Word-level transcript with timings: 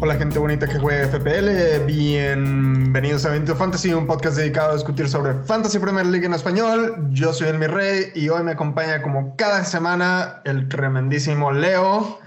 Hola 0.00 0.14
gente 0.14 0.38
bonita 0.38 0.68
que 0.68 0.78
juega 0.78 1.08
FPL, 1.08 1.84
bienvenidos 1.84 3.26
a 3.26 3.30
Bendito 3.30 3.56
Fantasy, 3.56 3.92
un 3.92 4.06
podcast 4.06 4.36
dedicado 4.36 4.70
a 4.70 4.74
discutir 4.74 5.08
sobre 5.08 5.34
Fantasy 5.42 5.80
Premier 5.80 6.06
League 6.06 6.24
en 6.24 6.34
español. 6.34 7.08
Yo 7.10 7.32
soy 7.32 7.48
el 7.48 7.58
mi 7.58 7.66
rey 7.66 8.12
y 8.14 8.28
hoy 8.28 8.44
me 8.44 8.52
acompaña 8.52 9.02
como 9.02 9.34
cada 9.34 9.64
semana 9.64 10.40
el 10.44 10.68
tremendísimo 10.68 11.50
Leo. 11.50 12.20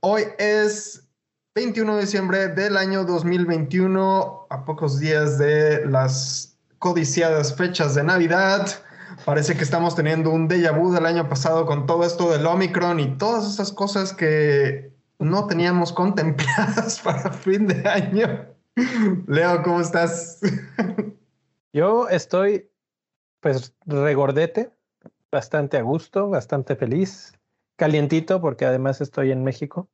Hoy 0.00 0.24
es 0.38 1.08
21 1.54 1.94
de 1.94 2.00
diciembre 2.00 2.48
del 2.48 2.76
año 2.76 3.04
2021, 3.04 4.48
a 4.50 4.64
pocos 4.64 4.98
días 4.98 5.38
de 5.38 5.86
las 5.86 6.55
codiciadas 6.86 7.56
fechas 7.56 7.96
de 7.96 8.04
Navidad. 8.04 8.68
Parece 9.24 9.56
que 9.56 9.64
estamos 9.64 9.96
teniendo 9.96 10.30
un 10.30 10.48
déjà 10.48 10.70
vu 10.70 10.92
del 10.92 11.04
año 11.04 11.28
pasado 11.28 11.66
con 11.66 11.84
todo 11.84 12.04
esto 12.04 12.30
del 12.30 12.46
Omicron 12.46 13.00
y 13.00 13.18
todas 13.18 13.44
esas 13.44 13.72
cosas 13.72 14.12
que 14.12 14.92
no 15.18 15.48
teníamos 15.48 15.92
contempladas 15.92 17.00
para 17.04 17.32
fin 17.32 17.66
de 17.66 17.88
año. 17.88 18.46
Leo, 19.26 19.64
¿cómo 19.64 19.80
estás? 19.80 20.38
Yo 21.72 22.08
estoy, 22.08 22.70
pues, 23.40 23.74
regordete, 23.84 24.70
bastante 25.32 25.78
a 25.78 25.82
gusto, 25.82 26.28
bastante 26.28 26.76
feliz, 26.76 27.32
calientito, 27.74 28.40
porque 28.40 28.64
además 28.64 29.00
estoy 29.00 29.32
en 29.32 29.42
México 29.42 29.88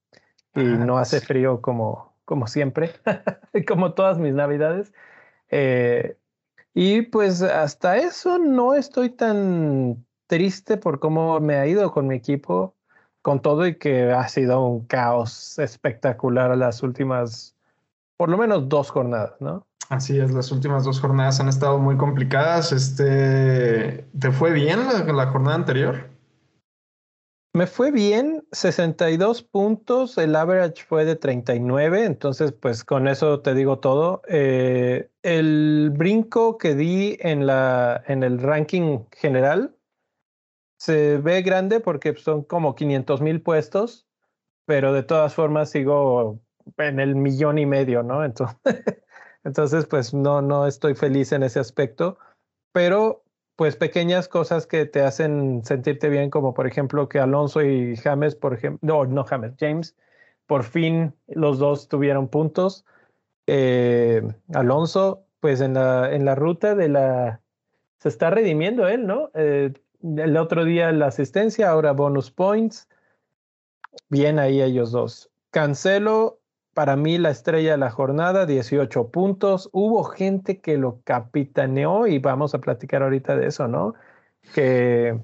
y 0.54 0.60
ah, 0.60 0.76
no 0.76 0.98
hace 0.98 1.22
frío 1.22 1.62
como, 1.62 2.14
como 2.26 2.46
siempre, 2.48 2.90
como 3.66 3.94
todas 3.94 4.18
mis 4.18 4.34
navidades. 4.34 4.92
Eh, 5.48 6.18
y 6.74 7.02
pues 7.02 7.42
hasta 7.42 7.96
eso 7.96 8.38
no 8.38 8.74
estoy 8.74 9.10
tan 9.10 10.04
triste 10.26 10.76
por 10.76 10.98
cómo 10.98 11.40
me 11.40 11.56
ha 11.56 11.66
ido 11.66 11.92
con 11.92 12.06
mi 12.06 12.14
equipo 12.16 12.74
con 13.22 13.40
todo 13.40 13.66
y 13.66 13.76
que 13.76 14.10
ha 14.10 14.28
sido 14.28 14.64
un 14.64 14.84
caos 14.86 15.58
espectacular 15.58 16.56
las 16.56 16.82
últimas, 16.82 17.54
por 18.16 18.28
lo 18.28 18.36
menos 18.36 18.68
dos 18.68 18.90
jornadas, 18.90 19.34
¿no? 19.40 19.66
Así 19.88 20.18
es, 20.18 20.32
las 20.32 20.50
últimas 20.50 20.84
dos 20.84 21.00
jornadas 21.00 21.38
han 21.38 21.48
estado 21.48 21.78
muy 21.78 21.96
complicadas. 21.96 22.72
Este, 22.72 24.06
¿Te 24.18 24.32
fue 24.32 24.52
bien 24.52 24.80
la, 24.86 25.04
la 25.12 25.26
jornada 25.26 25.56
anterior? 25.56 26.08
Me 27.54 27.66
fue 27.66 27.90
bien, 27.90 28.41
62 28.52 29.42
puntos, 29.42 30.18
el 30.18 30.36
average 30.36 30.84
fue 30.84 31.06
de 31.06 31.16
39, 31.16 32.04
entonces 32.04 32.52
pues 32.52 32.84
con 32.84 33.08
eso 33.08 33.40
te 33.40 33.54
digo 33.54 33.78
todo. 33.78 34.22
Eh, 34.28 35.10
el 35.22 35.90
brinco 35.94 36.58
que 36.58 36.74
di 36.74 37.16
en, 37.20 37.46
la, 37.46 38.02
en 38.06 38.22
el 38.22 38.38
ranking 38.38 39.00
general 39.10 39.74
se 40.78 41.16
ve 41.16 41.40
grande 41.42 41.80
porque 41.80 42.14
son 42.14 42.44
como 42.44 42.74
500 42.74 43.22
mil 43.22 43.40
puestos, 43.40 44.06
pero 44.66 44.92
de 44.92 45.02
todas 45.02 45.34
formas 45.34 45.70
sigo 45.70 46.40
en 46.76 47.00
el 47.00 47.16
millón 47.16 47.58
y 47.58 47.64
medio, 47.64 48.02
¿no? 48.02 48.22
Entonces, 48.22 48.58
entonces 49.44 49.86
pues 49.86 50.12
no, 50.12 50.42
no 50.42 50.66
estoy 50.66 50.94
feliz 50.94 51.32
en 51.32 51.42
ese 51.42 51.58
aspecto, 51.58 52.18
pero 52.72 53.21
pues 53.62 53.76
pequeñas 53.76 54.26
cosas 54.26 54.66
que 54.66 54.86
te 54.86 55.02
hacen 55.02 55.64
sentirte 55.64 56.08
bien, 56.08 56.30
como 56.30 56.52
por 56.52 56.66
ejemplo 56.66 57.08
que 57.08 57.20
Alonso 57.20 57.62
y 57.62 57.96
James, 57.96 58.34
por 58.34 58.54
ejemplo, 58.54 58.80
no, 58.82 59.04
no 59.04 59.22
James, 59.22 59.52
James, 59.56 59.94
por 60.48 60.64
fin 60.64 61.14
los 61.28 61.60
dos 61.60 61.86
tuvieron 61.86 62.26
puntos. 62.26 62.84
Eh, 63.46 64.20
Alonso, 64.52 65.26
pues 65.38 65.60
en 65.60 65.74
la, 65.74 66.12
en 66.12 66.24
la 66.24 66.34
ruta 66.34 66.74
de 66.74 66.88
la... 66.88 67.40
Se 67.98 68.08
está 68.08 68.30
redimiendo 68.30 68.88
él, 68.88 69.06
¿no? 69.06 69.30
Eh, 69.34 69.72
el 70.02 70.36
otro 70.38 70.64
día 70.64 70.90
la 70.90 71.06
asistencia, 71.06 71.70
ahora 71.70 71.92
bonus 71.92 72.32
points. 72.32 72.88
Bien 74.08 74.40
ahí 74.40 74.60
ellos 74.60 74.90
dos. 74.90 75.30
Cancelo, 75.52 76.40
para 76.74 76.96
mí 76.96 77.18
la 77.18 77.30
estrella 77.30 77.72
de 77.72 77.78
la 77.78 77.90
jornada, 77.90 78.46
18 78.46 79.08
puntos. 79.10 79.68
Hubo 79.72 80.04
gente 80.04 80.60
que 80.60 80.78
lo 80.78 81.00
capitaneó 81.04 82.06
y 82.06 82.18
vamos 82.18 82.54
a 82.54 82.60
platicar 82.60 83.02
ahorita 83.02 83.36
de 83.36 83.46
eso, 83.46 83.68
¿no? 83.68 83.94
Que 84.54 85.18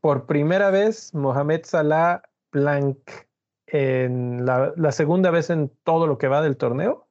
por 0.00 0.26
primera 0.26 0.70
vez 0.70 1.14
Mohamed 1.14 1.62
Salah 1.64 2.22
blank 2.52 2.98
en 3.66 4.44
la, 4.44 4.72
la 4.76 4.92
segunda 4.92 5.30
vez 5.30 5.50
en 5.50 5.70
todo 5.84 6.06
lo 6.06 6.18
que 6.18 6.28
va 6.28 6.42
del 6.42 6.56
torneo 6.56 7.06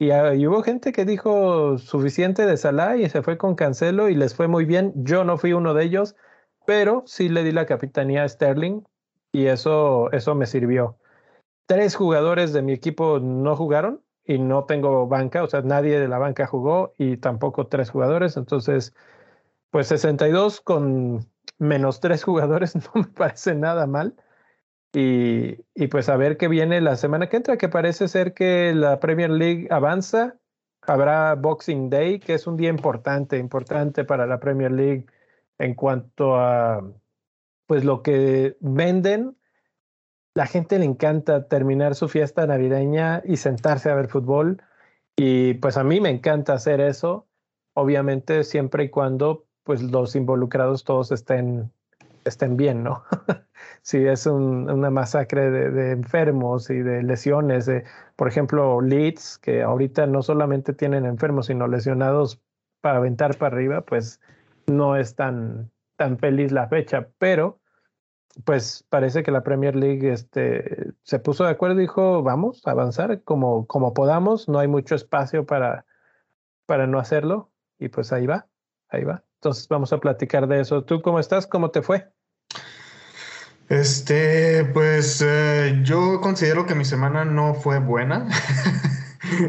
Ah, 0.00 0.34
y, 0.34 0.46
hubo 0.46 0.62
gente 0.62 0.92
que 0.92 1.04
dijo 1.04 1.76
suficiente 1.76 2.46
de 2.46 2.56
Salah 2.56 2.96
y 2.96 3.08
se 3.10 3.22
fue 3.22 3.36
con 3.36 3.54
Cancelo 3.54 4.08
y 4.08 4.14
les 4.14 4.34
fue 4.34 4.48
muy 4.48 4.64
bien. 4.64 4.92
Yo 4.96 5.24
no 5.24 5.36
fui 5.36 5.52
uno 5.52 5.74
de 5.74 5.84
ellos, 5.84 6.16
pero 6.64 7.02
sí 7.06 7.28
le 7.28 7.44
di 7.44 7.52
la 7.52 7.66
capitanía 7.66 8.24
a 8.24 8.28
Sterling 8.28 8.82
y 9.30 9.46
eso, 9.46 10.10
eso 10.12 10.34
me 10.34 10.46
sirvió. 10.46 10.96
Tres 11.70 11.94
jugadores 11.94 12.52
de 12.52 12.62
mi 12.62 12.72
equipo 12.72 13.20
no 13.20 13.54
jugaron 13.54 14.02
y 14.24 14.40
no 14.40 14.64
tengo 14.64 15.06
banca, 15.06 15.44
o 15.44 15.46
sea, 15.46 15.62
nadie 15.62 16.00
de 16.00 16.08
la 16.08 16.18
banca 16.18 16.44
jugó 16.48 16.94
y 16.98 17.16
tampoco 17.16 17.68
tres 17.68 17.90
jugadores. 17.90 18.36
Entonces, 18.36 18.92
pues 19.70 19.86
62 19.86 20.60
con 20.62 21.30
menos 21.58 22.00
tres 22.00 22.24
jugadores 22.24 22.74
no 22.74 22.82
me 22.96 23.04
parece 23.04 23.54
nada 23.54 23.86
mal. 23.86 24.16
Y, 24.92 25.64
y, 25.76 25.86
pues 25.86 26.08
a 26.08 26.16
ver 26.16 26.38
qué 26.38 26.48
viene 26.48 26.80
la 26.80 26.96
semana 26.96 27.28
que 27.28 27.36
entra, 27.36 27.56
que 27.56 27.68
parece 27.68 28.08
ser 28.08 28.34
que 28.34 28.74
la 28.74 28.98
Premier 28.98 29.30
League 29.30 29.68
avanza. 29.70 30.40
Habrá 30.82 31.36
Boxing 31.36 31.88
Day, 31.88 32.18
que 32.18 32.34
es 32.34 32.48
un 32.48 32.56
día 32.56 32.70
importante, 32.70 33.38
importante 33.38 34.04
para 34.04 34.26
la 34.26 34.40
Premier 34.40 34.72
League 34.72 35.06
en 35.58 35.74
cuanto 35.76 36.34
a 36.34 36.82
pues 37.66 37.84
lo 37.84 38.02
que 38.02 38.56
venden. 38.58 39.36
La 40.34 40.46
gente 40.46 40.78
le 40.78 40.84
encanta 40.84 41.48
terminar 41.48 41.94
su 41.94 42.08
fiesta 42.08 42.46
navideña 42.46 43.22
y 43.24 43.36
sentarse 43.36 43.90
a 43.90 43.94
ver 43.94 44.08
fútbol. 44.08 44.62
Y 45.16 45.54
pues 45.54 45.76
a 45.76 45.84
mí 45.84 46.00
me 46.00 46.10
encanta 46.10 46.54
hacer 46.54 46.80
eso, 46.80 47.26
obviamente 47.74 48.44
siempre 48.44 48.84
y 48.84 48.90
cuando 48.90 49.46
pues 49.64 49.82
los 49.82 50.16
involucrados 50.16 50.84
todos 50.84 51.12
estén, 51.12 51.72
estén 52.24 52.56
bien, 52.56 52.82
¿no? 52.82 53.04
si 53.82 53.98
es 54.06 54.26
una 54.26 54.90
masacre 54.90 55.50
de, 55.50 55.92
enfermos 55.92 56.70
y 56.70 56.78
de 56.78 57.02
lesiones. 57.02 57.66
De, 57.66 57.84
por 58.16 58.28
ejemplo, 58.28 58.80
Leeds, 58.80 59.38
que 59.38 59.62
ahorita 59.62 60.06
no 60.06 60.22
solamente 60.22 60.72
tienen 60.72 61.04
enfermos, 61.04 61.46
sino 61.46 61.68
lesionados 61.68 62.40
para 62.80 62.98
aventar 62.98 63.36
para 63.36 63.56
arriba, 63.56 63.82
pues 63.82 64.20
no 64.66 64.96
es 64.96 65.14
tan, 65.14 65.70
tan 65.96 66.18
feliz 66.18 66.52
la 66.52 66.68
fecha, 66.68 67.08
pero 67.18 67.59
pues 68.44 68.84
parece 68.88 69.22
que 69.22 69.30
la 69.30 69.42
Premier 69.42 69.76
League 69.76 70.10
este, 70.12 70.92
se 71.02 71.18
puso 71.18 71.44
de 71.44 71.50
acuerdo 71.50 71.76
y 71.76 71.82
dijo, 71.82 72.22
vamos 72.22 72.62
a 72.66 72.70
avanzar 72.70 73.22
como, 73.22 73.66
como 73.66 73.94
podamos, 73.94 74.48
no 74.48 74.58
hay 74.58 74.68
mucho 74.68 74.94
espacio 74.94 75.46
para, 75.46 75.84
para 76.66 76.86
no 76.86 76.98
hacerlo, 76.98 77.50
y 77.78 77.88
pues 77.88 78.12
ahí 78.12 78.26
va, 78.26 78.46
ahí 78.88 79.04
va. 79.04 79.24
Entonces 79.36 79.66
vamos 79.68 79.92
a 79.92 79.98
platicar 79.98 80.46
de 80.46 80.60
eso. 80.60 80.84
¿Tú 80.84 81.00
cómo 81.00 81.18
estás? 81.18 81.46
¿Cómo 81.46 81.70
te 81.70 81.82
fue? 81.82 82.08
Este, 83.70 84.64
pues 84.74 85.24
eh, 85.24 85.80
yo 85.82 86.20
considero 86.20 86.66
que 86.66 86.74
mi 86.74 86.84
semana 86.84 87.24
no 87.24 87.54
fue 87.54 87.78
buena. 87.78 88.28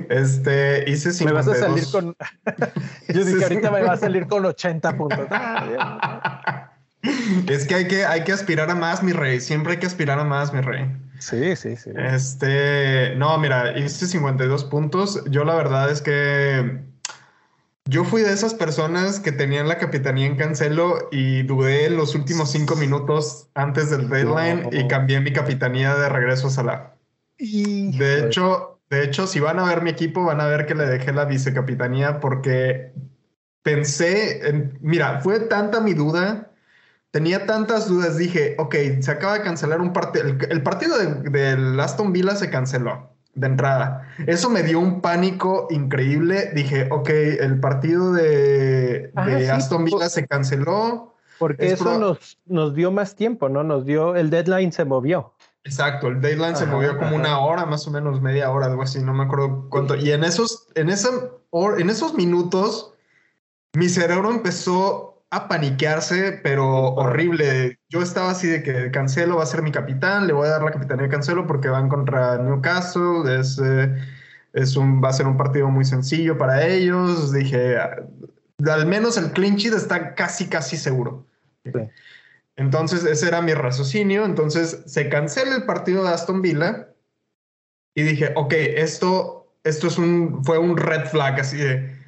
Este, 0.09 0.87
hice 0.87 1.11
52. 1.11 1.23
Me 1.25 1.33
vas 1.33 1.47
a 1.47 1.55
salir 1.55 1.85
con. 1.91 2.15
yo 3.13 3.25
dije, 3.25 3.43
ahorita 3.43 3.71
me 3.71 3.81
va 3.81 3.93
a 3.93 3.97
salir 3.97 4.27
con 4.27 4.45
80 4.45 4.95
puntos. 4.95 5.27
Es 7.47 7.65
que 7.67 7.75
hay, 7.75 7.87
que 7.87 8.05
hay 8.05 8.23
que 8.23 8.31
aspirar 8.31 8.69
a 8.69 8.75
más, 8.75 9.03
mi 9.03 9.13
rey. 9.13 9.39
Siempre 9.39 9.73
hay 9.73 9.79
que 9.79 9.87
aspirar 9.87 10.19
a 10.19 10.23
más, 10.23 10.53
mi 10.53 10.61
rey. 10.61 10.85
Sí, 11.19 11.55
sí, 11.55 11.75
sí. 11.75 11.91
Este, 11.95 13.15
no, 13.15 13.37
mira, 13.37 13.77
hice 13.77 14.07
52 14.07 14.63
puntos. 14.65 15.23
Yo 15.29 15.43
la 15.43 15.55
verdad 15.55 15.91
es 15.91 16.01
que 16.01 16.81
yo 17.85 18.03
fui 18.03 18.21
de 18.21 18.31
esas 18.31 18.53
personas 18.53 19.19
que 19.19 19.31
tenían 19.31 19.67
la 19.67 19.77
capitanía 19.77 20.25
en 20.25 20.35
Cancelo 20.35 21.09
y 21.11 21.43
dudé 21.43 21.89
los 21.89 22.15
últimos 22.15 22.51
cinco 22.51 22.75
minutos 22.75 23.49
antes 23.53 23.89
del 23.89 24.09
deadline 24.09 24.69
y 24.71 24.87
cambié 24.87 25.19
mi 25.19 25.33
capitanía 25.33 25.95
de 25.95 26.09
regreso 26.09 26.47
a 26.47 26.51
Salah. 26.51 26.95
De 27.37 28.25
hecho, 28.25 28.79
de 28.91 29.03
hecho, 29.03 29.25
si 29.25 29.39
van 29.39 29.57
a 29.57 29.63
ver 29.63 29.81
mi 29.81 29.89
equipo, 29.89 30.23
van 30.23 30.41
a 30.41 30.47
ver 30.47 30.65
que 30.65 30.75
le 30.75 30.85
dejé 30.85 31.11
la 31.11 31.25
vicecapitanía 31.25 32.19
porque 32.19 32.93
pensé, 33.63 34.47
en, 34.47 34.77
mira, 34.81 35.21
fue 35.21 35.39
tanta 35.39 35.81
mi 35.81 35.93
duda, 35.93 36.50
tenía 37.11 37.45
tantas 37.45 37.87
dudas, 37.87 38.17
dije, 38.17 38.55
ok, 38.57 38.75
se 39.01 39.11
acaba 39.11 39.33
de 39.33 39.43
cancelar 39.43 39.81
un 39.81 39.93
partido, 39.93 40.25
el, 40.25 40.63
partido 40.63 40.97
del 40.97 41.23
de 41.31 41.81
Aston 41.81 42.13
Villa 42.13 42.35
se 42.35 42.49
canceló 42.49 43.11
de 43.33 43.47
entrada. 43.47 44.07
Eso 44.27 44.49
me 44.49 44.63
dio 44.63 44.79
un 44.79 45.01
pánico 45.01 45.67
increíble. 45.69 46.51
Dije, 46.53 46.87
ok, 46.91 47.09
el 47.09 47.59
partido 47.59 48.13
de, 48.13 49.11
Aston 49.51 49.85
Villa 49.85 50.09
se 50.09 50.27
canceló. 50.27 51.15
Porque 51.39 51.71
eso 51.71 51.97
nos, 51.97 52.37
nos 52.45 52.75
dio 52.75 52.91
más 52.91 53.15
tiempo, 53.15 53.49
¿no? 53.49 53.63
Nos 53.63 53.85
dio, 53.85 54.15
el 54.15 54.29
deadline 54.29 54.71
se 54.71 54.85
movió. 54.85 55.33
Exacto, 55.63 56.07
el 56.07 56.21
deadline 56.21 56.55
se 56.55 56.65
movió 56.65 56.97
como 56.97 57.15
una 57.15 57.39
hora, 57.39 57.65
más 57.65 57.87
o 57.87 57.91
menos 57.91 58.21
media 58.21 58.49
hora, 58.51 58.65
algo 58.65 58.81
así, 58.81 58.99
no 58.99 59.13
me 59.13 59.23
acuerdo 59.23 59.67
cuánto. 59.69 59.95
Y 59.95 60.11
en 60.11 60.23
esos, 60.23 60.67
en 60.75 60.89
esa, 60.89 61.09
en 61.77 61.89
esos 61.89 62.13
minutos 62.15 62.93
mi 63.73 63.87
cerebro 63.87 64.29
empezó 64.29 65.10
a 65.31 65.47
paniquearse, 65.47 66.39
pero 66.43 66.93
horrible. 66.93 67.79
Yo 67.89 68.01
estaba 68.01 68.31
así 68.31 68.47
de 68.47 68.61
que 68.61 68.91
Cancelo 68.91 69.37
va 69.37 69.43
a 69.43 69.47
ser 69.47 69.61
mi 69.61 69.71
capitán, 69.71 70.27
le 70.27 70.33
voy 70.33 70.47
a 70.47 70.51
dar 70.51 70.63
la 70.63 70.71
capitanía 70.71 71.03
de 71.03 71.09
Cancelo 71.09 71.47
porque 71.47 71.69
van 71.69 71.87
contra 71.87 72.37
Newcastle, 72.37 73.39
es, 73.39 73.57
eh, 73.63 73.95
es 74.51 74.75
un, 74.75 75.01
va 75.01 75.09
a 75.09 75.13
ser 75.13 75.27
un 75.27 75.37
partido 75.37 75.69
muy 75.69 75.85
sencillo 75.85 76.37
para 76.37 76.67
ellos. 76.67 77.31
Dije, 77.31 77.77
al 77.77 78.85
menos 78.85 79.17
el 79.17 79.31
clinch 79.31 79.65
está 79.65 80.15
casi, 80.15 80.47
casi 80.47 80.75
seguro. 80.75 81.25
Entonces, 82.57 83.05
ese 83.05 83.29
era 83.29 83.41
mi 83.41 83.53
raciocinio. 83.53 84.25
Entonces, 84.25 84.83
se 84.85 85.07
cancela 85.07 85.55
el 85.55 85.63
partido 85.63 86.03
de 86.03 86.09
Aston 86.09 86.41
Villa 86.41 86.89
y 87.95 88.03
dije, 88.03 88.33
ok, 88.35 88.51
esto, 88.53 89.55
esto 89.63 89.87
es 89.87 89.97
un, 89.97 90.43
fue 90.43 90.57
un 90.57 90.75
red 90.75 91.05
flag 91.05 91.39
así 91.39 91.55
de, 91.55 92.00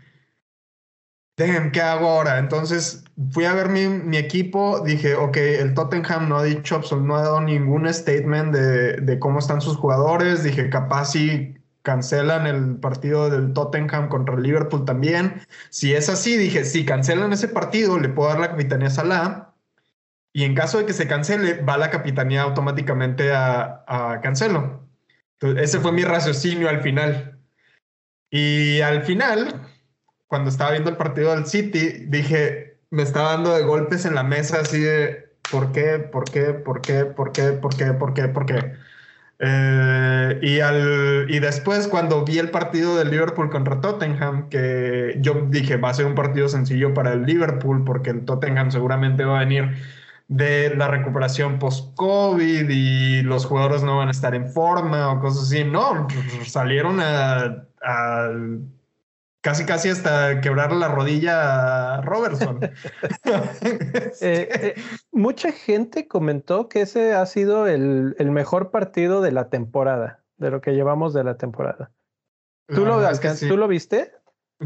damn, 1.37 1.71
¿qué 1.71 1.81
hago 1.81 2.07
ahora? 2.07 2.37
Entonces, 2.39 3.03
fui 3.31 3.45
a 3.45 3.53
ver 3.53 3.69
mi, 3.69 3.87
mi, 3.87 4.17
equipo, 4.17 4.81
dije, 4.81 5.15
ok, 5.15 5.37
el 5.37 5.73
Tottenham 5.73 6.29
no 6.29 6.37
ha 6.37 6.43
dicho, 6.43 6.81
no 7.01 7.15
ha 7.15 7.23
dado 7.23 7.41
ningún 7.41 7.91
statement 7.91 8.53
de, 8.53 8.93
de 8.97 9.19
cómo 9.19 9.39
están 9.39 9.61
sus 9.61 9.77
jugadores. 9.77 10.43
Dije, 10.43 10.69
capaz 10.69 11.11
si 11.11 11.55
cancelan 11.83 12.47
el 12.47 12.77
partido 12.77 13.29
del 13.29 13.53
Tottenham 13.53 14.09
contra 14.09 14.35
el 14.35 14.43
Liverpool 14.43 14.85
también. 14.85 15.41
Si 15.69 15.93
es 15.93 16.09
así, 16.09 16.37
dije, 16.37 16.65
si 16.65 16.85
cancelan 16.85 17.33
ese 17.33 17.49
partido, 17.49 17.99
le 17.99 18.09
puedo 18.09 18.29
dar 18.29 18.39
la 18.39 18.51
capitanía 18.51 18.87
a 18.87 18.91
Salah. 18.91 19.53
Y 20.33 20.45
en 20.45 20.55
caso 20.55 20.79
de 20.79 20.85
que 20.85 20.93
se 20.93 21.07
cancele, 21.07 21.61
va 21.61 21.77
la 21.77 21.91
capitanía 21.91 22.41
automáticamente 22.41 23.33
a, 23.33 23.83
a 23.87 24.19
Cancelo. 24.21 24.89
Entonces, 25.39 25.69
ese 25.69 25.79
fue 25.79 25.91
mi 25.91 26.03
raciocinio 26.03 26.69
al 26.69 26.81
final. 26.81 27.39
Y 28.31 28.81
al 28.81 29.03
final, 29.03 29.61
cuando 30.33 30.49
estaba 30.49 30.71
viendo 30.71 30.89
el 30.89 30.97
partido 30.97 31.29
del 31.29 31.45
City, 31.45 32.07
dije, 32.07 32.77
me 32.89 33.03
estaba 33.03 33.33
dando 33.33 33.53
de 33.53 33.61
golpes 33.61 34.03
en 34.05 34.15
la 34.15 34.23
mesa 34.23 34.61
así 34.61 34.79
de, 34.79 35.29
¿por 35.51 35.71
qué? 35.71 35.99
¿Por 35.99 36.23
qué? 36.23 36.55
¿Por 36.55 36.81
qué? 36.81 37.05
¿Por 37.05 37.31
qué? 37.31 37.51
¿Por 37.51 37.75
qué? 37.75 37.93
¿Por 37.93 38.13
qué? 38.15 38.27
¿Por 38.29 38.45
qué? 38.47 38.73
Eh, 39.37 40.39
y, 40.41 40.59
al, 40.59 41.27
y 41.29 41.37
después 41.37 41.87
cuando 41.87 42.25
vi 42.25 42.39
el 42.39 42.49
partido 42.49 42.95
del 42.97 43.11
Liverpool 43.11 43.51
contra 43.51 43.79
Tottenham, 43.79 44.49
que 44.49 45.17
yo 45.19 45.35
dije, 45.49 45.77
va 45.77 45.89
a 45.89 45.93
ser 45.93 46.07
un 46.07 46.15
partido 46.15 46.49
sencillo 46.49 46.95
para 46.95 47.13
el 47.13 47.25
Liverpool 47.27 47.83
porque 47.83 48.09
el 48.09 48.25
Tottenham 48.25 48.71
seguramente 48.71 49.25
va 49.25 49.37
a 49.37 49.39
venir 49.41 49.75
de 50.29 50.73
la 50.75 50.87
recuperación 50.87 51.59
post-COVID 51.59 52.67
y 52.71 53.21
los 53.21 53.45
jugadores 53.45 53.83
no 53.83 53.97
van 53.97 54.07
a 54.07 54.11
estar 54.11 54.33
en 54.33 54.51
forma 54.51 55.11
o 55.11 55.19
cosas 55.19 55.43
así. 55.43 55.63
No, 55.63 56.07
salieron 56.43 56.99
a, 57.01 57.67
casi 59.43 59.65
casi 59.65 59.89
hasta 59.89 60.39
quebrar 60.39 60.71
la 60.71 60.87
rodilla 60.87 61.95
a 61.95 62.01
Robertson. 62.01 62.59
Eh, 64.21 64.47
eh, 64.51 64.75
mucha 65.11 65.51
gente 65.51 66.07
comentó 66.07 66.69
que 66.69 66.81
ese 66.81 67.13
ha 67.13 67.25
sido 67.25 67.67
el, 67.67 68.15
el, 68.19 68.31
mejor 68.31 68.71
partido 68.71 69.21
de 69.21 69.31
la 69.31 69.49
temporada, 69.49 70.23
de 70.37 70.49
lo 70.49 70.61
que 70.61 70.71
llevamos 70.71 71.13
de 71.13 71.23
la 71.23 71.37
temporada. 71.37 71.91
¿Tú, 72.67 72.85
lo, 72.85 73.01
¿tú 73.47 73.57
lo 73.57 73.67
viste? 73.67 74.13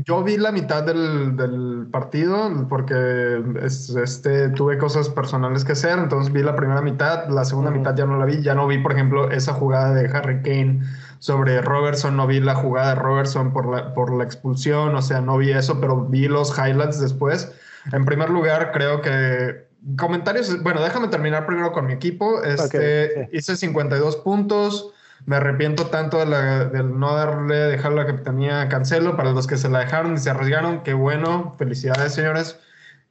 Yo 0.06 0.24
vi 0.24 0.38
la 0.38 0.52
mitad 0.52 0.84
del, 0.84 1.36
del 1.36 1.88
partido 1.92 2.68
porque 2.70 3.42
este, 3.64 4.50
tuve 4.50 4.78
cosas 4.78 5.10
personales 5.10 5.64
que 5.64 5.74
hacer, 5.74 5.98
entonces 6.00 6.32
vi 6.32 6.44
la 6.44 6.56
primera 6.56 6.82
mitad, 6.82 7.30
la 7.30 7.46
segunda 7.46 7.72
mitad 7.72 7.96
ya 7.96 8.06
no 8.06 8.18
la 8.18 8.26
vi, 8.26 8.42
ya 8.42 8.54
no 8.54 8.68
vi, 8.68 8.78
por 8.78 8.92
ejemplo, 8.92 9.32
esa 9.32 9.54
jugada 9.54 9.94
de 9.94 10.08
Harry 10.10 10.42
Kane 10.42 10.82
sobre 11.20 11.62
Robertson, 11.62 12.16
no 12.16 12.28
vi 12.28 12.40
la 12.40 12.56
jugada 12.56 12.90
de 12.90 12.96
Robertson 12.96 13.54
por 13.54 13.70
la, 13.70 13.94
por 13.94 14.16
la 14.16 14.24
expulsión, 14.24 14.96
o 14.96 15.02
sea, 15.02 15.22
no 15.22 15.38
vi 15.38 15.52
eso, 15.52 15.80
pero 15.80 16.06
vi 16.06 16.28
los 16.28 16.58
highlights 16.58 17.00
después. 17.00 17.52
En 17.92 18.06
primer 18.06 18.30
lugar, 18.30 18.72
creo 18.74 19.02
que 19.02 19.68
comentarios, 19.98 20.62
bueno, 20.64 20.82
déjame 20.82 21.08
terminar 21.08 21.46
primero 21.46 21.72
con 21.72 21.86
mi 21.86 21.94
equipo. 21.94 22.44
Este, 22.44 23.30
Hice 23.32 23.56
52 23.56 24.18
puntos. 24.18 24.94
Me 25.26 25.38
arrepiento 25.38 25.88
tanto 25.88 26.24
de 26.24 26.70
del 26.70 27.00
no 27.00 27.16
darle, 27.16 27.56
dejar 27.56 27.94
la 27.94 28.06
capitanía 28.06 28.62
a 28.62 28.70
Cancelo 28.70 29.18
para 29.18 29.32
los 29.32 29.48
que 29.48 29.58
se 29.58 29.70
la 29.70 29.80
dejaron 29.80 30.14
y 30.14 30.18
se 30.18 30.30
arriesgaron. 30.30 30.84
Qué 30.84 30.94
bueno. 30.94 31.56
Felicidades, 31.58 32.14
señores. 32.14 32.60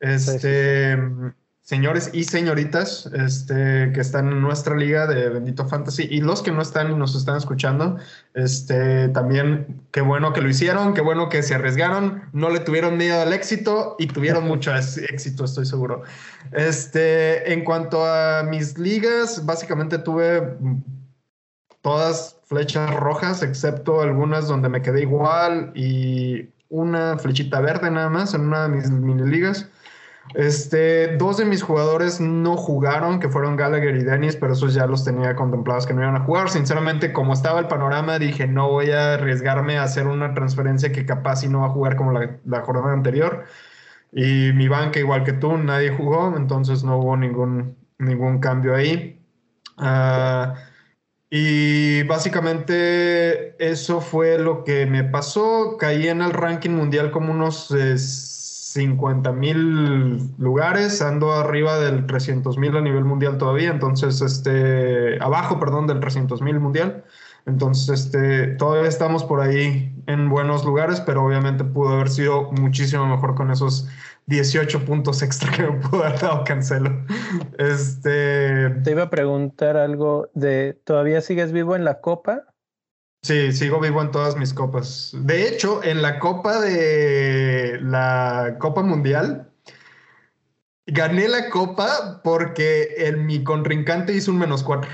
Este, 0.01 0.97
señores 1.67 2.11
y 2.13 2.23
señoritas 2.23 3.11
este, 3.13 3.91
que 3.93 4.01
están 4.01 4.31
en 4.31 4.41
nuestra 4.41 4.77
liga 4.77 5.09
de 5.09 5.29
Bendito 5.31 5.67
Fantasy 5.67 6.07
y 6.09 6.21
los 6.21 6.41
que 6.41 6.53
no 6.53 6.63
están 6.63 6.93
y 6.93 6.95
nos 6.95 7.17
están 7.17 7.37
escuchando, 7.37 7.97
este, 8.35 9.09
también 9.09 9.83
qué 9.91 10.01
bueno 10.01 10.33
que 10.33 10.43
lo 10.43 10.49
hicieron, 10.49 10.95
qué 10.95 11.01
bueno 11.01 11.29
que 11.29 11.43
se 11.43 11.57
arriesgaron, 11.57 12.23
no 12.33 12.51
le 12.51 12.61
tuvieron 12.61 12.97
miedo 12.97 13.21
al 13.21 13.33
éxito 13.33 13.97
y 13.99 14.07
tuvieron 14.07 14.45
mucho 14.49 14.73
éxito, 14.77 15.45
estoy 15.45 15.67
seguro. 15.67 16.03
Este, 16.53 17.53
en 17.53 17.65
cuanto 17.65 18.07
a 18.07 18.45
mis 18.45 18.79
ligas, 18.79 19.45
básicamente 19.45 19.99
tuve 19.99 20.57
todas 21.87 22.41
flechas 22.47 22.93
rojas, 22.97 23.45
excepto 23.45 24.01
algunas 24.01 24.49
donde 24.49 24.69
me 24.69 24.83
quedé 24.83 25.03
igual 25.03 25.71
y 25.77 26.49
una 26.69 27.17
flechita 27.17 27.61
verde 27.61 27.93
nada 27.93 28.11
más 28.11 28.35
en 28.35 28.41
una 28.41 28.65
de 28.65 28.71
mis 28.71 28.91
mini 28.91 29.23
ligas. 29.23 29.71
Este, 30.35 31.17
dos 31.17 31.37
de 31.37 31.45
mis 31.45 31.63
jugadores 31.63 32.21
no 32.21 32.57
jugaron, 32.57 33.21
que 33.21 33.29
fueron 33.29 33.55
Gallagher 33.55 33.95
y 33.95 34.03
Dennis, 34.03 34.35
pero 34.35 34.55
esos 34.55 34.75
ya 34.75 34.89
los 34.89 35.05
tenía 35.05 35.37
contemplados 35.37 35.87
que 35.87 35.95
no 35.95 36.03
iban 36.03 36.17
a 36.17 36.25
jugar. 36.25 36.51
Sinceramente, 36.51 37.13
como 37.13 37.33
estaba 37.33 37.61
el 37.61 37.69
panorama, 37.69 38.19
dije, 38.19 38.49
no 38.49 38.69
voy 38.69 38.91
a 38.91 39.15
arriesgarme 39.15 39.79
a 39.79 39.85
hacer 39.85 40.09
una 40.09 40.35
transferencia 40.35 40.91
que 40.91 41.07
capaz 41.07 41.45
y 41.45 41.49
no 41.49 41.61
va 41.61 41.67
a 41.67 41.71
jugar 41.71 41.95
como 41.95 42.11
la, 42.11 42.61
jornada 42.63 42.95
anterior. 42.95 43.45
Y 44.11 44.51
mi 44.55 44.67
banca, 44.67 44.99
igual 44.99 45.23
que 45.23 45.35
tú, 45.35 45.57
nadie 45.57 45.91
jugó, 45.97 46.37
entonces 46.37 46.83
no 46.83 46.99
hubo 46.99 47.17
ningún, 47.17 47.77
ningún 48.01 48.41
cambio 48.41 48.75
ahí. 48.75 49.23
Uh, 49.79 50.53
y 51.31 52.03
básicamente 52.05 53.57
eso 53.65 54.01
fue 54.01 54.39
lo 54.39 54.65
que 54.65 54.87
me 54.87 55.05
pasó. 55.05 55.77
Caí 55.79 56.09
en 56.09 56.23
el 56.23 56.33
ranking 56.33 56.71
mundial 56.71 57.11
como 57.11 57.33
unos 57.33 57.73
50 58.77 59.33
mil 59.33 60.35
lugares, 60.39 61.01
ando 61.01 61.33
arriba 61.33 61.79
del 61.79 62.07
300 62.07 62.59
mil 62.59 62.77
a 62.77 62.81
nivel 62.81 63.05
mundial 63.05 63.39
todavía, 63.39 63.71
entonces, 63.71 64.21
este, 64.21 65.19
abajo, 65.23 65.59
perdón, 65.59 65.87
del 65.87 65.99
300 66.01 66.43
mil 66.43 66.61
mundial. 66.61 67.05
Entonces, 67.47 68.01
este, 68.01 68.49
todavía 68.57 68.89
estamos 68.89 69.25
por 69.25 69.41
ahí 69.41 69.95
en 70.07 70.29
buenos 70.29 70.65
lugares, 70.65 71.01
pero 71.01 71.25
obviamente 71.25 71.65
pudo 71.65 71.95
haber 71.95 72.11
sido 72.11 72.51
muchísimo 72.53 73.07
mejor 73.07 73.35
con 73.35 73.51
esos 73.51 73.89
18 74.27 74.85
puntos 74.85 75.23
extra 75.23 75.51
que 75.53 75.63
me 75.63 75.81
pudo 75.81 76.05
haber 76.05 76.21
dado 76.21 76.45
Cancelo. 76.45 76.91
Este... 77.59 78.71
Te 78.83 78.91
iba 78.91 79.05
a 79.05 79.11
preguntar 79.11 79.77
algo 79.77 80.29
de, 80.35 80.79
¿todavía 80.85 81.21
sigues 81.21 81.53
vivo 81.53 81.77
en 81.77 81.85
la 81.85 82.01
Copa? 82.01 82.45
Sí, 83.23 83.53
sigo 83.53 83.81
vivo 83.81 84.03
en 84.03 84.11
todas 84.13 84.37
mis 84.37 84.55
copas. 84.55 85.11
De 85.13 85.49
hecho, 85.49 85.83
en 85.83 86.01
la 86.01 86.21
Copa 86.21 86.61
de 86.61 87.79
la 87.83 88.57
Copa 88.61 88.83
Mundial, 88.83 89.51
gané 90.87 91.29
la 91.29 91.51
Copa 91.51 92.21
porque 92.23 92.95
el, 92.99 93.17
mi 93.19 93.43
contrincante 93.43 94.13
hizo 94.13 94.31
un 94.31 94.39
menos 94.39 94.63
cuatro. 94.63 94.91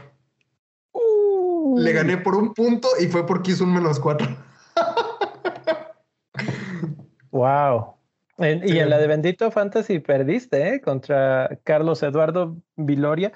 Le 1.77 1.93
gané 1.93 2.17
por 2.19 2.35
un 2.37 2.55
punto 2.55 2.89
y 2.99 3.09
fue 3.09 3.27
porque 3.27 3.51
hizo 3.53 3.65
un 3.65 3.75
menos 3.75 4.01
cuatro. 4.01 4.29
wow. 7.31 7.97
Y 8.43 8.79
en 8.79 8.91
la 8.91 8.99
de 8.99 9.07
Bendito 9.07 9.51
Fantasy 9.53 10.01
perdiste 10.01 10.75
¿eh? 10.75 10.81
contra 10.81 11.61
Carlos 11.63 12.03
Eduardo 12.03 12.57
Viloria. 12.77 13.33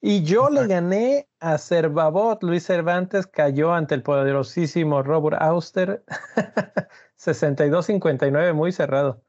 Y 0.00 0.22
yo 0.22 0.48
le 0.48 0.66
gané 0.66 1.28
a 1.40 1.58
Cervabot. 1.58 2.40
Luis 2.42 2.64
Cervantes 2.64 3.26
cayó 3.26 3.72
ante 3.72 3.94
el 3.94 4.02
poderosísimo 4.02 5.02
Robert 5.02 5.40
Auster. 5.40 6.04
62-59, 7.18 8.54
muy 8.54 8.70
cerrado. 8.70 9.22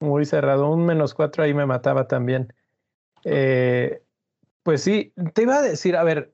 Muy 0.00 0.24
cerrado. 0.24 0.70
Un 0.70 0.86
menos 0.86 1.14
cuatro 1.14 1.42
ahí 1.42 1.52
me 1.52 1.66
mataba 1.66 2.06
también. 2.06 2.54
Eh, 3.24 4.02
pues 4.62 4.82
sí, 4.82 5.12
te 5.34 5.42
iba 5.42 5.56
a 5.56 5.62
decir, 5.62 5.96
a 5.96 6.04
ver, 6.04 6.32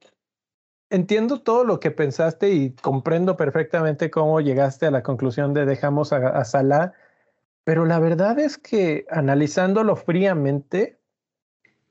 entiendo 0.90 1.40
todo 1.40 1.64
lo 1.64 1.80
que 1.80 1.90
pensaste 1.90 2.50
y 2.50 2.74
comprendo 2.74 3.36
perfectamente 3.36 4.10
cómo 4.10 4.40
llegaste 4.40 4.86
a 4.86 4.90
la 4.90 5.02
conclusión 5.02 5.52
de 5.52 5.64
dejamos 5.64 6.12
a, 6.12 6.28
a 6.28 6.44
Salah 6.44 6.92
pero 7.64 7.84
la 7.84 7.98
verdad 7.98 8.38
es 8.38 8.58
que 8.58 9.06
analizándolo 9.10 9.96
fríamente, 9.96 10.98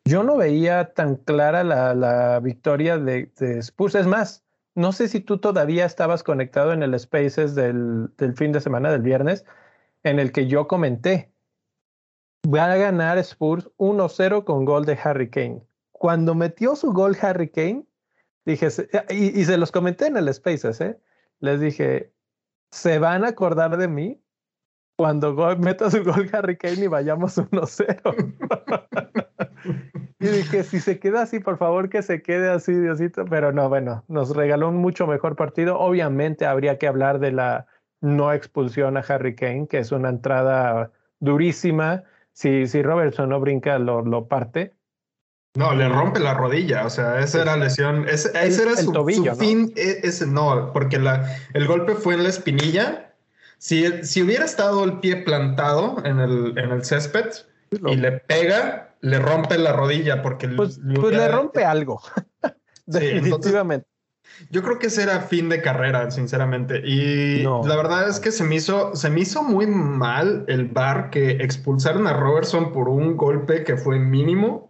yo 0.06 0.24
no 0.24 0.38
veía 0.38 0.94
tan 0.94 1.16
clara 1.16 1.64
la, 1.64 1.94
la 1.94 2.40
victoria 2.40 2.98
de, 2.98 3.32
Spurs. 3.60 3.96
Es 3.96 4.08
más, 4.08 4.44
no 4.76 4.92
sé 4.92 5.08
si 5.08 5.20
tú 5.20 5.38
todavía 5.38 5.86
estabas 5.86 6.24
conectado 6.24 6.74
en 6.74 6.84
el 6.84 7.00
Spaces 7.00 7.56
del, 7.56 8.10
del 8.18 8.36
fin 8.36 8.52
de 8.52 8.62
semana 8.62 8.92
del 8.92 9.02
viernes, 9.02 9.46
en 10.04 10.20
el 10.20 10.32
que 10.32 10.48
yo 10.48 10.68
comenté, 10.68 11.32
va 12.52 12.72
a 12.72 12.78
ganar 12.78 13.18
Spurs 13.20 13.70
1-0 13.78 14.44
con 14.46 14.66
gol 14.66 14.86
de 14.86 14.98
Harry 15.04 15.30
Kane. 15.30 15.62
Cuando 15.92 16.34
metió 16.34 16.76
su 16.76 16.92
gol 16.94 17.18
Harry 17.22 17.50
Kane, 17.50 17.86
dije, 18.46 18.70
y, 19.10 19.40
y 19.40 19.46
se 19.46 19.58
los 19.58 19.72
comenté 19.72 20.08
en 20.08 20.18
el 20.18 20.34
Spaces, 20.34 20.82
¿eh? 20.82 20.98
les 21.42 21.60
dije, 21.60 22.12
se 22.72 23.00
van 23.00 23.26
a 23.26 23.30
acordar 23.30 23.78
de 23.78 23.88
mí 23.88 24.22
cuando 25.00 25.34
meta 25.60 25.90
su 25.90 26.04
gol 26.04 26.30
Harry 26.34 26.58
Kane 26.58 26.84
y 26.84 26.88
vayamos 26.88 27.38
1-0. 27.38 28.34
y 30.20 30.28
dije, 30.28 30.64
si 30.64 30.82
se 30.82 31.00
queda 31.00 31.22
así, 31.22 31.40
por 31.40 31.58
favor 31.58 31.88
que 31.88 32.02
se 32.02 32.22
quede 32.22 32.50
así, 32.50 32.74
Diosito. 32.74 33.24
Pero 33.24 33.54
no, 33.54 33.70
bueno, 33.70 34.04
nos 34.10 34.36
regaló 34.36 34.68
un 34.68 34.76
mucho 34.76 35.08
mejor 35.08 35.38
partido. 35.38 35.80
Obviamente 35.80 36.46
habría 36.46 36.78
que 36.78 36.86
hablar 36.86 37.20
de 37.20 37.32
la 37.32 37.66
no 38.02 38.34
expulsión 38.34 38.98
a 38.98 39.00
Harry 39.00 39.36
Kane, 39.36 39.68
que 39.70 39.78
es 39.78 39.94
una 39.94 40.10
entrada 40.10 40.92
durísima. 41.22 42.04
Si, 42.34 42.68
si 42.68 42.82
Robertson 42.82 43.30
no 43.30 43.40
brinca, 43.40 43.80
lo, 43.80 44.02
lo 44.02 44.28
parte. 44.28 44.74
No, 45.56 45.74
le 45.76 45.88
rompe 45.88 46.20
la 46.20 46.34
rodilla, 46.34 46.86
o 46.86 46.90
sea, 46.90 47.22
esa 47.22 47.42
era 47.42 47.56
lesión, 47.56 48.06
ese, 48.08 48.32
era 48.34 48.76
su, 48.76 48.92
tobillo, 48.92 49.34
fin, 49.36 49.74
e, 49.76 50.02
ese, 50.04 50.28
no, 50.28 50.72
porque 50.74 51.00
la, 51.00 51.38
el 51.54 51.68
golpe 51.68 51.96
fue 51.96 52.16
en 52.16 52.24
la 52.24 52.30
espinilla. 52.30 53.09
Si, 53.60 54.06
si 54.06 54.24
hubiera 54.24 54.46
estado 54.46 54.86
el 54.86 55.00
pie 55.00 55.18
plantado 55.18 55.98
en 56.06 56.20
el, 56.20 56.58
en 56.58 56.72
el 56.72 56.84
césped 56.86 57.30
y 57.72 57.98
le 57.98 58.14
pega, 58.14 58.96
le 59.02 59.20
rompe 59.20 59.58
la 59.58 59.74
rodilla 59.74 60.22
porque... 60.22 60.48
Pues, 60.48 60.80
pues 60.96 61.14
le 61.14 61.28
rompe 61.28 61.66
algo, 61.66 62.02
definitivamente. 62.86 63.86
yo 64.50 64.64
creo 64.64 64.80
que 64.80 64.88
ese 64.88 65.04
era 65.04 65.20
fin 65.20 65.50
de 65.50 65.62
carrera, 65.62 66.10
sinceramente. 66.10 66.82
Y 66.86 67.44
la 67.44 67.76
verdad 67.76 68.08
es 68.08 68.22
que 68.22 68.32
se 68.32 68.46
me 68.46 68.56
hizo, 68.56 68.96
se 68.96 69.10
me 69.10 69.20
hizo 69.20 69.44
muy 69.44 69.68
mal 69.68 70.46
el 70.48 70.70
bar 70.70 71.10
que 71.10 71.32
expulsaron 71.32 72.08
a 72.08 72.14
Robertson 72.14 72.72
por 72.72 72.88
un 72.88 73.18
golpe 73.18 73.66
que 73.66 73.76
fue 73.76 74.00
mínimo 74.00 74.69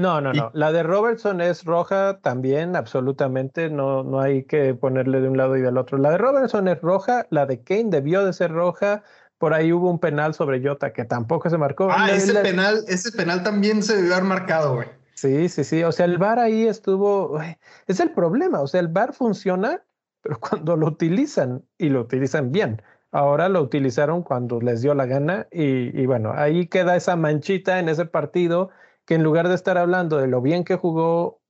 no, 0.00 0.20
no, 0.20 0.32
no. 0.32 0.50
La 0.54 0.72
de 0.72 0.82
Robertson 0.82 1.42
es 1.42 1.64
roja 1.64 2.20
también, 2.22 2.74
absolutamente. 2.74 3.68
No, 3.68 4.02
no 4.02 4.20
hay 4.20 4.44
que 4.44 4.74
ponerle 4.74 5.20
de 5.20 5.28
un 5.28 5.36
lado 5.36 5.56
y 5.56 5.60
del 5.60 5.76
otro. 5.76 5.98
La 5.98 6.10
de 6.10 6.18
Robertson 6.18 6.68
es 6.68 6.80
roja, 6.80 7.26
la 7.28 7.44
de 7.44 7.62
Kane 7.62 7.90
debió 7.90 8.24
de 8.24 8.32
ser 8.32 8.50
roja. 8.50 9.02
Por 9.36 9.52
ahí 9.52 9.72
hubo 9.72 9.90
un 9.90 9.98
penal 9.98 10.32
sobre 10.32 10.66
Jota 10.66 10.92
que 10.94 11.04
tampoco 11.04 11.50
se 11.50 11.58
marcó. 11.58 11.88
Ah, 11.90 12.10
ese 12.10 12.34
penal, 12.34 12.82
ese 12.88 13.12
penal 13.12 13.42
también 13.42 13.82
se 13.82 13.96
debió 13.96 14.14
haber 14.14 14.24
marcado, 14.24 14.76
güey. 14.76 14.88
Sí, 15.14 15.50
sí, 15.50 15.64
sí. 15.64 15.84
O 15.84 15.92
sea, 15.92 16.06
el 16.06 16.16
VAR 16.16 16.38
ahí 16.38 16.66
estuvo. 16.66 17.38
Es 17.86 18.00
el 18.00 18.12
problema. 18.12 18.60
O 18.60 18.66
sea, 18.66 18.80
el 18.80 18.88
VAR 18.88 19.12
funciona, 19.12 19.82
pero 20.22 20.40
cuando 20.40 20.76
lo 20.76 20.86
utilizan 20.86 21.62
y 21.76 21.90
lo 21.90 22.00
utilizan 22.00 22.52
bien. 22.52 22.80
Ahora 23.12 23.50
lo 23.50 23.60
utilizaron 23.60 24.22
cuando 24.22 24.60
les 24.60 24.80
dio 24.80 24.94
la 24.94 25.04
gana 25.04 25.46
y, 25.50 26.00
y 26.00 26.06
bueno, 26.06 26.32
ahí 26.34 26.68
queda 26.68 26.96
esa 26.96 27.16
manchita 27.16 27.80
en 27.80 27.88
ese 27.88 28.06
partido 28.06 28.70
que 29.06 29.14
en 29.14 29.22
lugar 29.22 29.48
de 29.48 29.54
estar 29.54 29.78
hablando 29.78 30.18
de 30.18 30.26
lo 30.26 30.40
bien 30.40 30.64
que 30.64 30.76
jugó 30.76 31.40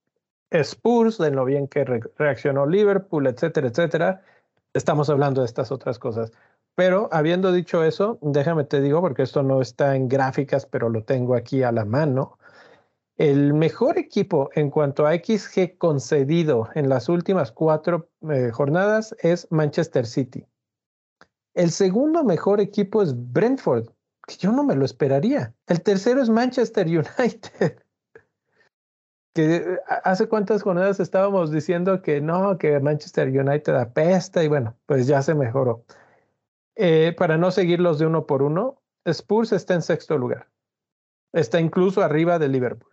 Spurs, 0.50 1.18
de 1.18 1.30
lo 1.30 1.44
bien 1.44 1.68
que 1.68 1.84
reaccionó 1.84 2.66
Liverpool, 2.66 3.26
etcétera, 3.26 3.68
etcétera, 3.68 4.22
estamos 4.74 5.10
hablando 5.10 5.42
de 5.42 5.46
estas 5.46 5.70
otras 5.70 5.98
cosas. 5.98 6.32
Pero 6.74 7.08
habiendo 7.12 7.52
dicho 7.52 7.84
eso, 7.84 8.18
déjame 8.22 8.64
te 8.64 8.80
digo, 8.80 9.00
porque 9.00 9.22
esto 9.22 9.42
no 9.42 9.60
está 9.60 9.96
en 9.96 10.08
gráficas, 10.08 10.66
pero 10.66 10.88
lo 10.88 11.04
tengo 11.04 11.34
aquí 11.34 11.62
a 11.62 11.72
la 11.72 11.84
mano. 11.84 12.38
El 13.16 13.52
mejor 13.52 13.98
equipo 13.98 14.48
en 14.54 14.70
cuanto 14.70 15.06
a 15.06 15.12
XG 15.14 15.76
concedido 15.76 16.68
en 16.74 16.88
las 16.88 17.08
últimas 17.08 17.52
cuatro 17.52 18.08
eh, 18.30 18.50
jornadas 18.50 19.14
es 19.20 19.46
Manchester 19.50 20.06
City. 20.06 20.46
El 21.52 21.70
segundo 21.70 22.24
mejor 22.24 22.60
equipo 22.60 23.02
es 23.02 23.12
Brentford, 23.14 23.88
yo 24.38 24.52
no 24.52 24.64
me 24.64 24.76
lo 24.76 24.84
esperaría. 24.84 25.54
El 25.66 25.82
tercero 25.82 26.22
es 26.22 26.28
Manchester 26.28 26.86
United. 26.86 27.82
que 29.34 29.56
eh, 29.56 29.78
hace 30.04 30.28
cuántas 30.28 30.62
jornadas 30.62 31.00
estábamos 31.00 31.50
diciendo 31.50 32.02
que 32.02 32.20
no, 32.20 32.58
que 32.58 32.78
Manchester 32.80 33.28
United 33.28 33.74
apesta 33.74 34.42
y 34.42 34.48
bueno, 34.48 34.76
pues 34.86 35.06
ya 35.06 35.22
se 35.22 35.34
mejoró. 35.34 35.84
Eh, 36.76 37.14
para 37.16 37.36
no 37.36 37.50
seguirlos 37.50 37.98
de 37.98 38.06
uno 38.06 38.26
por 38.26 38.42
uno, 38.42 38.80
Spurs 39.04 39.52
está 39.52 39.74
en 39.74 39.82
sexto 39.82 40.18
lugar. 40.18 40.48
Está 41.32 41.60
incluso 41.60 42.02
arriba 42.02 42.38
de 42.38 42.48
Liverpool. 42.48 42.90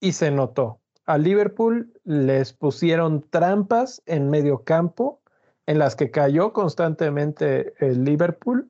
Y 0.00 0.12
se 0.12 0.30
notó. 0.30 0.80
A 1.04 1.18
Liverpool 1.18 1.92
les 2.04 2.52
pusieron 2.52 3.22
trampas 3.28 4.02
en 4.06 4.30
medio 4.30 4.64
campo 4.64 5.20
en 5.66 5.78
las 5.78 5.94
que 5.94 6.10
cayó 6.10 6.52
constantemente 6.52 7.74
el 7.84 8.04
Liverpool 8.04 8.68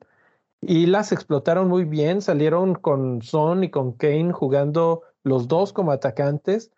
y 0.67 0.85
las 0.85 1.11
explotaron 1.11 1.67
muy 1.67 1.85
bien, 1.85 2.21
salieron 2.21 2.75
con 2.75 3.21
Son 3.21 3.63
y 3.63 3.69
con 3.69 3.93
Kane 3.93 4.31
jugando 4.31 5.03
los 5.23 5.47
dos 5.47 5.73
como 5.73 5.91
atacantes 5.91 6.71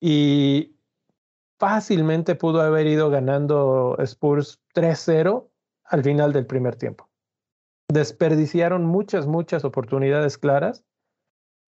y 0.00 0.76
fácilmente 1.58 2.34
pudo 2.34 2.60
haber 2.60 2.86
ido 2.86 3.10
ganando 3.10 3.96
Spurs 3.98 4.60
3-0 4.74 5.48
al 5.84 6.04
final 6.04 6.32
del 6.32 6.46
primer 6.46 6.76
tiempo. 6.76 7.08
Desperdiciaron 7.88 8.84
muchas, 8.84 9.26
muchas 9.26 9.64
oportunidades 9.64 10.38
claras 10.38 10.84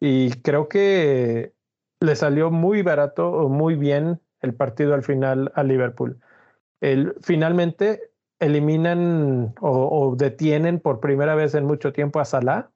y 0.01 0.31
creo 0.43 0.69
que 0.69 1.55
le 2.01 2.17
salió 2.17 2.51
muy 2.51 2.83
barato 2.83 3.31
o 3.31 3.49
muy 3.49 3.75
bien 3.75 4.21
el 4.41 4.55
partido 4.55 4.95
al 4.95 5.03
final 5.03 5.53
a 5.55 5.63
Liverpool. 5.63 6.21
El, 6.81 7.15
finalmente 7.21 8.12
eliminan 8.43 9.55
o, 9.61 10.15
detienen 10.17 10.81
por 10.81 10.99
primera 10.99 11.35
vez 11.37 11.55
en 11.55 11.65
mucho 11.65 11.93
tiempo 11.93 12.19
a 12.19 12.25
Salah. 12.25 12.71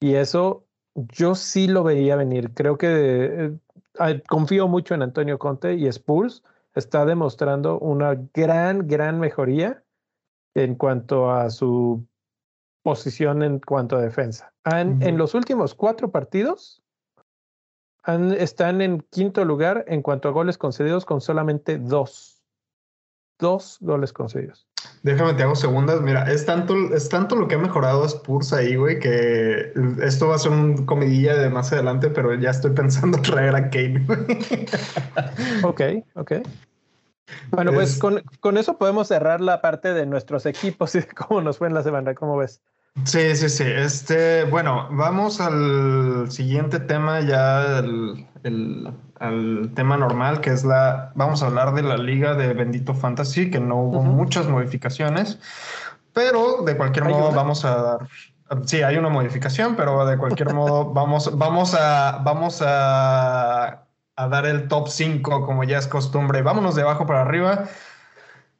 Y 0.00 0.14
eso 0.14 0.64
yo 0.94 1.34
sí 1.34 1.68
lo 1.68 1.84
veía 1.84 2.16
venir. 2.16 2.54
Creo 2.54 2.78
que 2.78 3.52
eh, 4.00 4.22
confío 4.28 4.68
mucho 4.68 4.94
en 4.94 5.02
Antonio 5.02 5.38
Conte 5.38 5.74
y 5.74 5.86
Spurs 5.88 6.42
está 6.74 7.04
demostrando 7.04 7.78
una 7.78 8.14
gran, 8.32 8.88
gran 8.88 9.20
mejoría 9.20 9.84
en 10.54 10.74
cuanto 10.74 11.30
a 11.30 11.50
su 11.50 12.06
posición 12.82 13.42
en 13.42 13.60
cuanto 13.60 13.96
a 13.96 14.00
defensa. 14.00 14.52
En 14.64 15.18
los 15.18 15.34
últimos 15.34 15.74
cuatro 15.74 16.10
partidos 16.10 16.82
están 18.38 18.80
en 18.80 19.00
quinto 19.10 19.44
lugar 19.44 19.84
en 19.86 20.02
cuanto 20.02 20.28
a 20.28 20.32
goles 20.32 20.58
concedidos 20.58 21.04
con 21.04 21.20
solamente 21.20 21.78
dos 21.78 22.41
dos 23.38 23.78
goles 23.80 24.12
concedidos. 24.12 24.66
Déjame, 25.02 25.34
te 25.34 25.42
hago 25.42 25.54
segundas. 25.54 26.00
Mira, 26.00 26.30
es 26.30 26.46
tanto, 26.46 26.74
es 26.94 27.08
tanto 27.08 27.36
lo 27.36 27.48
que 27.48 27.56
ha 27.56 27.58
mejorado 27.58 28.04
Spurs 28.04 28.52
ahí, 28.52 28.76
güey, 28.76 28.98
que 28.98 29.72
esto 30.02 30.28
va 30.28 30.36
a 30.36 30.38
ser 30.38 30.52
un 30.52 30.86
comidilla 30.86 31.36
de 31.36 31.50
más 31.50 31.72
adelante, 31.72 32.10
pero 32.10 32.34
ya 32.34 32.50
estoy 32.50 32.72
pensando 32.72 33.20
traer 33.20 33.54
a 33.54 33.70
Kane. 33.70 34.06
ok, 35.62 35.80
ok. 36.14 36.32
Bueno, 37.50 37.72
pues 37.72 37.98
con, 37.98 38.22
con, 38.40 38.58
eso 38.58 38.76
podemos 38.76 39.08
cerrar 39.08 39.40
la 39.40 39.60
parte 39.60 39.94
de 39.94 40.06
nuestros 40.06 40.44
equipos 40.46 40.94
y 40.94 41.00
de 41.00 41.06
cómo 41.08 41.40
nos 41.40 41.58
fue 41.58 41.68
en 41.68 41.74
la 41.74 41.82
semana. 41.82 42.14
¿Cómo 42.14 42.36
ves? 42.36 42.60
Sí, 43.04 43.34
sí, 43.36 43.48
sí. 43.48 43.64
Este, 43.66 44.44
bueno, 44.44 44.88
vamos 44.92 45.40
al 45.40 46.30
siguiente 46.30 46.78
tema 46.78 47.20
ya, 47.20 47.78
el, 47.78 48.92
al 49.22 49.70
tema 49.74 49.96
normal, 49.96 50.40
que 50.40 50.50
es 50.50 50.64
la, 50.64 51.12
vamos 51.14 51.42
a 51.42 51.46
hablar 51.46 51.74
de 51.74 51.82
la 51.82 51.96
liga 51.96 52.34
de 52.34 52.52
Bendito 52.54 52.92
Fantasy, 52.92 53.50
que 53.50 53.60
no 53.60 53.76
hubo 53.76 54.02
muchas 54.02 54.48
modificaciones, 54.48 55.38
pero 56.12 56.62
de 56.62 56.76
cualquier 56.76 57.04
modo 57.04 57.30
vamos 57.30 57.64
a 57.64 57.76
dar, 57.76 57.98
sí, 58.64 58.82
hay 58.82 58.96
una 58.96 59.08
modificación, 59.08 59.76
pero 59.76 60.04
de 60.06 60.18
cualquier 60.18 60.52
modo 60.54 60.92
vamos, 60.92 61.38
vamos 61.38 61.74
a, 61.74 62.20
vamos 62.24 62.62
a, 62.62 63.84
a 64.16 64.28
dar 64.28 64.46
el 64.46 64.66
top 64.66 64.88
5 64.88 65.46
como 65.46 65.64
ya 65.64 65.78
es 65.78 65.86
costumbre. 65.86 66.42
Vámonos 66.42 66.74
de 66.74 66.82
abajo 66.82 67.06
para 67.06 67.22
arriba. 67.22 67.64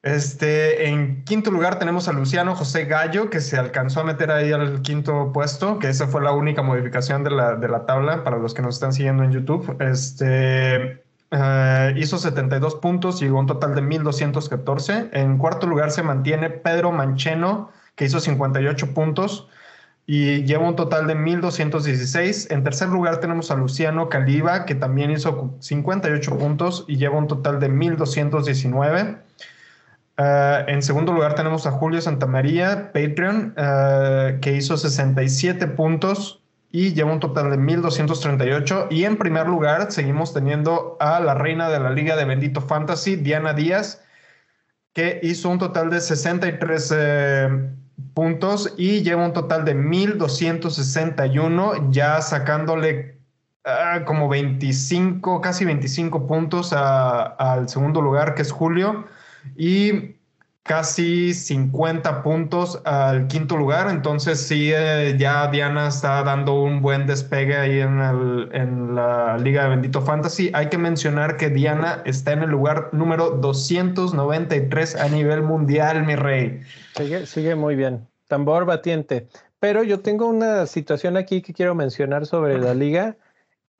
Este, 0.03 0.89
en 0.89 1.23
quinto 1.25 1.53
lugar 1.53 1.79
tenemos 1.79 2.09
a 2.09 2.13
Luciano 2.13 2.57
José 2.57 2.87
Gallo, 2.87 3.31
que 3.31 3.41
se 3.41 3.57
alcanzó 3.57 4.01
a 4.01 4.05
meter 4.05 4.33
ahí 4.33 4.51
al 4.51 4.83
quinto 4.83 5.33
puesto, 5.33 5.79
que 5.79 5.89
esa 5.89 6.09
fue 6.09 6.23
la 6.23 6.33
única 6.33 6.63
modificación 6.63 7.23
de 7.23 7.31
la, 7.31 7.55
de 7.55 7.69
la 7.69 7.87
tabla 7.87 8.25
para 8.25 8.39
los 8.39 8.53
que 8.53 8.63
nos 8.63 8.75
están 8.75 8.93
siguiendo 8.93 9.23
en 9.23 9.31
YouTube. 9.31 9.77
Este, 9.81 11.03
eh, 11.35 11.95
hizo 11.97 12.19
72 12.19 12.75
puntos 12.77 13.23
y 13.23 13.27
llegó 13.27 13.39
un 13.39 13.47
total 13.47 13.75
de 13.75 13.83
1214. 13.83 15.11
En 15.13 15.39
cuarto 15.39 15.67
lugar 15.67 15.91
se 15.91 16.03
mantiene 16.03 16.51
Pedro 16.51 16.93
Mancheno, 16.93 17.71
que 17.95 18.05
hizo 18.05 18.21
58 18.21 18.93
puntos 18.93 19.49
y 20.05 20.43
lleva 20.45 20.69
un 20.69 20.77
total 20.77 21.07
de 21.07 21.15
1216. 21.15 22.51
En 22.51 22.65
tercer 22.65 22.89
lugar 22.89 23.21
tenemos 23.21 23.51
a 23.51 23.55
Luciano 23.55 24.09
Caliba, 24.09 24.67
que 24.67 24.75
también 24.75 25.11
hizo 25.11 25.55
58 25.61 26.39
puntos 26.39 26.85
y 26.87 26.97
lleva 26.97 27.17
un 27.17 27.29
total 27.29 27.61
de 27.61 27.69
1219. 27.69 29.17
Eh, 30.19 30.65
en 30.69 30.83
segundo 30.83 31.13
lugar 31.13 31.35
tenemos 31.35 31.67
a 31.67 31.73
Julio 31.73 32.01
Santamaría, 32.01 32.93
Patreon, 32.93 33.55
uh, 33.57 34.39
que 34.41 34.55
hizo 34.57 34.77
67 34.77 35.67
puntos 35.69 36.43
y 36.71 36.93
lleva 36.93 37.13
un 37.13 37.21
total 37.21 37.51
de 37.51 37.57
1238. 37.57 38.89
Y 38.91 39.05
en 39.05 39.17
primer 39.17 39.49
lugar 39.49 39.91
seguimos 39.93 40.35
teniendo 40.35 40.97
a 41.01 41.21
la 41.21 41.35
reina 41.35 41.71
de 41.71 41.81
la 41.81 41.91
Liga 41.91 42.17
de 42.17 42.25
Bendito 42.25 42.61
Fantasy, 42.61 43.17
Diana 43.17 43.55
Díaz, 43.55 44.03
que 44.93 45.21
hizo 45.23 45.49
un 45.49 45.59
total 45.59 45.91
de 45.91 46.01
63 46.01 46.95
eh, 46.95 47.49
puntos 48.15 48.75
y 48.77 49.03
lleva 49.03 49.25
un 49.25 49.33
total 49.33 49.65
de 49.65 49.75
1261, 49.75 51.91
ya 51.91 52.21
sacándole 52.21 53.19
como 54.07 54.29
25, 54.29 55.41
casi 55.41 55.65
25 55.65 56.27
puntos 56.27 56.73
al 56.73 57.69
segundo 57.69 58.01
lugar, 58.01 58.35
que 58.35 58.43
es 58.43 58.51
Julio. 58.51 59.07
Y 59.57 60.17
casi 60.63 61.35
50 61.35 62.23
puntos 62.23 62.81
al 62.85 63.27
quinto 63.27 63.57
lugar. 63.57 63.89
Entonces 63.91 64.41
sí, 64.41 64.71
eh, 64.73 65.17
ya 65.19 65.49
Diana 65.49 65.89
está 65.89 66.23
dando 66.23 66.63
un 66.63 66.83
buen 66.83 67.07
despegue 67.07 67.57
ahí 67.57 67.81
en, 67.81 68.01
en, 68.53 68.95
la 68.95 69.39
Liga 69.39 69.65
de 69.65 69.71
Bendito 69.71 70.03
Fantasy. 70.03 70.51
Hay 70.55 70.69
que 70.69 70.79
mencionar 70.79 71.37
que 71.37 71.49
Diana 71.49 72.03
está 72.05 72.33
en 72.33 72.43
el 72.43 72.51
lugar 72.51 72.91
número 72.93 73.31
293 73.31 74.97
a 74.97 75.09
nivel 75.09 75.43
mundial, 75.43 76.05
mi 76.05 76.15
rey. 76.15 76.61
Sigue, 76.95 77.27
sigue 77.27 77.55
muy 77.55 77.75
bien. 77.75 78.07
Tambor 78.29 78.65
batiente. 78.65 79.29
Pero 79.59 79.83
yo 79.83 80.01
tengo 80.01 80.27
una 80.27 80.67
situación 80.67 81.17
aquí 81.17 81.43
que 81.43 81.53
quiero 81.53 81.75
mencionar 81.75 82.27
sobre 82.27 82.59
la 82.59 82.75
liga. 82.75 83.17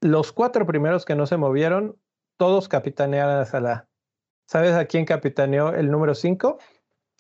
Los 0.01 0.33
cuatro 0.33 0.67
primeros 0.67 1.05
que 1.05 1.15
no 1.15 1.27
se 1.27 1.37
movieron, 1.37 1.97
todos 2.37 2.69
capitanearon 2.69 3.37
a 3.37 3.45
Salah. 3.45 3.87
¿Sabes 4.53 4.75
a 4.75 4.85
quién 4.85 5.07
capitaneó 5.07 5.73
el 5.73 5.91
número 5.91 6.15
5? 6.15 6.59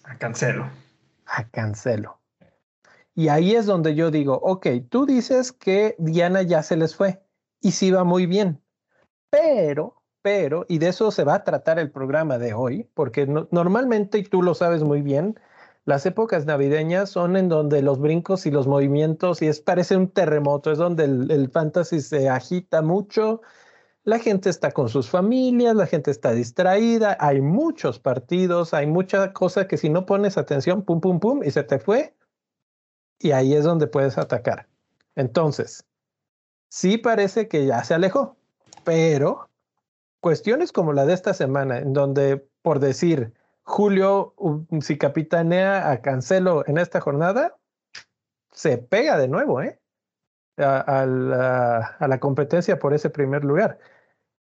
A 0.04 0.18
Cancelo. 0.18 0.68
A 1.24 1.48
Cancelo. 1.48 2.20
Y 3.14 3.28
ahí 3.28 3.54
es 3.54 3.64
donde 3.64 3.94
yo 3.94 4.10
digo, 4.10 4.34
ok, 4.34 4.66
tú 4.90 5.06
dices 5.06 5.50
que 5.50 5.96
Diana 5.98 6.42
ya 6.42 6.62
se 6.62 6.76
les 6.76 6.94
fue 6.94 7.22
y 7.58 7.70
sí 7.70 7.90
va 7.90 8.04
muy 8.04 8.26
bien, 8.26 8.60
pero, 9.30 10.02
pero, 10.20 10.66
y 10.68 10.76
de 10.76 10.88
eso 10.88 11.10
se 11.10 11.24
va 11.24 11.36
a 11.36 11.42
tratar 11.42 11.78
el 11.78 11.90
programa 11.90 12.36
de 12.36 12.52
hoy, 12.52 12.86
porque 12.92 13.26
normalmente, 13.26 14.18
y 14.18 14.24
tú 14.24 14.42
lo 14.42 14.52
sabes 14.52 14.82
muy 14.82 15.00
bien, 15.00 15.40
las 15.86 16.04
épocas 16.04 16.44
navideñas 16.44 17.08
son 17.08 17.38
en 17.38 17.48
donde 17.48 17.80
los 17.80 17.98
brincos 17.98 18.44
y 18.44 18.50
los 18.50 18.66
movimientos, 18.66 19.40
y 19.40 19.46
es 19.46 19.58
parece 19.62 19.96
un 19.96 20.10
terremoto, 20.10 20.70
es 20.70 20.76
donde 20.76 21.04
el, 21.04 21.30
el 21.30 21.48
fantasy 21.48 22.02
se 22.02 22.28
agita 22.28 22.82
mucho, 22.82 23.40
la 24.04 24.18
gente 24.18 24.50
está 24.50 24.72
con 24.72 24.88
sus 24.88 25.08
familias, 25.08 25.76
la 25.76 25.86
gente 25.86 26.10
está 26.10 26.32
distraída, 26.32 27.16
hay 27.20 27.40
muchos 27.40 27.98
partidos, 27.98 28.74
hay 28.74 28.86
mucha 28.86 29.32
cosa 29.32 29.68
que 29.68 29.76
si 29.76 29.88
no 29.88 30.06
pones 30.06 30.36
atención, 30.36 30.82
pum, 30.82 31.00
pum, 31.00 31.20
pum, 31.20 31.42
y 31.44 31.50
se 31.50 31.62
te 31.62 31.78
fue, 31.78 32.14
y 33.18 33.30
ahí 33.30 33.54
es 33.54 33.64
donde 33.64 33.86
puedes 33.86 34.18
atacar. 34.18 34.66
Entonces, 35.14 35.86
sí 36.68 36.98
parece 36.98 37.46
que 37.46 37.66
ya 37.66 37.84
se 37.84 37.94
alejó, 37.94 38.36
pero 38.84 39.48
cuestiones 40.20 40.72
como 40.72 40.92
la 40.92 41.06
de 41.06 41.14
esta 41.14 41.34
semana, 41.34 41.78
en 41.78 41.92
donde, 41.92 42.48
por 42.62 42.80
decir, 42.80 43.34
Julio, 43.62 44.34
si 44.80 44.98
capitanea 44.98 45.90
a 45.90 46.02
Cancelo 46.02 46.64
en 46.66 46.78
esta 46.78 47.00
jornada, 47.00 47.56
se 48.50 48.78
pega 48.78 49.16
de 49.16 49.28
nuevo, 49.28 49.62
¿eh? 49.62 49.81
A, 50.58 51.06
la, 51.06 52.20
competencia 52.20 52.78
por 52.78 52.94
ese 52.94 53.10
primer 53.10 53.44
lugar. 53.44 53.78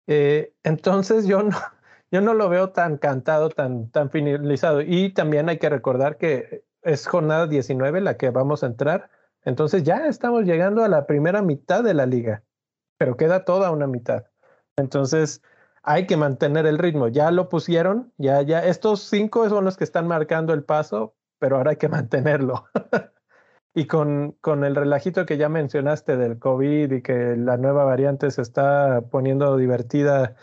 Eh, 0.07 0.55
entonces 0.63 1.27
yo 1.27 1.43
no, 1.43 1.57
yo 2.11 2.21
no 2.21 2.35
lo 2.35 2.49
veo 2.49 2.71
tan 2.71 2.99
cantado, 2.99 3.51
tan, 3.51 3.91
tan 3.91 4.11
finalizado. 4.11 4.81
Y 4.83 5.13
también 5.13 5.49
hay 5.49 5.59
que 5.59 5.69
recordar 5.69 6.19
que 6.19 6.65
es 6.83 7.07
jornada 7.07 7.47
19 7.47 8.01
la 8.01 8.17
que 8.17 8.31
vamos 8.31 8.63
a 8.63 8.67
entrar. 8.67 9.11
Entonces 9.45 9.85
ya 9.85 10.07
estamos 10.07 10.45
llegando 10.45 10.85
a 10.85 10.89
la 10.89 11.07
primera 11.07 11.43
mitad 11.43 11.83
de 11.83 11.95
la 11.95 12.07
liga, 12.07 12.43
pero 12.99 13.17
queda 13.17 13.45
toda 13.45 13.71
una 13.71 13.87
mitad. 13.87 14.27
Entonces 14.77 15.43
hay 15.83 16.07
que 16.07 16.17
mantener 16.17 16.67
el 16.67 16.79
ritmo. 16.79 17.09
Ya 17.09 17.31
lo 17.31 17.49
pusieron, 17.49 18.13
ya, 18.19 18.43
ya, 18.43 18.65
estos 18.65 19.03
cinco 19.03 19.49
son 19.49 19.65
los 19.65 19.77
que 19.77 19.85
están 19.85 20.07
marcando 20.07 20.53
el 20.53 20.65
paso, 20.65 21.15
pero 21.39 21.57
ahora 21.57 21.71
hay 21.71 21.77
que 21.77 21.89
mantenerlo. 21.89 22.67
Y 23.73 23.87
con, 23.87 24.33
con 24.41 24.65
el 24.65 24.75
relajito 24.75 25.27
que 25.27 25.37
ya 25.37 25.49
mencionaste 25.49 26.17
del 26.17 26.39
COVID 26.39 26.91
y 26.93 27.03
que 27.03 27.37
la 27.37 27.57
nueva 27.57 27.85
variante 27.85 28.31
se 28.31 28.43
está 28.43 29.03
poniendo 29.11 29.57
divertida 29.57 30.35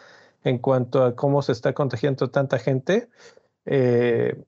en 0.43 0.59
cuanto 0.59 1.03
a 1.03 1.15
cómo 1.15 1.41
se 1.41 1.51
está 1.51 1.73
contagiando 1.73 2.29
tanta 2.29 2.57
gente, 2.57 3.09
eh, 3.65 4.41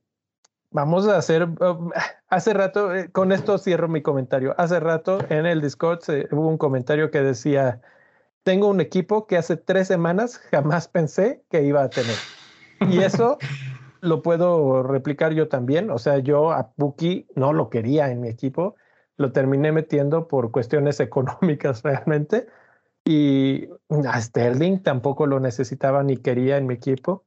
vamos 0.71 1.07
a 1.07 1.17
hacer, 1.17 1.43
um, 1.43 1.91
hace 2.29 2.53
rato, 2.53 2.95
eh, 2.95 3.11
con 3.11 3.31
esto 3.31 3.57
cierro 3.57 3.87
mi 3.87 4.01
comentario, 4.01 4.55
hace 4.57 4.79
rato 4.79 5.19
en 5.29 5.45
el 5.45 5.61
Discord 5.61 5.99
hubo 6.31 6.47
un 6.47 6.57
comentario 6.57 7.11
que 7.11 7.21
decía, 7.21 7.81
tengo 8.43 8.67
un 8.67 8.81
equipo 8.81 9.27
que 9.27 9.37
hace 9.37 9.57
tres 9.57 9.87
semanas 9.87 10.37
jamás 10.51 10.87
pensé 10.87 11.43
que 11.49 11.63
iba 11.63 11.83
a 11.83 11.89
tener. 11.89 12.15
Y 12.89 12.99
eso 12.99 13.37
lo 14.01 14.21
puedo 14.21 14.83
replicar 14.83 15.33
yo 15.33 15.47
también. 15.47 15.89
O 15.91 15.97
sea, 15.97 16.19
yo 16.19 16.51
a 16.51 16.71
Buki 16.77 17.27
no 17.35 17.53
lo 17.53 17.69
quería 17.69 18.11
en 18.11 18.21
mi 18.21 18.29
equipo, 18.29 18.75
lo 19.17 19.31
terminé 19.31 19.71
metiendo 19.71 20.27
por 20.27 20.51
cuestiones 20.51 20.99
económicas 20.99 21.83
realmente. 21.83 22.47
Y 23.05 23.69
a 24.05 24.21
Sterling 24.21 24.79
tampoco 24.79 25.25
lo 25.25 25.39
necesitaba 25.39 26.03
ni 26.03 26.17
quería 26.17 26.57
en 26.57 26.67
mi 26.67 26.75
equipo. 26.75 27.25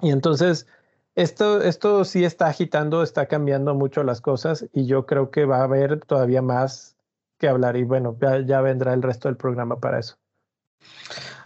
Y 0.00 0.10
entonces, 0.10 0.66
esto, 1.14 1.62
esto 1.62 2.04
sí 2.04 2.24
está 2.24 2.46
agitando, 2.46 3.02
está 3.02 3.26
cambiando 3.26 3.74
mucho 3.74 4.02
las 4.02 4.20
cosas 4.20 4.66
y 4.72 4.86
yo 4.86 5.06
creo 5.06 5.30
que 5.30 5.44
va 5.44 5.58
a 5.58 5.64
haber 5.64 6.00
todavía 6.00 6.42
más 6.42 6.96
que 7.38 7.48
hablar. 7.48 7.76
Y 7.76 7.84
bueno, 7.84 8.16
ya 8.46 8.60
vendrá 8.60 8.94
el 8.94 9.02
resto 9.02 9.28
del 9.28 9.36
programa 9.36 9.78
para 9.78 9.98
eso. 9.98 10.16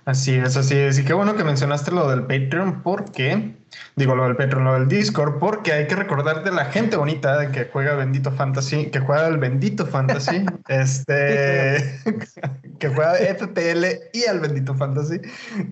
Así 0.08 0.34
es, 0.34 0.56
así 0.56 0.74
es. 0.74 0.98
Y 0.98 1.04
qué 1.04 1.12
bueno 1.12 1.37
que 1.37 1.44
mencionaste 1.44 1.90
lo 1.90 2.08
del 2.08 2.22
Patreon, 2.22 2.82
porque, 2.82 3.56
digo 3.96 4.14
lo 4.14 4.24
del 4.24 4.37
Patreon, 4.37 4.64
lo 4.64 4.74
del 4.74 4.88
Discord, 4.88 5.38
porque 5.38 5.72
hay 5.72 5.87
que 5.87 5.96
recordar 5.96 6.44
de 6.44 6.52
la 6.52 6.66
gente 6.66 6.96
bonita 6.96 7.50
que 7.52 7.68
juega 7.72 7.94
Bendito 7.94 8.31
Fantasy, 8.31 8.87
que 8.87 9.00
juega 9.00 9.26
el 9.26 9.38
Bendito 9.38 9.87
Fantasy, 9.87 10.44
este, 10.68 12.00
que 12.78 12.88
juega 12.88 13.14
FPL 13.14 13.85
y 14.12 14.24
al 14.26 14.40
Bendito 14.40 14.74
Fantasy, 14.74 15.20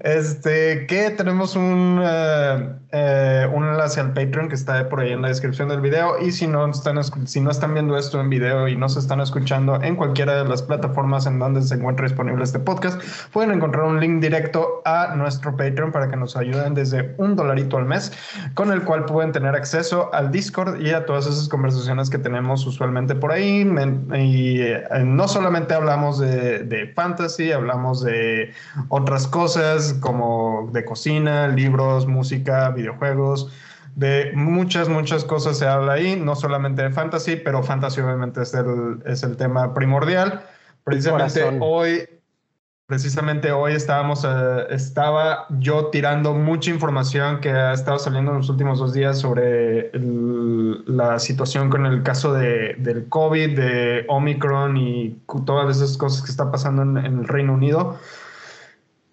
este, 0.00 0.86
que 0.86 1.10
tenemos 1.10 1.56
un, 1.56 2.02
eh, 2.04 2.68
eh, 2.92 3.48
un 3.52 3.64
enlace 3.64 4.00
al 4.00 4.12
Patreon 4.12 4.48
que 4.48 4.54
está 4.54 4.88
por 4.88 5.00
ahí 5.00 5.12
en 5.12 5.22
la 5.22 5.28
descripción 5.28 5.68
del 5.68 5.80
video. 5.80 6.18
Y 6.20 6.32
si 6.32 6.46
no, 6.46 6.68
están, 6.68 7.02
si 7.26 7.40
no 7.40 7.50
están 7.50 7.74
viendo 7.74 7.96
esto 7.96 8.20
en 8.20 8.28
video 8.28 8.68
y 8.68 8.76
no 8.76 8.88
se 8.88 8.98
están 8.98 9.20
escuchando 9.20 9.80
en 9.82 9.96
cualquiera 9.96 10.42
de 10.42 10.48
las 10.48 10.62
plataformas 10.62 11.26
en 11.26 11.38
donde 11.38 11.62
se 11.62 11.74
encuentra 11.74 12.06
disponible 12.06 12.42
este 12.44 12.58
podcast, 12.58 13.00
pueden 13.32 13.52
encontrar 13.52 13.84
un 13.84 14.00
link 14.00 14.20
directo 14.20 14.82
a 14.84 15.14
nuestro 15.14 15.56
Patreon 15.56 15.92
para 15.92 16.08
que 16.08 16.16
nos 16.16 16.36
ayuden 16.36 16.74
desde 16.74 17.14
un 17.18 17.36
dolarito 17.36 17.76
al 17.76 17.85
mes, 17.86 18.12
con 18.54 18.72
el 18.72 18.82
cual 18.82 19.04
pueden 19.04 19.32
tener 19.32 19.54
acceso 19.54 20.12
al 20.12 20.30
Discord 20.30 20.80
y 20.80 20.90
a 20.90 21.06
todas 21.06 21.26
esas 21.26 21.48
conversaciones 21.48 22.10
que 22.10 22.18
tenemos 22.18 22.66
usualmente 22.66 23.14
por 23.14 23.32
ahí. 23.32 23.66
Y 24.14 24.60
eh, 24.60 24.84
no 25.04 25.28
solamente 25.28 25.74
hablamos 25.74 26.18
de, 26.18 26.60
de 26.60 26.88
fantasy, 26.88 27.52
hablamos 27.52 28.02
de 28.02 28.52
otras 28.88 29.26
cosas 29.26 29.94
como 30.00 30.70
de 30.72 30.84
cocina, 30.84 31.48
libros, 31.48 32.06
música, 32.06 32.70
videojuegos 32.70 33.50
de 33.96 34.30
muchas, 34.34 34.90
muchas 34.90 35.24
cosas 35.24 35.58
se 35.58 35.66
habla 35.66 35.94
ahí, 35.94 36.16
no 36.16 36.36
solamente 36.36 36.82
de 36.82 36.90
fantasy, 36.90 37.36
pero 37.36 37.62
fantasy 37.62 38.02
obviamente 38.02 38.42
es 38.42 38.52
el, 38.52 39.02
es 39.06 39.22
el 39.22 39.36
tema 39.36 39.72
primordial. 39.72 40.42
Precisamente 40.84 41.42
hoy 41.60 42.06
Precisamente 42.86 43.50
hoy 43.50 43.72
estábamos, 43.72 44.24
eh, 44.24 44.66
estaba 44.70 45.46
yo 45.58 45.86
tirando 45.86 46.34
mucha 46.34 46.70
información 46.70 47.40
que 47.40 47.50
ha 47.50 47.72
estado 47.72 47.98
saliendo 47.98 48.30
en 48.30 48.36
los 48.38 48.48
últimos 48.48 48.78
dos 48.78 48.92
días 48.92 49.18
sobre 49.18 49.90
la 50.86 51.18
situación 51.18 51.68
con 51.68 51.84
el 51.84 52.04
caso 52.04 52.32
de, 52.32 52.76
del 52.78 53.08
COVID, 53.08 53.56
de 53.56 54.04
Omicron 54.06 54.76
y 54.76 55.20
todas 55.44 55.76
esas 55.76 55.96
cosas 55.96 56.22
que 56.22 56.30
está 56.30 56.52
pasando 56.52 56.82
en 56.82 56.96
el 56.96 57.26
Reino 57.26 57.54
Unido. 57.54 57.98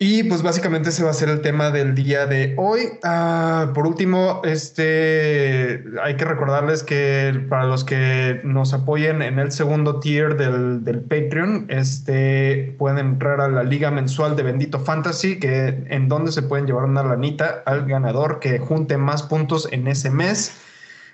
Y 0.05 0.21
pues 0.23 0.43
básicamente 0.43 0.89
ese 0.89 1.01
va 1.01 1.11
a 1.11 1.13
ser 1.13 1.29
el 1.29 1.39
tema 1.39 1.71
del 1.71 1.95
día 1.95 2.25
de 2.25 2.55
hoy. 2.57 2.89
Ah, 3.03 3.71
por 3.73 3.87
último, 3.87 4.41
este, 4.43 5.81
hay 6.03 6.17
que 6.17 6.25
recordarles 6.25 6.83
que 6.83 7.45
para 7.47 7.63
los 7.63 7.85
que 7.85 8.41
nos 8.43 8.73
apoyen 8.73 9.21
en 9.21 9.39
el 9.39 9.53
segundo 9.53 10.01
tier 10.01 10.35
del, 10.35 10.83
del, 10.83 10.99
Patreon, 10.99 11.67
este, 11.69 12.75
pueden 12.77 12.97
entrar 12.97 13.39
a 13.39 13.47
la 13.47 13.63
liga 13.63 13.91
mensual 13.91 14.35
de 14.35 14.43
Bendito 14.43 14.77
Fantasy, 14.77 15.39
que, 15.39 15.85
en 15.87 16.09
donde 16.09 16.33
se 16.33 16.41
pueden 16.41 16.65
llevar 16.65 16.83
una 16.83 17.01
lanita 17.01 17.63
al 17.65 17.85
ganador 17.85 18.41
que 18.41 18.59
junte 18.59 18.97
más 18.97 19.23
puntos 19.23 19.69
en 19.71 19.87
ese 19.87 20.09
mes. 20.09 20.51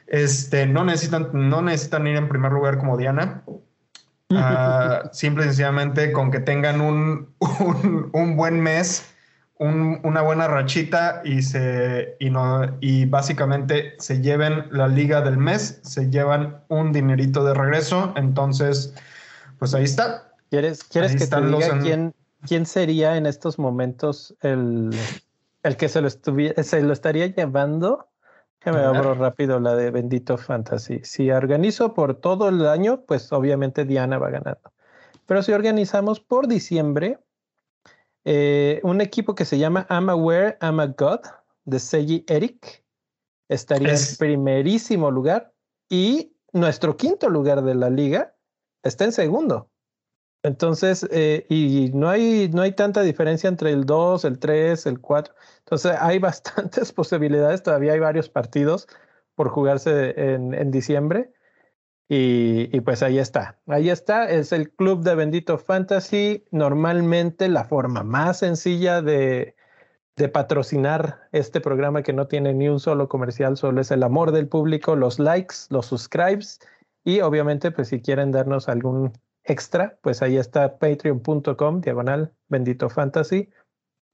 Este, 0.08 0.66
no, 0.66 0.84
necesitan, 0.84 1.30
no 1.32 1.62
necesitan 1.62 2.08
ir 2.08 2.16
en 2.16 2.28
primer 2.28 2.52
lugar 2.52 2.80
como 2.80 2.98
Diana. 2.98 3.44
Uh, 4.32 5.10
simple 5.12 5.44
y 5.44 5.48
sencillamente 5.48 6.12
con 6.12 6.30
que 6.30 6.40
tengan 6.40 6.82
un, 6.82 7.34
un, 8.14 8.36
buen 8.38 8.62
mes, 8.62 9.12
una 9.58 10.22
buena 10.22 10.48
rachita 10.48 11.24
y, 11.26 11.42
se, 11.42 12.16
y, 12.20 12.30
no, 12.30 12.78
y 12.80 13.06
básicamente 13.06 13.96
se 13.98 14.22
lleven 14.22 14.66
la 14.70 14.88
liga 14.88 15.22
del 15.22 15.38
mes, 15.38 15.80
se 15.82 16.12
llevan 16.12 16.62
un 16.68 16.92
dinerito 16.94 17.44
de 17.44 17.56
regreso. 17.56 18.14
Entonces, 18.18 18.94
pues 19.58 19.74
ahí 19.74 19.86
está. 19.86 20.32
¿Quieres, 20.52 20.84
quieres 20.84 21.16
que 21.16 21.26
te 21.26 21.42
diga 21.42 21.80
quién, 21.80 22.14
quién 22.48 22.68
sería 22.68 23.18
en 23.18 23.26
estos 23.26 23.58
momentos 23.58 24.36
el, 24.42 24.92
el 25.64 25.76
que 25.76 25.90
se 25.90 26.02
lo, 26.02 26.10
se 26.10 26.84
lo 26.84 26.94
estaría 26.94 27.26
llevando? 27.26 28.09
Que 28.60 28.72
me 28.72 28.80
abro 28.80 29.14
rápido 29.14 29.60
la 29.60 29.76
de 29.76 29.90
Bendito 29.90 30.38
Fantasy. 30.38 31.00
Si 31.04 31.32
organizo 31.32 31.94
por 31.94 32.16
todo 32.16 32.50
el 32.50 32.68
año, 32.68 33.06
pues 33.06 33.32
obviamente 33.32 33.86
Diana 33.86 34.18
va 34.18 34.30
ganando. 34.30 34.74
Pero 35.26 35.42
si 35.44 35.54
organizamos 35.54 36.20
por 36.20 36.48
diciembre, 36.48 37.20
eh, 38.26 38.82
un 38.84 39.00
equipo 39.00 39.34
que 39.34 39.46
se 39.46 39.58
llama 39.58 39.88
I'm 39.90 40.10
Aware, 40.10 40.58
I'm 40.62 40.80
a 40.82 40.88
God, 40.88 41.22
de 41.64 41.80
Seiji 41.80 42.26
Eric, 42.28 42.84
estaría 43.48 43.94
en 43.94 44.18
primerísimo 44.18 45.10
lugar 45.10 45.54
y 45.90 46.36
nuestro 46.52 46.98
quinto 46.98 47.30
lugar 47.30 47.64
de 47.64 47.76
la 47.76 47.90
liga 47.90 48.36
está 48.84 49.06
en 49.06 49.12
segundo. 49.12 49.70
Entonces, 50.44 51.08
eh, 51.12 51.46
y 51.50 51.92
no 51.94 52.10
hay, 52.10 52.50
no 52.54 52.62
hay 52.62 52.72
tanta 52.74 53.02
diferencia 53.02 53.50
entre 53.50 53.72
el 53.72 53.86
2, 53.86 54.26
el 54.26 54.40
3, 54.40 54.86
el 54.86 55.00
4. 55.02 55.34
Entonces, 55.60 55.96
hay 56.00 56.20
bastantes 56.20 56.92
posibilidades. 56.94 57.64
Todavía 57.64 57.94
hay 57.94 58.00
varios 58.00 58.30
partidos 58.30 58.88
por 59.36 59.50
jugarse 59.50 60.14
en, 60.34 60.54
en 60.54 60.72
diciembre. 60.72 61.32
Y, 62.08 62.76
y, 62.76 62.82
pues 62.82 63.04
ahí 63.04 63.20
está. 63.20 63.60
Ahí 63.68 63.90
está. 63.90 64.30
Es 64.30 64.52
el 64.52 64.72
club 64.72 65.04
de 65.04 65.16
Bendito 65.16 65.58
Fantasy. 65.58 66.46
Normalmente 66.52 67.48
la 67.50 67.66
forma 67.66 68.04
más 68.04 68.40
sencilla 68.40 69.02
de, 69.02 69.56
de 70.20 70.30
patrocinar 70.30 71.30
este 71.32 71.62
programa 71.62 72.04
que 72.04 72.14
no 72.14 72.28
tiene 72.28 72.54
ni 72.54 72.68
un 72.68 72.80
solo 72.80 73.08
comercial, 73.08 73.58
solo 73.58 73.82
es 73.82 73.90
el 73.90 74.04
amor 74.04 74.32
del 74.32 74.50
público, 74.50 74.96
los 74.96 75.18
likes, 75.18 75.56
los 75.70 75.88
subscribes 75.88 76.60
y 77.06 77.22
obviamente 77.22 77.72
pues 77.72 77.88
si 77.88 78.02
quieren 78.02 78.32
darnos 78.32 78.68
algún 78.68 79.14
extra, 79.50 79.98
pues 80.02 80.22
ahí 80.22 80.38
está 80.38 80.78
patreon.com, 80.78 81.82
diagonal, 81.82 82.32
bendito 82.48 82.90
fantasy. 82.90 83.50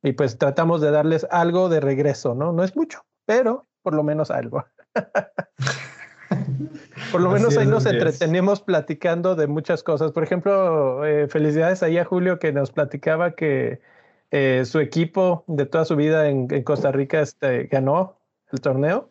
Y 0.01 0.13
pues 0.13 0.37
tratamos 0.37 0.81
de 0.81 0.91
darles 0.91 1.27
algo 1.29 1.69
de 1.69 1.79
regreso, 1.79 2.35
¿no? 2.35 2.53
No 2.53 2.63
es 2.63 2.75
mucho, 2.75 3.05
pero 3.25 3.67
por 3.81 3.93
lo 3.93 4.03
menos 4.03 4.31
algo. 4.31 4.65
por 7.11 7.21
lo 7.21 7.29
menos 7.29 7.57
ahí 7.57 7.67
nos 7.67 7.85
entretenemos 7.85 8.61
platicando 8.61 9.35
de 9.35 9.47
muchas 9.47 9.83
cosas. 9.83 10.11
Por 10.11 10.23
ejemplo, 10.23 11.05
eh, 11.05 11.27
felicidades 11.27 11.83
ahí 11.83 11.97
a 11.97 12.05
Julio 12.05 12.39
que 12.39 12.53
nos 12.53 12.71
platicaba 12.71 13.31
que 13.31 13.81
eh, 14.31 14.63
su 14.65 14.79
equipo 14.79 15.43
de 15.47 15.65
toda 15.65 15.85
su 15.85 15.95
vida 15.95 16.29
en, 16.29 16.47
en 16.49 16.63
Costa 16.63 16.91
Rica 16.91 17.21
este, 17.21 17.65
ganó 17.65 18.17
el 18.51 18.61
torneo. 18.61 19.09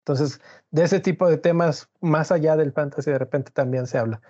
Entonces, 0.00 0.40
de 0.70 0.84
ese 0.84 1.00
tipo 1.00 1.28
de 1.28 1.36
temas, 1.36 1.90
más 2.00 2.30
allá 2.30 2.56
del 2.56 2.72
fantasy, 2.72 3.10
de 3.10 3.18
repente 3.18 3.50
también 3.52 3.88
se 3.88 3.98
habla. 3.98 4.20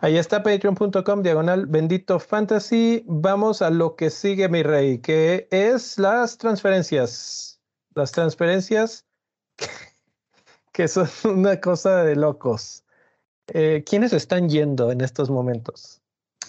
Ahí 0.00 0.18
está 0.18 0.42
patreon.com 0.42 1.22
diagonal 1.22 1.66
bendito 1.66 2.18
fantasy. 2.20 3.04
Vamos 3.06 3.62
a 3.62 3.70
lo 3.70 3.96
que 3.96 4.10
sigue 4.10 4.48
mi 4.48 4.62
rey, 4.62 4.98
que 4.98 5.48
es 5.50 5.98
las 5.98 6.36
transferencias. 6.36 7.60
Las 7.94 8.12
transferencias 8.12 9.06
que, 10.72 10.88
son 10.88 11.08
una 11.24 11.60
cosa 11.60 12.02
de 12.02 12.16
locos. 12.16 12.84
Eh, 13.48 13.84
¿Quiénes 13.86 14.12
están 14.12 14.48
yendo 14.48 14.90
en 14.90 15.00
estos 15.00 15.30
momentos? 15.30 16.00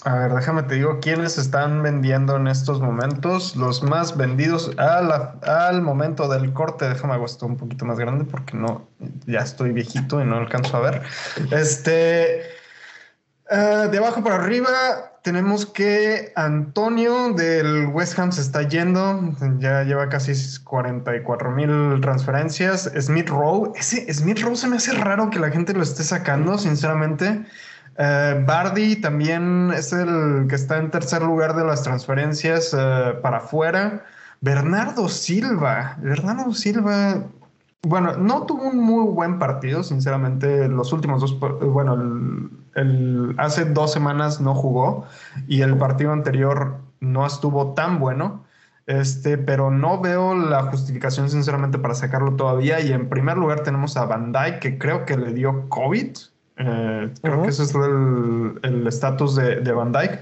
A 0.04 0.19
ver, 0.19 0.34
déjame 0.34 0.63
te 0.63 0.75
digo 0.75 0.99
quiénes 1.01 1.38
están 1.38 1.82
vendiendo 1.82 2.36
en 2.36 2.47
estos 2.47 2.82
momentos. 2.82 3.56
Los 3.56 3.82
más 3.82 4.17
vendidos 4.17 4.71
al 4.78 5.82
momento 5.82 6.28
del 6.28 6.54
corte. 6.54 6.88
Déjame 6.88 7.13
hago 7.13 7.25
un 7.41 7.58
poquito 7.58 7.86
más 7.86 7.97
grande 7.97 8.25
porque 8.25 8.56
no, 8.56 8.88
ya 9.25 9.39
estoy 9.39 9.71
viejito 9.71 10.21
y 10.21 10.25
no 10.25 10.36
alcanzo 10.36 10.78
a 10.78 10.82
ver. 10.82 11.01
Este. 11.51 12.55
Uh, 13.52 13.90
de 13.92 14.00
abajo 14.00 14.24
para 14.24 14.36
arriba 14.36 14.72
tenemos 15.22 15.68
que 15.68 16.32
Antonio 16.36 17.34
del 17.34 17.88
West 17.88 18.18
Ham 18.18 18.32
se 18.32 18.42
está 18.42 18.64
yendo, 18.68 19.36
ya 19.60 19.84
lleva 19.84 20.10
casi 20.10 20.34
44 20.64 21.52
mil 21.52 22.00
transferencias. 22.02 22.92
Smith 23.00 23.30
Rowe, 23.30 23.72
ese 23.76 24.12
Smith 24.12 24.40
Rowe 24.40 24.56
se 24.56 24.68
me 24.68 24.78
hace 24.78 24.94
raro 24.94 25.30
que 25.30 25.40
la 25.40 25.52
gente 25.52 25.74
lo 25.74 25.84
esté 25.84 26.04
sacando, 26.04 26.58
sinceramente. 26.58 27.46
Uh, 27.98 28.46
Bardi 28.46 28.96
también 28.98 29.72
es 29.76 29.94
el 29.94 30.48
que 30.50 30.56
está 30.56 30.78
en 30.78 30.92
tercer 30.92 31.22
lugar 31.22 31.56
de 31.56 31.66
las 31.66 31.84
transferencias 31.84 32.74
uh, 32.74 33.22
para 33.22 33.38
afuera. 33.38 34.06
Bernardo 34.42 35.08
Silva, 35.08 35.98
Bernardo 36.02 36.54
Silva, 36.54 37.24
bueno, 37.84 38.18
no 38.18 38.46
tuvo 38.46 38.70
un 38.70 38.80
muy 38.80 39.06
buen 39.06 39.40
partido, 39.40 39.84
sinceramente. 39.84 40.68
Los 40.68 40.92
últimos 40.94 41.22
dos, 41.22 41.40
bueno, 41.40 41.94
el, 41.94 42.50
hace 43.38 43.66
dos 43.66 43.94
semanas 43.94 44.42
no 44.42 44.54
jugó 44.54 45.06
y 45.48 45.62
el 45.62 45.78
partido 45.78 46.12
anterior 46.12 46.80
no 47.00 47.26
estuvo 47.26 47.74
tan 47.74 48.00
bueno. 48.00 48.44
Este, 48.88 49.40
pero 49.40 49.72
no 49.72 50.00
veo 50.00 50.36
la 50.36 50.64
justificación, 50.64 51.30
sinceramente, 51.30 51.80
para 51.80 51.96
sacarlo 51.96 52.36
todavía. 52.36 52.82
Y 52.82 52.92
en 52.92 53.10
primer 53.10 53.38
lugar 53.38 53.62
tenemos 53.62 53.98
a 53.98 54.06
Dyke, 54.06 54.60
que 54.60 54.78
creo 54.78 55.06
que 55.06 55.18
le 55.18 55.34
dio 55.34 55.68
COVID. 55.70 56.16
Eh, 56.58 57.13
creo 57.22 57.41
que 57.41 57.50
ese 57.50 57.63
es 57.63 57.76
el 57.76 58.88
estatus 58.88 59.36
de, 59.36 59.62
de 59.62 59.72
Van 59.72 59.91
Dyke. 59.91 60.22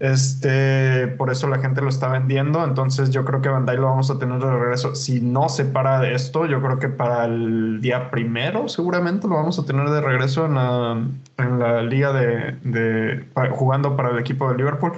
Este, 0.00 1.08
por 1.08 1.30
eso 1.30 1.48
la 1.48 1.58
gente 1.58 1.80
lo 1.80 1.88
está 1.88 2.08
vendiendo. 2.08 2.64
Entonces 2.64 3.10
yo 3.10 3.24
creo 3.24 3.40
que 3.40 3.48
Bandai 3.48 3.76
lo 3.76 3.86
vamos 3.86 4.10
a 4.10 4.18
tener 4.18 4.38
de 4.38 4.50
regreso. 4.50 4.94
Si 4.94 5.20
no 5.20 5.48
se 5.48 5.64
para 5.64 6.08
esto, 6.10 6.46
yo 6.46 6.60
creo 6.60 6.78
que 6.78 6.88
para 6.88 7.24
el 7.26 7.80
día 7.80 8.10
primero 8.10 8.68
seguramente 8.68 9.28
lo 9.28 9.36
vamos 9.36 9.58
a 9.58 9.64
tener 9.64 9.88
de 9.88 10.00
regreso 10.00 10.46
en 10.46 10.54
la, 10.54 11.82
liga 11.82 12.12
de, 12.12 13.26
jugando 13.52 13.96
para 13.96 14.10
el 14.10 14.18
equipo 14.18 14.50
de 14.50 14.56
Liverpool. 14.56 14.92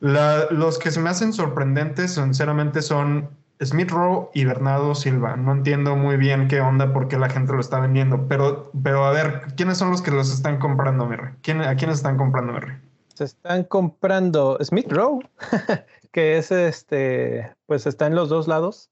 los 0.00 0.78
que 0.78 0.90
se 0.90 1.00
me 1.00 1.10
hacen 1.10 1.32
sorprendentes, 1.32 2.14
sinceramente, 2.14 2.82
son 2.82 3.28
Smith 3.62 3.90
Rowe 3.90 4.30
y 4.34 4.44
Bernardo 4.44 4.94
Silva. 4.94 5.36
No 5.36 5.52
entiendo 5.52 5.96
muy 5.96 6.16
bien 6.16 6.48
qué 6.48 6.60
onda, 6.60 6.92
por 6.92 7.08
qué 7.08 7.18
la 7.18 7.28
gente 7.28 7.52
lo 7.52 7.60
está 7.60 7.80
vendiendo. 7.80 8.26
Pero, 8.28 8.70
pero 8.82 9.04
a 9.04 9.12
ver, 9.12 9.42
¿quiénes 9.56 9.78
son 9.78 9.90
los 9.90 10.02
que 10.02 10.10
los 10.10 10.32
están 10.32 10.58
comprando, 10.58 11.06
Mirre? 11.06 11.34
¿A 11.66 11.74
quiénes 11.76 11.96
están 11.96 12.16
comprando, 12.16 12.52
Mirre? 12.52 12.80
se 13.16 13.24
están 13.24 13.64
comprando 13.64 14.58
Smith 14.62 14.92
Rowe, 14.92 15.26
que 16.12 16.36
es 16.36 16.52
este, 16.52 17.50
pues 17.64 17.86
está 17.86 18.06
en 18.06 18.14
los 18.14 18.28
dos 18.28 18.46
lados 18.46 18.90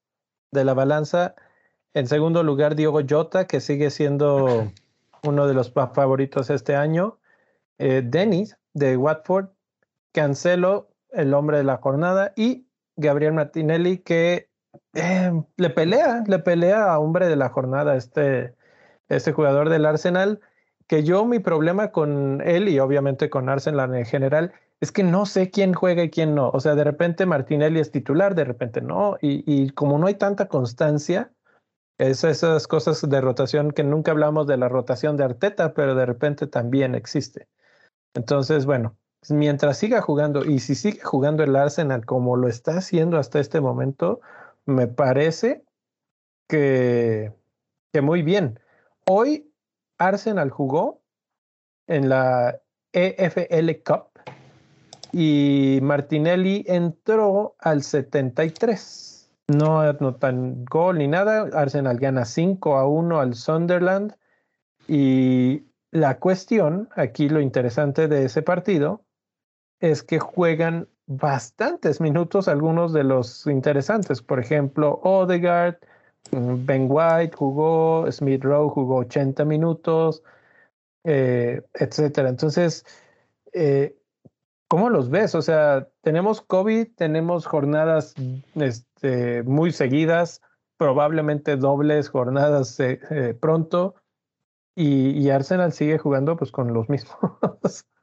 de 0.51 0.65
la 0.65 0.73
balanza. 0.73 1.35
En 1.93 2.07
segundo 2.07 2.43
lugar, 2.43 2.75
Diogo 2.75 3.01
Jota, 3.07 3.47
que 3.47 3.61
sigue 3.61 3.91
siendo 3.91 4.73
uno 5.23 5.47
de 5.47 5.53
los 5.53 5.73
favoritos 5.73 6.49
este 6.49 6.75
año. 6.75 7.19
Eh, 7.77 8.03
Dennis 8.03 8.57
de 8.73 8.97
Watford, 8.97 9.51
Cancelo, 10.13 10.89
el 11.11 11.35
hombre 11.35 11.59
de 11.59 11.65
la 11.65 11.77
jornada, 11.77 12.33
y 12.35 12.67
Gabriel 12.97 13.35
Martinelli, 13.35 13.99
que 13.99 14.49
eh, 14.95 15.33
le 15.57 15.71
pelea, 15.71 16.25
le 16.27 16.39
pelea 16.39 16.93
a 16.93 16.99
hombre 16.99 17.29
de 17.29 17.37
la 17.37 17.49
jornada, 17.49 17.97
este, 17.97 18.55
este 19.09 19.33
jugador 19.33 19.69
del 19.69 19.87
Arsenal 19.87 20.41
que 20.87 21.03
yo 21.03 21.25
mi 21.25 21.39
problema 21.39 21.93
con 21.93 22.41
él 22.45 22.69
y 22.69 22.79
obviamente 22.79 23.31
con 23.31 23.49
Arsenal 23.49 23.95
en 23.95 24.05
general 24.05 24.53
es 24.81 24.93
que 24.93 25.03
no 25.03 25.25
sé 25.25 25.51
quién 25.51 25.73
juega 25.73 26.03
y 26.03 26.11
quién 26.11 26.35
no. 26.35 26.51
O 26.51 26.61
sea, 26.61 26.75
de 26.75 26.85
repente 26.85 27.27
Martinelli 27.27 27.81
es 27.81 27.91
titular, 27.91 28.35
de 28.35 28.45
repente 28.45 28.81
no. 28.81 29.17
Y, 29.21 29.71
como 29.71 29.99
no 29.99 30.07
hay 30.07 30.15
tanta 30.15 30.49
constancia, 30.49 31.33
es 31.99 32.25
esas 32.25 32.67
cosas 32.67 33.09
de 33.09 33.21
rotación 33.21 33.71
que 33.71 33.85
nunca 33.85 34.11
hablamos 34.11 34.47
de 34.47 34.57
la 34.57 34.69
rotación 34.69 35.17
de 35.17 35.25
Arteta, 35.25 35.75
pero 35.75 35.95
de 35.95 36.05
repente 36.07 36.47
también 36.47 36.95
existe. 36.95 37.49
Entonces, 38.15 38.67
bueno, 38.67 38.97
mientras 39.31 39.79
siga 39.79 40.03
jugando 40.03 40.45
y 40.45 40.59
si 40.59 40.75
sigue 40.75 41.01
jugando 41.01 41.45
el 41.45 41.57
Arsenal 41.57 42.05
como 42.05 42.37
lo 42.37 42.49
está 42.49 42.79
haciendo 42.79 43.17
hasta 43.19 43.41
este 43.41 43.61
momento, 43.61 44.21
me 44.67 44.87
parece 44.87 45.65
que, 46.49 47.33
que 47.93 48.01
muy 48.01 48.23
bien. 48.23 48.59
Hoy 49.07 49.53
Arsenal 49.99 50.51
jugó 50.51 51.03
en 51.87 52.09
la 52.09 52.61
EFL 52.93 53.83
Cup 53.85 54.15
y 55.13 55.79
Martinelli 55.83 56.65
entró 56.67 57.55
al 57.61 57.83
73. 57.83 59.31
No 59.49 59.81
anotan 59.81 60.65
gol 60.65 60.99
ni 60.99 61.09
nada. 61.09 61.49
Arsenal 61.53 61.99
gana 61.99 62.25
5 62.25 62.77
a 62.77 62.89
1 62.89 63.21
al 63.21 63.35
Sunderland. 63.35 64.17
Y 64.89 65.67
la 65.91 66.19
cuestión, 66.19 66.89
aquí 66.97 67.29
lo 67.29 67.41
interesante 67.41 68.09
de 68.09 68.25
ese 68.25 68.43
partido, 68.43 69.05
es 69.81 70.03
que 70.03 70.19
juegan 70.19 70.89
bastantes 71.07 72.01
minutos 72.01 72.49
algunos 72.49 72.93
de 72.93 73.05
los 73.05 73.47
interesantes. 73.47 74.23
Por 74.23 74.41
ejemplo, 74.41 75.01
Odegaard, 75.03 75.77
Ben 76.31 76.87
White 76.89 77.37
jugó, 77.37 78.11
Smith 78.11 78.43
Rowe 78.43 78.71
jugó 78.71 78.97
80 78.99 79.45
minutos, 79.45 80.23
eh, 81.05 81.63
etcétera. 81.75 82.29
Entonces, 82.29 82.85
eh, 83.53 83.97
¿cómo 84.69 84.89
los 84.91 85.11
ves? 85.11 85.35
O 85.35 85.43
sea, 85.43 85.89
tenemos 86.03 86.41
COVID, 86.41 86.89
tenemos 86.97 87.47
jornadas 87.47 88.15
este, 88.55 89.43
muy 89.43 89.73
seguidas, 89.73 90.41
probablemente 90.79 91.57
dobles 91.57 92.09
jornadas 92.09 92.81
eh, 92.81 93.37
pronto, 93.39 93.97
y, 94.77 95.11
y, 95.11 95.31
Arsenal 95.31 95.73
sigue 95.73 95.99
jugando 95.99 96.37
pues 96.37 96.51
con 96.51 96.75
los 96.75 96.89
mismos. 96.89 97.17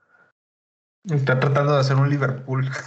Está 1.09 1.39
tratando 1.39 1.73
de 1.73 1.79
hacer 1.79 1.97
un 1.97 2.09
Liverpool. 2.09 2.69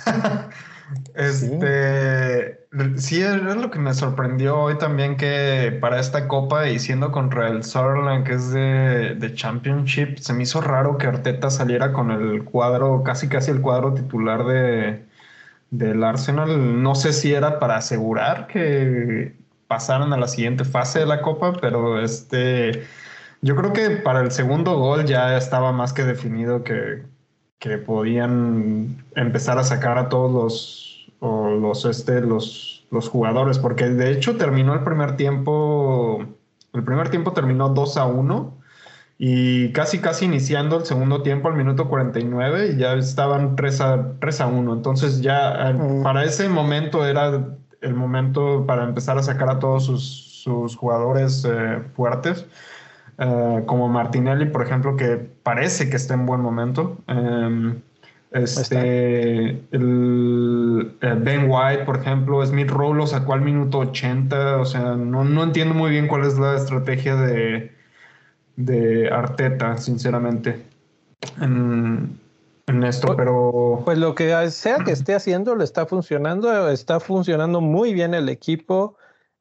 Este, 1.15 2.67
sí. 2.99 3.23
es 3.23 3.57
lo 3.57 3.71
que 3.71 3.79
me 3.79 3.95
sorprendió 3.95 4.59
hoy 4.61 4.77
también 4.77 5.17
que 5.17 5.77
para 5.81 5.99
esta 5.99 6.29
copa 6.29 6.69
y 6.69 6.79
siendo 6.79 7.11
contra 7.11 7.49
el 7.49 7.65
Sutherland 7.65 8.27
que 8.27 8.35
es 8.35 8.51
de, 8.51 9.15
de, 9.15 9.35
Championship, 9.35 10.19
se 10.19 10.35
me 10.35 10.43
hizo 10.43 10.61
raro 10.61 10.99
que 10.99 11.07
Arteta 11.07 11.51
saliera 11.51 11.95
con 11.95 12.11
el 12.11 12.45
cuadro, 12.45 13.03
casi 13.03 13.29
casi 13.29 13.51
el 13.51 13.63
cuadro 13.63 13.95
titular 13.95 14.45
de, 14.45 15.07
del 15.71 16.05
Arsenal. 16.05 16.83
No 16.83 16.95
sé 16.95 17.15
si 17.15 17.33
era 17.33 17.59
para 17.59 17.77
asegurar 17.79 18.47
que, 18.47 19.35
pasaran 19.67 20.13
a 20.13 20.17
la 20.17 20.29
siguiente 20.29 20.65
fase 20.65 21.01
de 21.01 21.07
la 21.07 21.23
Copa, 21.23 21.55
pero 21.61 22.01
este, 22.01 22.85
yo 23.43 23.57
creo 23.57 23.73
que 23.73 23.91
para 23.91 24.21
el 24.21 24.31
segundo 24.31 24.79
gol 24.79 25.05
ya 25.05 25.37
estaba 25.37 25.73
más 25.73 25.93
que 25.93 26.05
definido 26.05 26.63
que, 26.63 27.03
que 27.59 27.79
podían 27.79 29.05
empezar 29.17 29.59
a 29.59 29.65
sacar 29.65 29.99
a 29.99 30.09
todos 30.09 30.33
los, 31.21 31.61
los, 31.61 31.85
este, 31.85 32.21
los, 32.21 32.87
los 32.91 33.09
jugadores, 33.09 33.59
porque 33.59 33.89
de 33.89 34.13
hecho 34.13 34.37
terminó 34.37 34.75
el 34.75 34.85
primer 34.85 35.17
tiempo, 35.17 36.25
el 36.73 36.85
primer 36.85 37.09
tiempo 37.09 37.33
terminó 37.33 37.71
2 37.71 37.97
a 37.97 38.07
1 38.07 38.65
y 39.17 39.73
casi 39.73 40.01
casi 40.01 40.25
iniciando 40.25 40.79
el 40.79 40.85
segundo 40.85 41.23
tiempo 41.23 41.49
al 41.49 41.55
minuto 41.55 41.89
49 41.89 42.73
y 42.73 42.77
ya 42.79 42.95
estaban 42.95 43.57
3 43.57 43.81
a, 43.81 44.13
3 44.19 44.41
a 44.41 44.47
1. 44.47 44.73
Entonces 44.73 45.21
ya 45.21 45.71
eh, 45.71 45.75
mm. 45.75 46.03
para 46.03 46.25
ese 46.25 46.49
momento 46.49 47.07
era 47.07 47.57
el 47.81 47.95
momento 47.95 48.65
para 48.67 48.85
empezar 48.85 49.19
a 49.19 49.23
sacar 49.23 49.51
a 49.51 49.59
todos 49.59 49.85
sus, 49.85 50.43
sus 50.43 50.77
jugadores 50.77 51.45
eh, 51.49 51.83
fuertes. 51.95 52.47
Eh, 53.19 53.63
como 53.67 53.89
Martinelli, 53.89 54.47
por 54.47 54.63
ejemplo, 54.63 54.97
que 54.97 55.17
parece 55.43 55.89
que 55.89 55.97
está 55.97 56.15
en 56.15 56.27
buen 56.27 56.41
momento. 56.41 56.99
Em, 57.07 57.81
este, 58.33 59.51
el, 59.71 60.97
Ben 61.01 61.49
White, 61.49 61.85
por 61.85 61.99
ejemplo, 61.99 62.45
Smith 62.45 62.69
Rowe 62.69 62.95
lo 62.95 63.07
sacó 63.07 63.35
al 63.35 63.43
minuto 63.43 63.79
80. 63.79 64.59
O 64.59 64.65
sea, 64.65 64.97
no, 64.97 65.25
no 65.25 65.45
entiendo 65.45 65.75
muy 65.75 65.91
bien 65.91 66.09
cuál 66.09 66.25
es 66.25 66.37
la 66.39 66.57
estrategia 66.57 67.15
de, 67.15 67.73
de 68.57 69.09
Arteta, 69.09 69.77
sinceramente, 69.79 70.65
en, 71.41 72.19
esto, 72.83 73.09
pues, 73.09 73.19
pero... 73.19 73.83
Pues 73.85 73.99
lo 73.99 74.15
que 74.15 74.51
sea 74.51 74.79
que 74.79 74.93
esté 74.93 75.15
haciendo, 75.15 75.55
le 75.55 75.65
está 75.65 75.87
funcionando, 75.87 76.69
está 76.69 76.99
funcionando 76.99 77.61
muy 77.61 77.95
bien 77.95 78.15
el 78.15 78.29
equipo. 78.29 78.97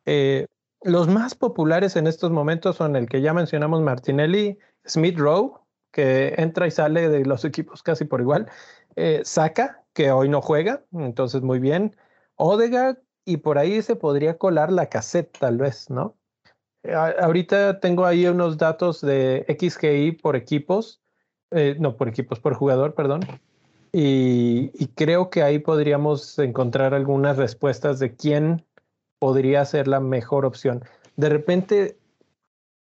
Eh, 0.05 0.45
los 0.83 1.07
más 1.07 1.35
populares 1.35 1.95
en 1.95 2.07
estos 2.07 2.31
momentos 2.31 2.77
son 2.77 2.95
el 2.95 3.07
que 3.07 3.21
ya 3.21 3.33
mencionamos, 3.33 3.81
Martinelli, 3.81 4.57
Smith 4.85 5.17
Rowe, 5.17 5.59
que 5.91 6.33
entra 6.37 6.67
y 6.67 6.71
sale 6.71 7.09
de 7.09 7.25
los 7.25 7.45
equipos 7.45 7.83
casi 7.83 8.05
por 8.05 8.21
igual, 8.21 8.49
eh, 8.95 9.21
Saka, 9.23 9.83
que 9.93 10.11
hoy 10.11 10.29
no 10.29 10.41
juega, 10.41 10.83
entonces 10.93 11.41
muy 11.41 11.59
bien, 11.59 11.95
Odegaard, 12.35 12.97
y 13.25 13.37
por 13.37 13.57
ahí 13.57 13.81
se 13.81 13.95
podría 13.95 14.37
colar 14.37 14.71
la 14.71 14.87
cassette 14.87 15.37
tal 15.39 15.57
vez, 15.57 15.89
¿no? 15.89 16.15
ahorita 16.91 17.79
tengo 17.79 18.05
ahí 18.05 18.27
unos 18.27 18.57
datos 18.57 19.01
de 19.01 19.45
XGI 19.47 20.13
por 20.13 20.35
equipos, 20.35 21.01
eh, 21.51 21.75
no 21.79 21.95
por 21.95 22.09
equipos, 22.09 22.39
por 22.39 22.55
jugador, 22.55 22.93
perdón. 22.93 23.21
Y, 23.93 24.69
creo 24.95 25.29
que 25.29 25.43
ahí 25.43 25.59
podríamos 25.59 26.39
encontrar 26.39 26.95
algunas 26.95 27.37
respuestas 27.37 27.99
de 27.99 28.15
quién 28.15 28.65
podría 29.23 29.63
ser 29.63 29.87
la 29.87 30.01
mejor 30.01 30.43
opción. 30.43 30.83
De 31.15 31.29
repente 31.29 31.97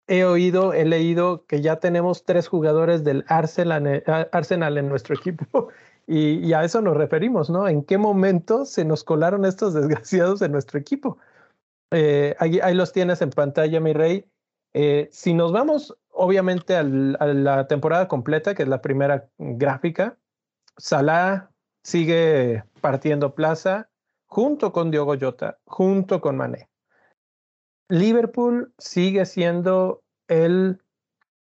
he 0.08 0.24
oído, 0.24 0.72
he 0.72 0.86
leído 0.86 1.46
que 1.46 1.60
ya 1.60 1.82
tenemos 1.82 2.24
tres 2.24 2.48
jugadores 2.48 3.04
del 3.04 3.26
Arsenal, 3.28 4.02
Arsenal 4.32 4.78
en 4.78 4.88
nuestro 4.88 5.14
equipo 5.14 5.68
y, 6.08 6.36
y, 6.36 6.54
a 6.54 6.64
eso 6.64 6.82
nos 6.82 6.96
referimos, 6.96 7.50
¿no? 7.50 7.68
¿En 7.68 7.84
qué 7.84 7.98
momento 7.98 8.64
se 8.64 8.86
nos 8.86 9.04
colaron 9.04 9.44
estos 9.44 9.74
desgraciados 9.80 10.42
en 10.42 10.54
nuestro 10.54 10.80
equipo? 10.80 11.18
Eh, 11.92 12.34
ahí, 12.40 12.74
los 12.76 12.94
tienes 12.94 13.22
en 13.22 13.32
pantalla, 13.32 13.82
mi 13.82 13.92
rey. 13.92 14.24
Eh, 14.74 15.10
si 15.12 15.34
nos 15.34 15.52
vamos, 15.52 15.98
obviamente, 16.12 16.78
a 16.78 16.84
la 16.84 17.68
temporada 17.68 18.08
completa, 18.08 18.56
que 18.56 18.64
es 18.64 18.70
la 18.70 18.82
primera 18.82 19.28
gráfica, 19.38 20.18
Salah 20.78 21.52
sigue 21.84 22.64
partiendo 22.80 23.36
plaza 23.36 23.91
junto 24.32 24.72
con 24.72 24.92
Diogo 24.92 25.16
Jota, 25.20 25.60
junto 25.66 26.22
con 26.22 26.38
Mané. 26.38 26.70
Liverpool 27.90 28.74
sigue 28.78 29.26
siendo 29.26 30.04
el 30.30 30.80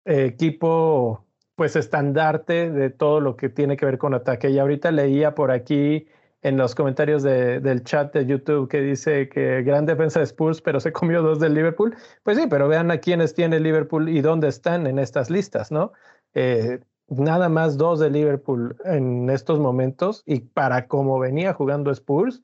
eh, 0.05 0.25
equipo, 0.25 1.23
pues, 1.55 1.75
estandarte 1.75 2.71
de 2.71 2.89
todo 2.89 3.19
lo 3.19 3.35
que 3.35 3.49
tiene 3.49 3.77
que 3.77 3.85
ver 3.85 3.99
con 3.99 4.15
ataque. 4.15 4.49
Y 4.49 4.57
ahorita 4.57 4.89
leía 4.89 5.35
por 5.35 5.51
aquí 5.51 6.07
en 6.41 6.57
los 6.57 6.73
comentarios 6.73 7.21
del 7.21 7.83
chat 7.83 8.11
de 8.11 8.25
YouTube 8.25 8.69
que 8.69 8.81
dice 8.81 9.29
que 9.29 9.61
gran 9.61 9.85
defensa 9.85 10.19
de 10.19 10.25
Spurs, 10.25 10.59
pero 10.59 10.79
se 10.79 10.91
comió 10.91 11.21
dos 11.21 11.39
del 11.39 11.53
Liverpool. 11.53 11.95
Pues 12.23 12.39
sí, 12.39 12.47
pero 12.49 12.67
vean 12.67 12.89
a 12.89 12.97
quiénes 12.97 13.35
tiene 13.35 13.59
Liverpool 13.59 14.09
y 14.09 14.21
dónde 14.21 14.47
están 14.47 14.87
en 14.87 14.97
estas 14.97 15.29
listas, 15.29 15.71
¿no? 15.71 15.91
Eh, 16.33 16.79
nada 17.07 17.49
más 17.49 17.77
dos 17.77 17.99
de 17.99 18.09
Liverpool 18.09 18.77
en 18.85 19.29
estos 19.29 19.59
momentos 19.59 20.23
y 20.25 20.39
para 20.39 20.87
cómo 20.87 21.19
venía 21.19 21.53
jugando 21.53 21.91
Spurs, 21.91 22.41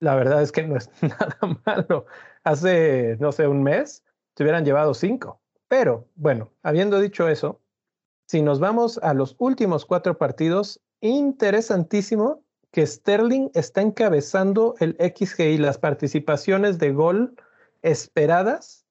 la 0.00 0.14
verdad 0.14 0.42
es 0.42 0.52
que 0.52 0.66
no 0.66 0.76
es 0.76 0.90
nada 1.02 1.38
malo. 1.64 2.06
Hace, 2.44 3.16
no 3.20 3.32
sé, 3.32 3.46
un 3.46 3.62
mes, 3.62 4.04
se 4.36 4.42
hubieran 4.42 4.64
llevado 4.64 4.94
cinco. 4.94 5.40
Pero 5.68 6.08
bueno, 6.16 6.52
habiendo 6.62 7.00
dicho 7.00 7.28
eso, 7.28 7.60
si 8.26 8.42
nos 8.42 8.60
vamos 8.60 8.98
a 8.98 9.14
los 9.14 9.36
últimos 9.38 9.84
cuatro 9.84 10.16
partidos, 10.18 10.80
interesantísimo 11.00 12.42
que 12.70 12.86
Sterling 12.86 13.48
está 13.54 13.80
encabezando 13.80 14.74
el 14.80 14.96
XGI, 14.96 15.58
las 15.58 15.78
participaciones 15.78 16.78
de 16.78 16.92
gol 16.92 17.34
esperadas. 17.82 18.84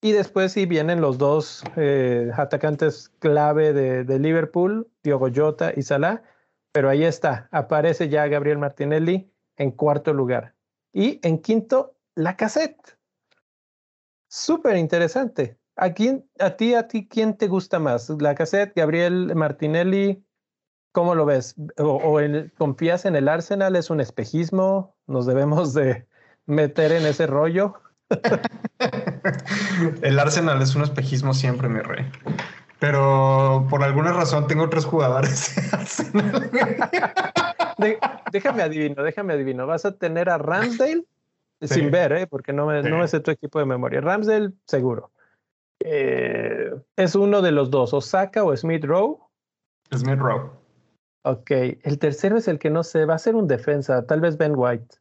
Y 0.00 0.12
después 0.12 0.52
sí 0.52 0.66
vienen 0.66 1.00
los 1.00 1.18
dos 1.18 1.64
eh, 1.76 2.30
atacantes 2.36 3.08
clave 3.18 3.72
de, 3.72 4.18
Liverpool, 4.20 4.88
Diogo 5.02 5.28
Jota 5.34 5.72
y 5.76 5.82
Salah. 5.82 6.22
Pero 6.70 6.88
ahí 6.88 7.02
está, 7.02 7.48
aparece 7.50 8.08
ya 8.08 8.28
Gabriel 8.28 8.58
Martinelli 8.58 9.32
en 9.58 9.70
cuarto 9.72 10.14
lugar. 10.14 10.54
Y 10.92 11.20
en 11.22 11.38
quinto, 11.42 11.96
la 12.14 12.36
cassette. 12.36 12.96
Súper 14.28 14.76
interesante. 14.76 15.58
¿A, 15.76 15.92
quién, 15.92 16.28
a 16.38 16.56
ti, 16.56 16.74
a 16.74 16.88
ti, 16.88 17.06
quién 17.06 17.36
te 17.36 17.46
gusta 17.46 17.78
más? 17.78 18.08
¿La 18.20 18.34
cassette, 18.34 18.72
Gabriel 18.74 19.34
Martinelli, 19.34 20.24
¿Cómo 20.92 21.14
lo 21.14 21.26
ves? 21.26 21.54
¿O, 21.76 22.18
confías 22.56 23.04
en 23.04 23.14
el 23.14 23.28
Arsenal? 23.28 23.76
¿Es 23.76 23.88
un 23.88 24.00
espejismo? 24.00 24.96
¿Nos 25.06 25.26
debemos 25.26 25.74
de 25.74 26.08
meter 26.46 26.90
en 26.92 27.06
ese 27.06 27.26
rollo? 27.26 27.74
el 30.02 30.18
Arsenal 30.18 30.60
es 30.62 30.74
un 30.74 30.82
espejismo 30.82 31.34
siempre, 31.34 31.68
mi 31.68 31.80
rey. 31.80 32.10
Pero 32.78 33.66
por 33.68 33.82
alguna 33.82 34.12
razón 34.12 34.46
tengo 34.46 34.64
otros 34.64 34.84
jugadores 34.84 35.52
déjame 38.32 38.62
adivino, 38.62 39.02
déjame 39.02 39.34
adivino. 39.34 39.66
Vas 39.66 39.84
a 39.84 39.96
tener 39.96 40.28
a 40.28 40.38
Ramsdale 40.38 41.04
sin 41.60 41.90
ver, 41.90 42.12
¿eh? 42.12 42.26
porque 42.26 42.52
no 42.52 42.66
me, 42.66 42.82
no 42.82 42.98
me 42.98 43.08
sé 43.08 43.20
tu 43.20 43.30
equipo 43.30 43.58
de 43.58 43.66
memoria. 43.66 44.00
Ramsdale, 44.00 44.52
seguro. 44.66 45.10
Eh, 45.80 46.70
es 46.96 47.14
uno 47.14 47.42
de 47.42 47.52
los 47.52 47.70
dos, 47.70 47.92
Osaka 47.94 48.44
o 48.44 48.56
Smith 48.56 48.84
Rowe. 48.84 49.18
Smith 49.92 50.18
Rowe. 50.18 50.50
Ok, 51.24 51.50
el 51.50 51.98
tercero 51.98 52.36
es 52.38 52.48
el 52.48 52.58
que 52.58 52.70
no 52.70 52.82
sé, 52.82 53.04
va 53.04 53.14
a 53.14 53.18
ser 53.18 53.36
un 53.36 53.48
defensa, 53.48 54.06
tal 54.06 54.20
vez 54.20 54.36
Ben 54.36 54.54
White. 54.56 54.96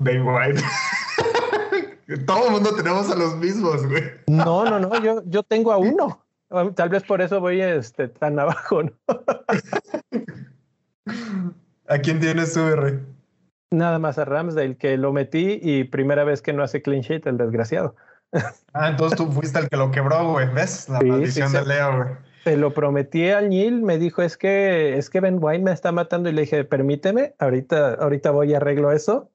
Ben 0.00 0.26
White. 0.26 0.60
Todo 2.26 2.46
el 2.46 2.52
mundo 2.52 2.74
tenemos 2.76 3.10
a 3.10 3.16
los 3.16 3.36
mismos, 3.36 3.86
güey. 3.86 4.02
No, 4.28 4.64
no, 4.64 4.78
no, 4.78 5.02
yo, 5.02 5.22
yo 5.26 5.42
tengo 5.42 5.72
a 5.72 5.78
uno. 5.78 6.25
Tal 6.48 6.88
vez 6.88 7.02
por 7.02 7.20
eso 7.20 7.40
voy 7.40 7.60
este, 7.60 8.08
tan 8.08 8.38
abajo, 8.38 8.84
¿no? 8.84 8.92
¿A 11.88 11.98
quién 11.98 12.20
tienes 12.20 12.52
tú, 12.52 12.60
R? 12.60 13.00
Nada 13.70 13.98
más 13.98 14.18
a 14.18 14.24
Ramsdale, 14.24 14.76
que 14.76 14.96
lo 14.96 15.12
metí 15.12 15.58
y 15.60 15.84
primera 15.84 16.24
vez 16.24 16.40
que 16.40 16.52
no 16.52 16.62
hace 16.62 16.82
clean 16.82 17.02
sheet, 17.02 17.26
el 17.26 17.38
desgraciado. 17.38 17.94
Ah, 18.78 18.90
entonces 18.90 19.16
tú 19.16 19.32
fuiste 19.32 19.58
el 19.58 19.70
que 19.70 19.76
lo 19.78 19.90
quebró, 19.90 20.32
güey. 20.32 20.52
¿Ves? 20.52 20.90
La 20.90 21.00
maldición 21.00 21.50
de 21.50 21.64
Leo, 21.64 21.96
güey. 21.96 22.08
Se 22.44 22.58
lo 22.58 22.74
prometí 22.74 23.30
al 23.30 23.48
Neil, 23.48 23.80
me 23.80 23.96
dijo, 23.96 24.20
es 24.20 24.36
que, 24.36 24.98
es 24.98 25.08
que 25.08 25.20
Ben 25.20 25.38
Wine 25.40 25.64
me 25.64 25.72
está 25.72 25.92
matando 25.92 26.28
y 26.28 26.32
le 26.32 26.42
dije, 26.42 26.62
permíteme, 26.64 27.34
ahorita, 27.38 27.94
ahorita 27.94 28.32
voy 28.32 28.50
y 28.50 28.54
arreglo 28.54 28.92
eso. 28.92 29.30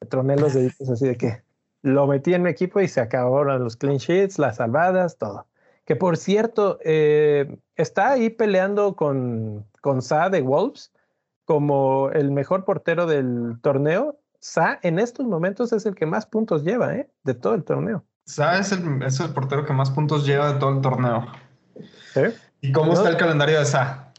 Me 0.00 0.06
troné 0.06 0.36
los 0.36 0.54
deditos 0.54 0.88
así 0.88 1.08
de 1.08 1.16
que 1.16 1.42
lo 1.82 2.06
metí 2.06 2.32
en 2.34 2.42
mi 2.44 2.50
equipo 2.50 2.80
y 2.80 2.86
se 2.86 3.00
acabaron 3.00 3.64
los 3.64 3.76
clean 3.76 3.96
sheets, 3.96 4.38
las 4.38 4.56
salvadas, 4.56 5.18
todo. 5.18 5.46
Que 5.84 5.96
por 5.96 6.16
cierto, 6.16 6.78
eh, 6.84 7.58
está 7.76 8.12
ahí 8.12 8.30
peleando 8.30 8.96
con, 8.96 9.66
con 9.80 10.02
Sa 10.02 10.30
de 10.30 10.40
Wolves 10.40 10.92
como 11.44 12.10
el 12.10 12.30
mejor 12.30 12.64
portero 12.64 13.06
del 13.06 13.58
torneo. 13.60 14.18
Sa 14.40 14.78
en 14.82 14.98
estos 14.98 15.26
momentos 15.26 15.72
es 15.72 15.86
el 15.86 15.94
que 15.94 16.06
más 16.06 16.26
puntos 16.26 16.64
lleva, 16.64 16.94
¿eh? 16.94 17.10
De 17.22 17.34
todo 17.34 17.54
el 17.54 17.64
torneo. 17.64 18.04
Sa 18.24 18.58
es 18.58 18.72
el, 18.72 19.02
es 19.02 19.20
el 19.20 19.30
portero 19.30 19.64
que 19.66 19.72
más 19.72 19.90
puntos 19.90 20.26
lleva 20.26 20.52
de 20.52 20.58
todo 20.58 20.70
el 20.70 20.80
torneo. 20.80 21.26
¿Y 22.60 22.72
cómo 22.72 22.94
está 22.94 23.10
el 23.10 23.16
calendario 23.16 23.58
de 23.58 23.66
SA? 23.66 24.12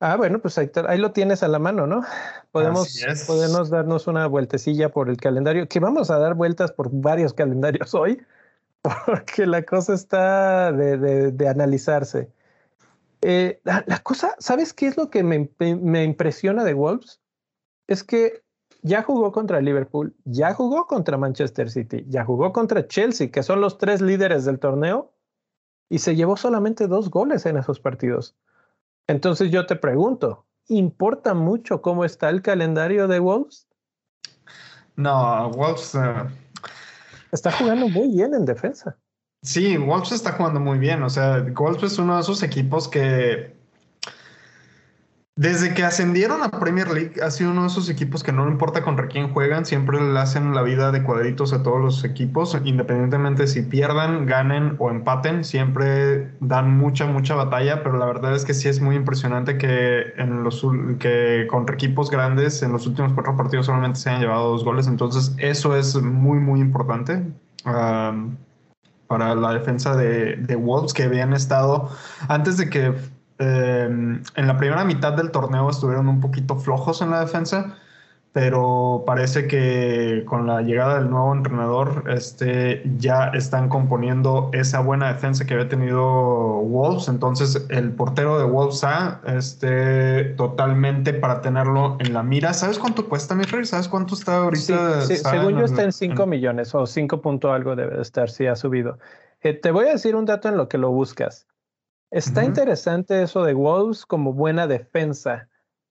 Ah, 0.00 0.16
bueno, 0.16 0.40
pues 0.40 0.58
ahí, 0.58 0.68
lo 0.98 1.12
tienes 1.12 1.42
a 1.42 1.48
la 1.48 1.58
mano, 1.58 1.86
¿no? 1.86 2.02
Podemos, 2.50 3.00
podemos 3.26 3.70
darnos 3.70 4.06
una 4.06 4.26
vueltecilla 4.26 4.90
por 4.90 5.08
el 5.08 5.16
calendario, 5.16 5.68
que 5.68 5.80
vamos 5.80 6.10
a 6.10 6.18
dar 6.18 6.34
vueltas 6.34 6.72
por 6.72 6.90
varios 6.92 7.32
calendarios 7.34 7.94
hoy, 7.94 8.20
porque 9.06 9.46
la 9.46 9.62
cosa 9.62 9.94
está 9.94 10.72
de, 10.72 11.48
analizarse. 11.48 12.30
Eh, 13.22 13.60
la, 13.64 13.82
cosa, 14.02 14.34
¿sabes 14.38 14.74
qué 14.74 14.86
es 14.86 14.96
lo 14.96 15.08
que 15.08 15.22
me, 15.22 15.50
me 15.58 16.04
impresiona 16.04 16.64
de 16.64 16.74
Wolves? 16.74 17.20
Es 17.86 18.04
que 18.04 18.42
ya 18.82 19.02
jugó 19.02 19.32
contra 19.32 19.62
Liverpool, 19.62 20.14
ya 20.24 20.52
jugó 20.52 20.86
contra 20.86 21.16
Manchester 21.16 21.70
City, 21.70 22.04
ya 22.08 22.24
jugó 22.24 22.52
contra 22.52 22.86
Chelsea, 22.86 23.30
que 23.30 23.42
son 23.42 23.62
los 23.62 23.78
tres 23.78 24.02
líderes 24.02 24.44
del 24.44 24.58
torneo, 24.58 25.14
y 25.88 26.00
se 26.00 26.14
llevó 26.14 26.36
solamente 26.36 26.86
dos 26.86 27.08
goles 27.08 27.46
en 27.46 27.56
esos 27.56 27.80
partidos. 27.80 28.36
Entonces 29.06 29.50
yo 29.50 29.64
te 29.64 29.76
pregunto, 29.76 30.44
¿importa 30.68 31.32
mucho 31.32 31.80
cómo 31.80 32.04
está 32.04 32.28
el 32.28 32.42
calendario 32.42 33.08
de 33.08 33.20
Wolves? 33.20 33.66
No, 34.96 35.50
Wolves... 35.50 35.94
Eh, 35.94 36.43
está 37.34 37.50
jugando 37.50 37.88
muy 37.88 38.08
bien 38.08 38.32
en 38.32 38.44
defensa. 38.44 38.96
Sí, 39.42 39.76
Wolves 39.76 40.12
está 40.12 40.32
jugando 40.32 40.60
muy 40.60 40.78
bien. 40.78 41.02
O 41.02 41.10
sea, 41.10 41.40
Wolves 41.54 41.82
es 41.82 41.98
uno 41.98 42.14
de 42.14 42.22
esos 42.22 42.42
equipos 42.42 42.88
que 42.88 43.56
desde 45.36 45.74
que 45.74 45.82
ascendieron 45.82 46.44
a 46.44 46.48
Premier 46.48 46.88
League, 46.92 47.20
ha 47.20 47.28
sido 47.28 47.50
uno 47.50 47.62
de 47.62 47.66
esos 47.66 47.88
equipos 47.88 48.22
que 48.22 48.30
no 48.30 48.48
importa 48.48 48.82
contra 48.82 49.08
quién 49.08 49.32
juegan, 49.32 49.64
siempre 49.64 50.00
le 50.00 50.16
hacen 50.20 50.54
la 50.54 50.62
vida 50.62 50.92
de 50.92 51.02
cuadritos 51.02 51.52
a 51.52 51.64
todos 51.64 51.80
los 51.80 52.04
equipos, 52.04 52.56
independientemente 52.64 53.48
si 53.48 53.62
pierdan, 53.62 54.26
ganen 54.26 54.76
o 54.78 54.90
empaten, 54.90 55.42
siempre 55.42 56.30
dan 56.38 56.78
mucha, 56.78 57.06
mucha 57.06 57.34
batalla, 57.34 57.82
pero 57.82 57.98
la 57.98 58.06
verdad 58.06 58.36
es 58.36 58.44
que 58.44 58.54
sí 58.54 58.68
es 58.68 58.80
muy 58.80 58.94
impresionante 58.94 59.58
que, 59.58 60.12
en 60.18 60.44
los, 60.44 60.64
que 61.00 61.48
contra 61.50 61.74
equipos 61.74 62.12
grandes 62.12 62.62
en 62.62 62.70
los 62.70 62.86
últimos 62.86 63.12
cuatro 63.12 63.36
partidos 63.36 63.66
solamente 63.66 63.98
se 63.98 64.10
hayan 64.10 64.22
llevado 64.22 64.50
dos 64.50 64.64
goles, 64.64 64.86
entonces 64.86 65.34
eso 65.38 65.76
es 65.76 65.96
muy, 65.96 66.38
muy 66.38 66.60
importante. 66.60 67.24
para 69.08 69.34
la 69.34 69.52
defensa 69.52 69.96
de, 69.96 70.36
de 70.36 70.56
Wolves 70.56 70.92
que 70.92 71.02
habían 71.02 71.32
estado 71.34 71.90
antes 72.28 72.56
de 72.56 72.70
que 72.70 72.94
Em, 73.38 74.22
en 74.36 74.46
la 74.46 74.56
primera 74.56 74.84
mitad 74.84 75.12
del 75.12 75.30
torneo 75.30 75.68
estuvieron 75.68 76.08
un 76.08 76.20
poquito 76.20 76.56
flojos 76.56 77.02
en 77.02 77.10
la 77.10 77.20
defensa, 77.20 77.76
pero 78.32 79.04
parece 79.06 79.46
que 79.46 80.24
con 80.26 80.46
la 80.46 80.62
llegada 80.62 80.98
del 80.98 81.10
nuevo 81.10 81.32
entrenador 81.32 82.04
este, 82.08 82.82
ya 82.98 83.28
están 83.28 83.68
componiendo 83.68 84.50
esa 84.52 84.80
buena 84.80 85.12
defensa 85.12 85.46
que 85.46 85.54
había 85.54 85.68
tenido 85.68 86.00
Wolves. 86.02 87.08
Entonces 87.08 87.64
el 87.70 87.92
portero 87.92 88.38
de 88.38 88.44
Wolves 88.44 88.82
A 88.82 89.20
este, 89.26 90.24
totalmente 90.36 91.12
para 91.14 91.42
tenerlo 91.42 91.96
en 92.00 92.12
la 92.12 92.24
mira. 92.24 92.52
¿Sabes 92.54 92.78
cuánto 92.78 93.08
cuesta, 93.08 93.36
mi 93.36 93.44
rey? 93.44 93.64
¿Sabes 93.64 93.88
cuánto 93.88 94.14
está 94.14 94.38
ahorita? 94.38 95.02
según 95.02 95.58
yo 95.58 95.64
está 95.64 95.84
en 95.84 95.92
5 95.92 96.26
millones 96.26 96.74
o 96.74 96.86
5 96.86 97.20
punto 97.20 97.52
algo 97.52 97.76
debe 97.76 98.00
estar 98.00 98.30
si 98.30 98.46
ha 98.46 98.56
subido. 98.56 98.98
Eh, 99.42 99.54
te 99.54 99.70
voy 99.70 99.86
a 99.86 99.90
decir 99.90 100.16
un 100.16 100.24
dato 100.24 100.48
en 100.48 100.56
lo 100.56 100.68
que 100.68 100.78
lo 100.78 100.90
buscas. 100.90 101.46
Está 102.14 102.44
interesante 102.44 103.24
eso 103.24 103.42
de 103.42 103.54
Wolves 103.54 104.06
como 104.06 104.32
buena 104.32 104.68
defensa, 104.68 105.48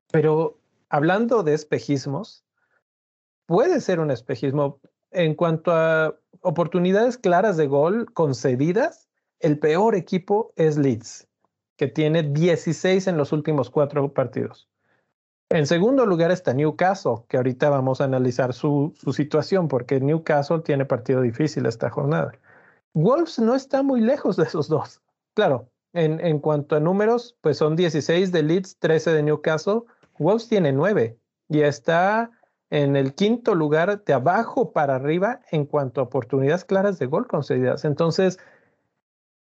pero 0.09 0.57
hablando 0.87 1.43
de 1.43 1.53
espejismos, 1.53 2.45
puede 3.45 3.81
ser 3.81 3.99
un 3.99 4.09
espejismo 4.09 4.79
en 5.11 5.35
cuanto 5.35 5.73
a 5.73 6.17
oportunidades 6.39 7.17
claras 7.17 7.57
de 7.57 7.67
gol 7.67 8.05
concedidas. 8.13 9.09
El 9.41 9.59
peor 9.59 9.95
equipo 9.95 10.53
es 10.55 10.77
Leeds, 10.77 11.27
que 11.75 11.89
tiene 11.89 12.23
16 12.23 13.07
en 13.07 13.17
los 13.17 13.33
últimos 13.33 13.69
cuatro 13.69 14.13
partidos. 14.13 14.69
En 15.49 15.67
segundo 15.67 16.05
lugar 16.05 16.31
está 16.31 16.53
Newcastle, 16.53 17.25
que 17.27 17.35
ahorita 17.35 17.69
vamos 17.69 17.99
a 17.99 18.05
analizar 18.05 18.53
su, 18.53 18.93
su 18.95 19.11
situación, 19.11 19.67
porque 19.67 19.99
Newcastle 19.99 20.61
tiene 20.61 20.85
partido 20.85 21.19
difícil 21.19 21.65
esta 21.65 21.89
jornada. 21.89 22.31
Wolves 22.93 23.39
no 23.39 23.55
está 23.55 23.83
muy 23.83 23.99
lejos 23.99 24.37
de 24.37 24.43
esos 24.43 24.69
dos. 24.69 25.01
Claro, 25.33 25.67
en, 25.93 26.39
cuanto 26.39 26.75
a 26.75 26.79
números, 26.79 27.37
pues 27.41 27.57
son 27.57 27.75
16 27.75 28.31
de 28.31 28.43
Leeds, 28.43 28.77
13 28.79 29.13
de 29.13 29.23
Newcastle. 29.23 29.81
Wolves 30.17 30.47
tiene 30.47 30.71
9 30.71 31.17
y 31.49 31.61
está 31.61 32.31
en 32.69 32.95
el 32.95 33.13
quinto 33.13 33.53
lugar 33.53 34.03
de 34.03 34.13
abajo 34.13 34.71
para 34.71 34.95
arriba 34.95 35.41
en 35.51 35.65
cuanto 35.65 36.01
a 36.01 36.05
oportunidades 36.05 36.65
claras 36.65 36.97
de 36.97 37.05
gol 37.05 37.27
concedidas. 37.27 37.85
Entonces, 37.85 38.39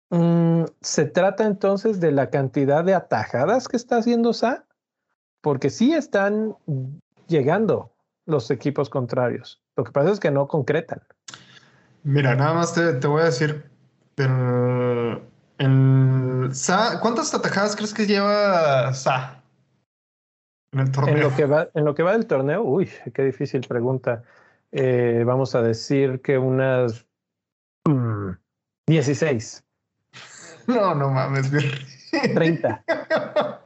mm, 0.09 0.63
se 0.81 1.05
trata 1.05 1.45
entonces 1.45 1.99
de 1.99 2.11
la 2.11 2.31
cantidad 2.31 2.83
de 2.83 2.95
atajadas 2.95 3.67
que 3.67 3.77
está 3.77 3.97
haciendo 3.97 4.33
Sa, 4.33 4.65
porque 5.41 5.69
sí 5.69 5.93
están 5.93 6.55
llegando 7.27 7.91
los 8.25 8.49
equipos 8.49 8.89
contrarios. 8.89 9.61
Lo 9.75 9.83
que 9.83 9.91
pasa 9.91 10.11
es 10.11 10.19
que 10.19 10.31
no 10.31 10.47
concretan. 10.47 11.01
Mira, 12.03 12.35
nada 12.35 12.53
más 12.53 12.73
te, 12.73 13.07
voy 13.07 13.21
a 13.21 13.25
decir, 13.25 13.69
Sa, 15.59 16.99
¿Cuántas 17.01 17.33
atajadas 17.33 17.75
crees 17.75 17.93
que 17.93 18.05
lleva 18.05 18.93
Sa 18.93 19.43
en 20.71 20.79
el 20.79 20.91
torneo? 20.91 21.15
En 21.15 21.21
lo 21.21 21.35
que 21.35 21.45
va, 21.45 21.67
en 21.73 21.83
lo 21.83 21.95
que 21.95 22.03
va 22.03 22.13
del 22.13 22.27
torneo, 22.27 22.63
uy, 22.63 22.89
qué 23.13 23.23
difícil 23.23 23.61
pregunta. 23.67 24.23
Eh, 24.71 25.23
vamos 25.25 25.55
a 25.55 25.61
decir 25.61 26.21
que 26.21 26.37
unas 26.37 27.05
16. 28.87 29.63
Mm, 30.67 30.73
no, 30.73 30.95
no 30.95 31.09
mames. 31.09 31.51
30. 32.11 32.83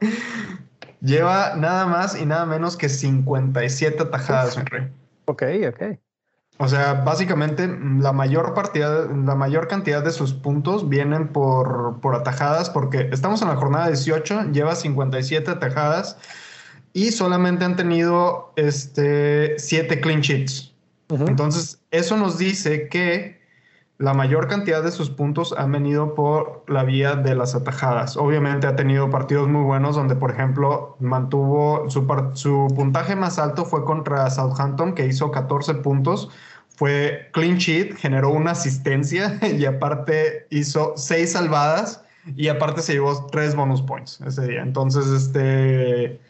Lleva 1.00 1.54
nada 1.56 1.86
más 1.86 2.20
y 2.20 2.26
nada 2.26 2.46
menos 2.46 2.76
que 2.76 2.88
57 2.88 4.02
atajadas, 4.02 4.56
mi 4.56 4.64
rey. 4.64 4.90
Ok, 5.26 5.42
ok. 5.68 5.98
O 6.58 6.68
sea, 6.68 6.94
básicamente 6.94 7.68
la 7.98 8.12
mayor, 8.12 8.54
partida, 8.54 9.06
la 9.06 9.34
mayor 9.34 9.66
cantidad 9.66 10.04
de 10.04 10.12
sus 10.12 10.32
puntos 10.32 10.88
vienen 10.88 11.28
por, 11.28 11.98
por 12.00 12.14
atajadas, 12.14 12.70
porque 12.70 13.08
estamos 13.10 13.42
en 13.42 13.48
la 13.48 13.56
jornada 13.56 13.88
18, 13.88 14.52
lleva 14.52 14.76
57 14.76 15.50
atajadas 15.50 16.16
y 16.92 17.10
solamente 17.10 17.64
han 17.64 17.74
tenido 17.74 18.52
este, 18.54 19.58
7 19.58 20.00
clean 20.00 20.20
sheets. 20.20 20.72
Entonces, 21.08 21.80
eso 21.90 22.16
nos 22.16 22.38
dice 22.38 22.88
que 22.88 23.43
la 23.98 24.12
mayor 24.12 24.48
cantidad 24.48 24.82
de 24.82 24.90
sus 24.90 25.08
puntos 25.10 25.54
han 25.56 25.70
venido 25.70 26.14
por 26.14 26.64
la 26.66 26.82
vía 26.82 27.14
de 27.14 27.34
las 27.34 27.54
atajadas. 27.54 28.16
Obviamente 28.16 28.66
ha 28.66 28.74
tenido 28.74 29.08
partidos 29.08 29.48
muy 29.48 29.62
buenos 29.62 29.94
donde, 29.94 30.16
por 30.16 30.32
ejemplo, 30.32 30.96
mantuvo 30.98 31.88
su, 31.88 32.04
su 32.34 32.66
puntaje 32.74 33.14
más 33.14 33.38
alto 33.38 33.64
fue 33.64 33.84
contra 33.84 34.28
Southampton, 34.30 34.94
que 34.94 35.06
hizo 35.06 35.30
14 35.30 35.74
puntos. 35.74 36.28
Fue 36.76 37.28
clean 37.32 37.58
sheet, 37.58 37.96
generó 37.96 38.30
una 38.30 38.50
asistencia 38.50 39.38
y 39.56 39.64
aparte 39.64 40.48
hizo 40.50 40.94
6 40.96 41.30
salvadas 41.30 42.04
y 42.34 42.48
aparte 42.48 42.82
se 42.82 42.94
llevó 42.94 43.26
3 43.26 43.54
bonus 43.54 43.80
points 43.82 44.20
ese 44.26 44.48
día. 44.48 44.62
Entonces, 44.62 45.06
este, 45.06 46.20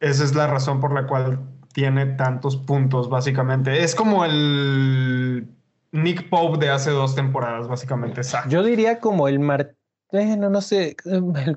esa 0.00 0.24
es 0.24 0.34
la 0.34 0.48
razón 0.48 0.80
por 0.80 0.92
la 0.92 1.06
cual 1.06 1.40
tiene 1.72 2.04
tantos 2.04 2.56
puntos, 2.56 3.08
básicamente. 3.08 3.84
Es 3.84 3.94
como 3.94 4.26
el 4.26 5.48
Nick 5.92 6.28
Pope 6.28 6.58
de 6.58 6.70
hace 6.70 6.90
dos 6.90 7.14
temporadas, 7.14 7.68
básicamente. 7.68 8.20
Yo 8.48 8.62
diría 8.62 9.00
como 9.00 9.28
el 9.28 9.38
Martínez, 9.38 10.38
no, 10.38 10.50
no 10.50 10.60
sé, 10.60 10.96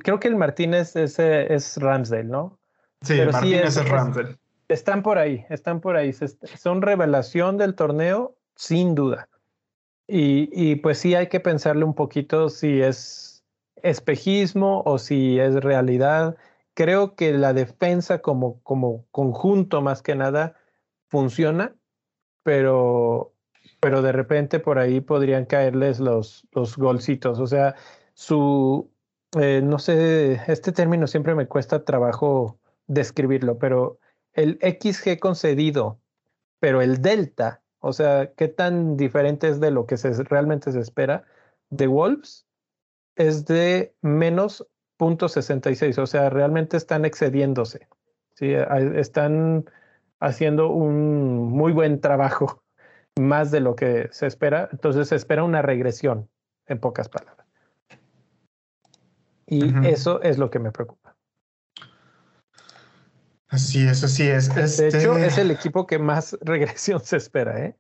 creo 0.03 0.19
que 0.19 0.27
el 0.27 0.35
Martínez 0.35 0.95
es, 0.95 1.19
es 1.19 1.77
Ramsdale, 1.77 2.23
¿no? 2.23 2.59
Sí, 3.01 3.19
el 3.19 3.31
Martínez 3.31 3.77
es, 3.77 3.89
Ramsdale. 3.89 4.37
están 4.67 5.03
por 5.03 5.17
ahí, 5.17 5.45
están 5.49 5.81
por 5.81 5.95
ahí. 5.95 6.13
Son 6.13 6.81
revelación 6.81 7.57
del 7.57 7.75
torneo, 7.75 8.35
sin 8.55 8.95
duda. 8.95 9.27
Y, 10.07 10.49
y 10.51 10.75
pues 10.75 10.99
sí 10.99 11.15
hay 11.15 11.27
que 11.27 11.39
pensarle 11.39 11.83
un 11.83 11.93
poquito 11.93 12.49
si 12.49 12.81
es 12.81 13.43
espejismo 13.81 14.83
o 14.85 14.97
si 14.97 15.39
es 15.39 15.55
realidad. 15.55 16.37
Creo 16.73 17.15
que 17.15 17.33
la 17.33 17.53
defensa 17.53 18.19
como, 18.19 18.61
como 18.61 19.05
conjunto 19.11 19.81
más 19.81 20.01
que 20.01 20.15
nada 20.15 20.55
funciona, 21.09 21.75
pero 22.43 23.30
pero 23.81 24.03
de 24.03 24.11
repente 24.11 24.59
por 24.59 24.77
ahí 24.79 25.01
podrían 25.01 25.45
caerles 25.45 25.99
los, 25.99 26.47
los 26.51 26.77
golcitos. 26.77 27.39
O 27.39 27.47
sea, 27.47 27.75
su, 28.13 28.89
eh, 29.39 29.61
no 29.63 29.79
sé, 29.79 30.39
este 30.47 30.71
término 30.71 31.07
siempre 31.07 31.35
me 31.35 31.47
cuesta 31.47 31.83
trabajo 31.83 32.59
describirlo, 32.87 33.57
pero 33.57 33.97
el 34.33 34.59
XG 34.61 35.19
concedido, 35.19 35.99
pero 36.59 36.81
el 36.81 37.01
delta, 37.01 37.61
o 37.79 37.91
sea, 37.91 38.31
qué 38.37 38.47
tan 38.47 38.97
diferente 38.97 39.49
es 39.49 39.59
de 39.59 39.71
lo 39.71 39.87
que 39.87 39.97
se, 39.97 40.11
realmente 40.23 40.71
se 40.71 40.79
espera 40.79 41.23
de 41.71 41.88
Wolves, 41.88 42.45
es 43.15 43.45
de 43.45 43.95
menos 44.01 44.67
0.66, 44.99 45.97
o 45.97 46.05
sea, 46.05 46.29
realmente 46.29 46.77
están 46.77 47.03
excediéndose, 47.05 47.88
¿sí? 48.36 48.53
están 48.95 49.65
haciendo 50.19 50.69
un 50.69 51.49
muy 51.49 51.71
buen 51.71 51.99
trabajo 51.99 52.61
más 53.20 53.51
de 53.51 53.59
lo 53.59 53.76
que 53.76 54.09
se 54.12 54.28
espera. 54.28 54.70
Entonces 54.72 55.09
se 55.09 55.16
espera 55.16 55.43
una 55.43 55.62
regresión, 55.62 56.30
en 56.68 56.80
pocas 56.80 57.09
palabras. 57.09 57.47
Y 59.45 59.86
eso 59.86 60.22
es 60.22 60.38
lo 60.38 60.49
que 60.49 60.59
me 60.59 60.72
preocupa. 60.72 61.14
Así 63.49 63.86
es, 63.86 64.01
así 64.01 64.30
es. 64.30 64.55
De 64.55 64.88
hecho, 64.88 65.18
este 65.18 65.26
es 65.26 65.38
el 65.38 65.51
equipo 65.51 65.86
que 65.86 65.99
más 65.99 66.38
regresión 66.41 67.01
se 67.01 67.18
espera. 67.18 67.66
¿eh? 67.66 67.76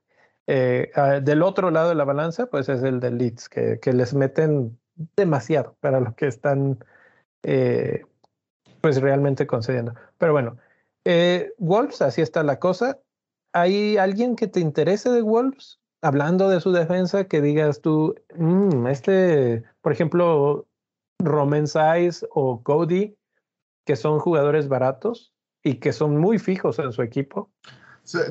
eh 0.47 0.91
ah, 0.95 1.21
del 1.21 1.41
otro 1.41 1.71
lado 1.71 1.87
de 1.87 1.95
la 1.95 2.03
balanza, 2.03 2.47
pues 2.47 2.67
es 2.67 2.83
el 2.83 2.99
de 2.99 3.11
Leeds, 3.11 3.47
que, 3.47 3.79
que 3.79 3.93
les 3.93 4.13
meten 4.13 4.77
demasiado 5.15 5.77
para 5.79 6.01
lo 6.01 6.13
que 6.13 6.27
están 6.27 6.83
eh, 7.43 8.03
pues 8.81 8.99
realmente 8.99 9.47
concediendo. 9.47 9.95
Pero 10.17 10.33
bueno, 10.33 10.57
Wolves, 11.57 12.01
así 12.01 12.21
está 12.21 12.43
la 12.43 12.59
cosa 12.59 12.99
¿hay 13.53 13.97
alguien 13.97 14.35
que 14.35 14.47
te 14.47 14.59
interese 14.59 15.09
de 15.09 15.21
Wolves? 15.21 15.79
Hablando 16.01 16.49
de 16.49 16.61
su 16.61 16.71
defensa, 16.71 17.25
que 17.25 17.41
digas 17.41 17.81
tú, 17.81 18.15
mm, 18.35 18.87
este, 18.87 19.63
por 19.81 19.91
ejemplo, 19.91 20.67
Roman 21.19 21.67
Size 21.67 22.25
o 22.31 22.61
Cody, 22.63 23.15
que 23.85 23.95
son 23.95 24.19
jugadores 24.19 24.67
baratos 24.67 25.33
y 25.63 25.75
que 25.75 25.93
son 25.93 26.17
muy 26.17 26.39
fijos 26.39 26.79
en 26.79 26.91
su 26.91 27.01
equipo. 27.01 27.51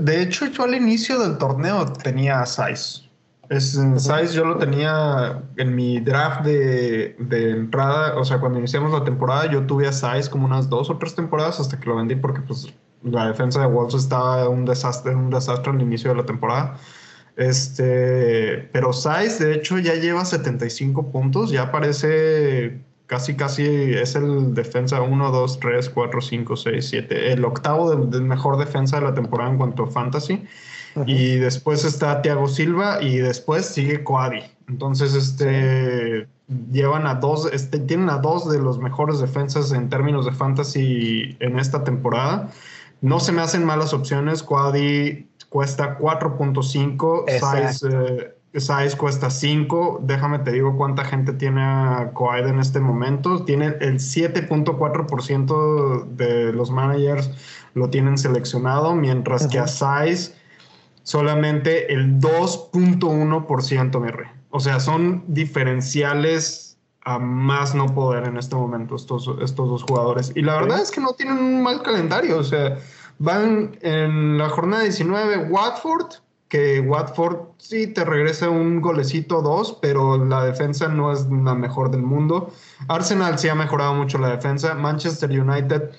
De 0.00 0.22
hecho, 0.22 0.46
yo 0.46 0.64
al 0.64 0.74
inicio 0.74 1.18
del 1.20 1.38
torneo 1.38 1.86
tenía 1.92 2.40
a. 2.40 2.70
Es, 2.70 3.08
Size 3.50 4.32
yo 4.32 4.44
lo 4.44 4.58
tenía 4.58 5.42
en 5.56 5.74
mi 5.74 6.00
draft 6.00 6.44
de, 6.44 7.16
de, 7.18 7.50
entrada, 7.50 8.16
o 8.16 8.24
sea, 8.24 8.38
cuando 8.38 8.58
iniciamos 8.58 8.92
la 8.92 9.02
temporada 9.02 9.50
yo 9.50 9.66
tuve 9.66 9.88
a 9.88 9.92
Size 9.92 10.30
como 10.30 10.46
unas 10.46 10.68
dos 10.68 10.88
o 10.88 10.98
tres 10.98 11.16
temporadas 11.16 11.58
hasta 11.58 11.78
que 11.78 11.88
lo 11.88 11.96
vendí 11.96 12.14
porque 12.14 12.40
pues 12.42 12.72
la 13.03 13.28
defensa 13.28 13.61
de 13.61 13.66
Wolves 13.66 13.94
estaba 13.94 14.48
un 14.48 14.64
desastre, 14.64 15.14
un 15.14 15.30
desastre 15.30 15.72
al 15.72 15.80
inicio 15.80 16.11
de 16.11 16.16
la 16.16 16.26
temporada. 16.26 16.76
Este, 17.36 18.68
pero 18.72 18.92
Size 18.92 19.44
de 19.44 19.55
hecho 19.55 19.78
ya 19.78 19.94
lleva 19.94 20.24
75 20.24 21.11
puntos, 21.11 21.51
ya 21.51 21.70
parece 21.72 22.80
casi, 23.07 23.34
casi 23.34 23.64
es 23.64 24.14
el 24.14 24.55
defensa 24.55 25.01
1, 25.01 25.30
2, 25.30 25.61
3, 25.61 25.88
4, 25.88 26.20
5, 26.20 26.57
6, 26.57 26.88
7, 26.88 27.32
el 27.32 27.44
octavo 27.44 27.90
del, 27.94 28.22
mejor 28.22 28.59
defensa 28.59 28.98
de 28.98 29.07
la 29.07 29.14
temporada 29.14 29.51
en 29.51 29.57
cuanto 29.57 29.84
a 29.84 29.90
fantasy. 29.90 30.44
Y 31.07 31.36
después 31.36 31.84
está 31.84 32.20
Thiago 32.20 32.48
Silva 32.48 33.01
y 33.01 33.18
después 33.18 33.64
sigue 33.66 34.03
Coadi. 34.03 34.42
Entonces, 34.68 35.14
este 35.14 36.26
llevan 36.70 37.07
a 37.07 37.14
dos, 37.14 37.48
este, 37.53 37.78
tienen 37.78 38.11
a 38.11 38.18
dos 38.18 38.51
de 38.51 38.59
los 38.59 38.78
mejores 38.78 39.20
defensas 39.20 39.72
en 39.72 39.88
términos 39.88 40.26
de 40.26 40.32
fantasy 40.32 41.36
en 41.40 41.59
esta 41.59 41.84
temporada. 41.84 42.51
No 43.01 43.20
se 43.20 43.32
me 43.32 43.42
hacen 43.42 43.64
malas 43.64 43.92
opciones. 43.92 44.42
Coadi 44.42 45.28
cuesta 45.48 45.98
4.5, 45.98 47.24
Size 47.28 48.34
Size 48.55 48.96
cuesta 48.96 49.30
5. 49.30 50.01
Déjame 50.03 50.40
te 50.40 50.51
digo 50.53 50.76
cuánta 50.76 51.05
gente 51.05 51.32
tiene 51.32 51.62
a 51.62 52.11
Coaid 52.12 52.46
en 52.46 52.59
este 52.59 52.80
momento. 52.80 53.44
Tiene 53.44 53.76
el 53.80 54.01
7.4% 54.01 56.05
de 56.07 56.53
los 56.53 56.70
managers 56.70 57.30
lo 57.74 57.88
tienen 57.88 58.18
seleccionado, 58.18 58.96
mientras 58.96 59.46
que 59.46 59.61
a 59.61 59.68
Size 59.68 60.34
solamente 61.05 61.92
el 61.92 62.18
2.1%, 62.18 64.01
mi 64.01 64.11
rey. 64.11 64.26
O 64.51 64.59
sea, 64.59 64.80
son 64.80 65.22
diferenciales 65.28 66.69
a 67.14 67.18
más 67.18 67.74
no 67.74 67.86
poder 67.86 68.24
en 68.24 68.36
este 68.36 68.54
momento 68.54 68.96
estos, 68.96 69.30
estos 69.40 69.68
dos 69.68 69.82
jugadores. 69.82 70.32
Y 70.34 70.42
la 70.42 70.61
verdad 70.61 70.80
es 70.80 70.90
que 70.90 71.00
no 71.00 71.12
tienen 71.12 71.38
un 71.38 71.62
mal 71.62 71.82
calendario. 71.82 72.38
O 72.38 72.44
sea, 72.44 72.78
van 73.18 73.76
en 73.82 74.38
la 74.38 74.48
jornada 74.48 74.82
19 74.84 75.48
Watford, 75.50 76.14
que 76.48 76.80
Watford 76.80 77.38
sí 77.58 77.86
te 77.86 78.04
regresa 78.04 78.50
un 78.50 78.80
golecito 78.80 79.40
dos, 79.42 79.78
pero 79.80 80.24
la 80.24 80.44
defensa 80.44 80.88
no 80.88 81.12
es 81.12 81.26
la 81.26 81.54
mejor 81.54 81.90
del 81.90 82.02
mundo. 82.02 82.50
Arsenal 82.88 83.38
sí 83.38 83.48
ha 83.48 83.54
mejorado 83.54 83.94
mucho 83.94 84.18
la 84.18 84.30
defensa. 84.30 84.74
Manchester 84.74 85.30
United 85.30 85.90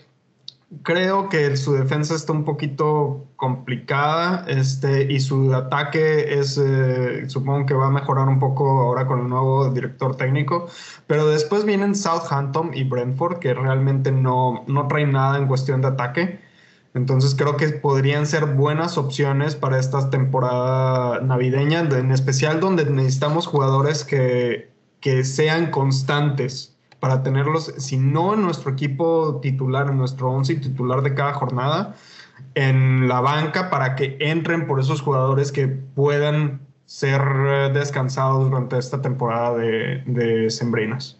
creo 0.84 1.30
que 1.30 1.57
su 1.57 1.74
defensa 1.74 2.15
está 2.15 2.32
un 2.32 2.45
poquito 2.45 3.28
complicada 3.36 4.45
este, 4.47 5.11
y 5.11 5.19
su 5.19 5.53
ataque 5.53 6.39
es, 6.39 6.57
eh, 6.57 7.26
supongo 7.28 7.65
que 7.65 7.74
va 7.74 7.88
a 7.88 7.91
mejorar 7.91 8.28
un 8.28 8.39
poco 8.39 8.82
ahora 8.82 9.05
con 9.05 9.19
el 9.19 9.30
nuevo 9.30 9.69
director 9.69 10.15
técnico, 10.15 10.67
pero 11.07 11.28
después 11.28 11.65
vienen 11.65 11.93
Southampton 11.95 12.72
y 12.74 12.84
Brentford 12.84 13.39
que 13.39 13.53
realmente 13.53 14.11
no, 14.11 14.63
no 14.67 14.88
traen 14.88 15.11
nada 15.11 15.38
en 15.38 15.47
cuestión 15.47 15.82
de 15.82 15.89
ataque. 15.89 16.39
Entonces 16.93 17.36
creo 17.36 17.55
que 17.55 17.69
podrían 17.69 18.26
ser 18.26 18.45
buenas 18.45 18.97
opciones 18.97 19.55
para 19.55 19.80
esta 19.80 20.09
temporada 20.09 21.22
navideña, 21.22 21.82
en 21.82 22.11
especial 22.11 22.59
donde 22.59 22.86
necesitamos 22.86 23.47
jugadores 23.47 24.03
que, 24.03 24.69
que 24.99 25.24
sean 25.24 25.72
constantes 25.72 26.70
para 27.02 27.24
tenerlos, 27.24 27.74
si 27.78 27.97
no 27.97 28.36
en 28.36 28.43
nuestro 28.43 28.72
equipo 28.72 29.39
titular, 29.41 29.89
en 29.89 29.97
nuestro 29.97 30.32
once 30.32 30.56
titular 30.56 31.02
de 31.02 31.16
cada 31.16 31.34
jornada, 31.34 31.95
en 32.54 33.08
la 33.08 33.20
banca 33.22 33.72
para 33.72 33.95
que 33.95 34.18
entren 34.20 34.68
por 34.68 34.80
esos 34.80 35.02
jugadores 35.02 35.52
que 35.52 35.68
puedan 35.68 36.62
ser 36.86 37.22
descansados 37.74 38.49
durante 38.49 38.78
esta 38.78 39.02
temporada 39.02 39.58
de, 39.58 40.04
de 40.06 40.49
sembrinas. 40.52 41.18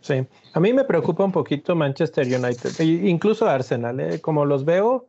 Sí, 0.00 0.26
a 0.54 0.60
mí 0.60 0.72
me 0.72 0.84
preocupa 0.84 1.24
un 1.24 1.32
poquito 1.32 1.76
Manchester 1.76 2.26
United, 2.26 2.80
e 2.80 2.84
incluso 2.84 3.46
Arsenal, 3.46 4.00
¿eh? 4.00 4.20
como 4.20 4.46
los 4.46 4.64
veo, 4.64 5.08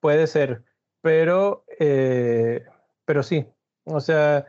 puede 0.00 0.26
ser, 0.26 0.64
pero, 1.00 1.64
eh, 1.80 2.62
pero 3.06 3.22
sí, 3.22 3.46
o 3.84 4.00
sea, 4.00 4.44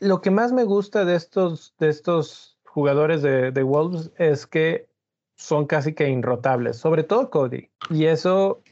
lo 0.00 0.20
que 0.20 0.32
más 0.32 0.52
me 0.52 0.64
gusta 0.64 1.04
de 1.04 1.14
estos, 1.14 1.74
de 1.78 1.90
estos 1.90 2.53
jugadores 2.74 3.22
de, 3.22 3.52
de 3.52 3.62
Wolves 3.62 4.12
es 4.18 4.46
que 4.46 4.88
son 5.36 5.66
casi 5.66 5.94
que 5.94 6.08
inrotables, 6.08 6.76
sobre 6.76 7.04
todo 7.04 7.30
Cody, 7.30 7.70
y 7.90 8.06
eso 8.06 8.62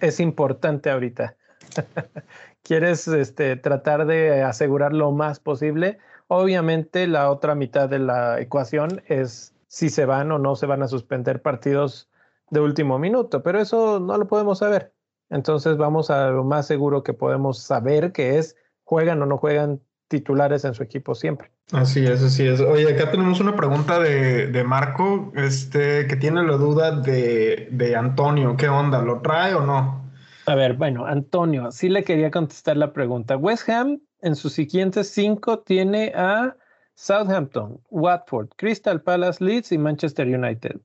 es 0.00 0.20
importante 0.20 0.90
ahorita. 0.90 1.36
Quieres 2.62 3.08
este, 3.08 3.56
tratar 3.56 4.06
de 4.06 4.42
asegurar 4.42 4.92
lo 4.92 5.12
más 5.12 5.40
posible 5.40 5.98
Obviamente 6.28 7.06
la 7.06 7.30
otra 7.30 7.54
mitad 7.54 7.88
de 7.88 8.00
la 8.00 8.40
ecuación 8.40 9.02
es 9.06 9.54
si 9.68 9.90
se 9.90 10.06
van 10.06 10.32
o 10.32 10.38
no 10.38 10.56
se 10.56 10.66
van 10.66 10.82
a 10.82 10.88
suspender 10.88 11.40
partidos 11.40 12.10
de 12.50 12.60
último 12.60 12.98
minuto, 12.98 13.42
pero 13.42 13.60
eso 13.60 14.00
no 14.00 14.16
lo 14.18 14.26
podemos 14.26 14.58
saber. 14.58 14.92
Entonces 15.30 15.76
vamos 15.76 16.10
a 16.10 16.28
lo 16.30 16.44
más 16.44 16.66
seguro 16.66 17.02
que 17.02 17.12
podemos 17.12 17.60
saber 17.60 18.12
que 18.12 18.38
es 18.38 18.56
juegan 18.84 19.22
o 19.22 19.26
no 19.26 19.38
juegan 19.38 19.80
titulares 20.08 20.64
en 20.64 20.74
su 20.74 20.82
equipo 20.82 21.14
siempre. 21.14 21.50
Así 21.72 22.06
es, 22.06 22.22
así 22.22 22.46
es. 22.46 22.60
Oye, 22.60 22.92
acá 22.92 23.10
tenemos 23.10 23.40
una 23.40 23.56
pregunta 23.56 23.98
de, 23.98 24.46
de 24.46 24.64
Marco, 24.64 25.32
este, 25.34 26.06
que 26.06 26.16
tiene 26.16 26.44
la 26.44 26.56
duda 26.56 26.92
de, 26.92 27.68
de 27.72 27.96
Antonio. 27.96 28.56
¿Qué 28.56 28.68
onda? 28.68 29.02
¿Lo 29.02 29.20
trae 29.20 29.54
o 29.54 29.62
no? 29.64 30.04
A 30.46 30.54
ver, 30.54 30.74
bueno, 30.74 31.06
Antonio, 31.06 31.72
sí 31.72 31.88
le 31.88 32.04
quería 32.04 32.30
contestar 32.30 32.76
la 32.76 32.92
pregunta. 32.92 33.36
West 33.36 33.68
Ham 33.68 34.00
en 34.20 34.36
sus 34.36 34.52
siguientes 34.52 35.10
cinco 35.10 35.58
tiene 35.58 36.12
a 36.14 36.56
Southampton, 36.94 37.80
Watford, 37.90 38.48
Crystal 38.56 39.02
Palace, 39.02 39.44
Leeds 39.44 39.72
y 39.72 39.78
Manchester 39.78 40.26
United. 40.26 40.80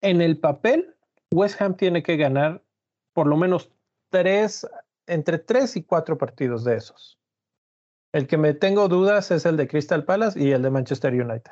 En 0.00 0.20
el 0.20 0.38
papel, 0.38 0.94
West 1.32 1.60
Ham 1.60 1.76
tiene 1.76 2.02
que 2.02 2.16
ganar 2.16 2.62
por 3.12 3.26
lo 3.26 3.36
menos 3.36 3.70
tres, 4.10 4.66
entre 5.06 5.38
tres 5.38 5.76
y 5.76 5.82
cuatro 5.82 6.16
partidos 6.16 6.62
de 6.64 6.76
esos. 6.76 7.18
El 8.14 8.28
que 8.28 8.38
me 8.38 8.54
tengo 8.54 8.86
dudas 8.86 9.32
es 9.32 9.44
el 9.44 9.56
de 9.56 9.66
Crystal 9.66 10.04
Palace 10.04 10.40
y 10.40 10.52
el 10.52 10.62
de 10.62 10.70
Manchester 10.70 11.12
United. 11.12 11.50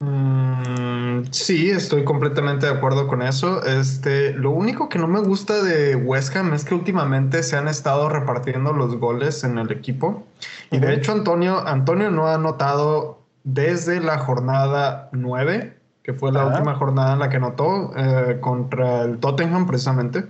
Mm, 0.00 1.22
sí, 1.30 1.70
estoy 1.70 2.04
completamente 2.04 2.66
de 2.66 2.72
acuerdo 2.72 3.08
con 3.08 3.22
eso. 3.22 3.64
Este, 3.64 4.34
lo 4.34 4.50
único 4.50 4.90
que 4.90 4.98
no 4.98 5.08
me 5.08 5.20
gusta 5.20 5.62
de 5.62 5.96
West 5.96 6.36
Ham 6.36 6.52
es 6.52 6.66
que 6.66 6.74
últimamente 6.74 7.42
se 7.42 7.56
han 7.56 7.66
estado 7.66 8.10
repartiendo 8.10 8.74
los 8.74 8.94
goles 8.98 9.42
en 9.42 9.56
el 9.56 9.72
equipo. 9.72 10.26
Y 10.70 10.80
de 10.80 10.92
hecho, 10.92 11.12
Antonio, 11.12 11.66
Antonio 11.66 12.10
no 12.10 12.26
ha 12.26 12.34
anotado 12.34 13.22
desde 13.44 13.98
la 13.98 14.18
jornada 14.18 15.08
9, 15.12 15.78
que 16.02 16.12
fue 16.12 16.30
la 16.30 16.44
última 16.44 16.74
jornada 16.74 17.14
en 17.14 17.20
la 17.20 17.30
que 17.30 17.38
anotó 17.38 17.92
eh, 17.96 18.36
contra 18.42 19.00
el 19.00 19.16
Tottenham, 19.16 19.66
precisamente. 19.66 20.26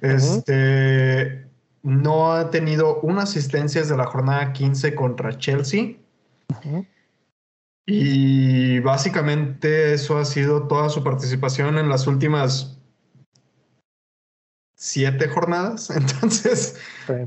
Este, 0.00 1.43
no 1.84 2.32
ha 2.32 2.50
tenido 2.50 3.00
una 3.00 3.22
asistencia 3.22 3.82
desde 3.82 3.96
la 3.96 4.06
jornada 4.06 4.52
15 4.52 4.94
contra 4.94 5.36
Chelsea. 5.38 5.96
Y 7.86 8.80
básicamente 8.80 9.92
eso 9.92 10.18
ha 10.18 10.24
sido 10.24 10.66
toda 10.66 10.88
su 10.88 11.04
participación 11.04 11.76
en 11.78 11.90
las 11.90 12.06
últimas 12.06 12.78
siete 14.74 15.28
jornadas. 15.28 15.90
Entonces, 15.96 16.80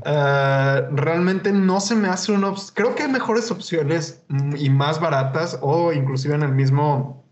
ah, 0.04 0.88
realmente 0.90 1.52
no 1.52 1.80
se 1.80 1.94
me 1.94 2.08
hace 2.08 2.32
una... 2.32 2.52
Creo 2.74 2.96
que 2.96 3.04
hay 3.04 3.12
mejores 3.12 3.52
opciones 3.52 4.24
y 4.56 4.70
más 4.70 5.00
baratas 5.00 5.56
o 5.62 5.92
inclusive 5.92 6.34
en 6.34 6.42
el 6.42 6.52
mismo 6.52 7.24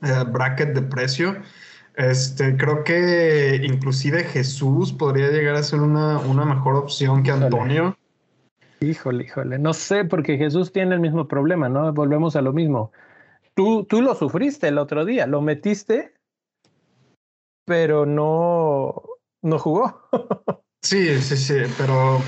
eh, 0.00 0.24
bracket 0.32 0.74
de 0.74 0.82
precio. 0.82 1.36
Este, 1.96 2.56
creo 2.56 2.84
que 2.84 3.60
inclusive 3.62 4.24
Jesús 4.24 4.92
podría 4.92 5.30
llegar 5.30 5.56
a 5.56 5.62
ser 5.62 5.80
una, 5.80 6.18
una 6.18 6.44
mejor 6.44 6.76
opción 6.76 7.22
que 7.22 7.30
Antonio. 7.30 7.96
Híjole, 8.80 9.24
híjole, 9.24 9.58
no 9.58 9.74
sé, 9.74 10.04
porque 10.04 10.38
Jesús 10.38 10.72
tiene 10.72 10.94
el 10.94 11.00
mismo 11.00 11.28
problema, 11.28 11.68
¿no? 11.68 11.92
Volvemos 11.92 12.36
a 12.36 12.42
lo 12.42 12.52
mismo. 12.52 12.92
Tú, 13.54 13.84
tú 13.84 14.00
lo 14.00 14.14
sufriste 14.14 14.68
el 14.68 14.78
otro 14.78 15.04
día, 15.04 15.26
lo 15.26 15.42
metiste, 15.42 16.14
pero 17.66 18.06
no, 18.06 19.02
no 19.42 19.58
jugó. 19.58 20.08
sí, 20.82 21.18
sí, 21.18 21.36
sí, 21.36 21.72
pero 21.76 22.20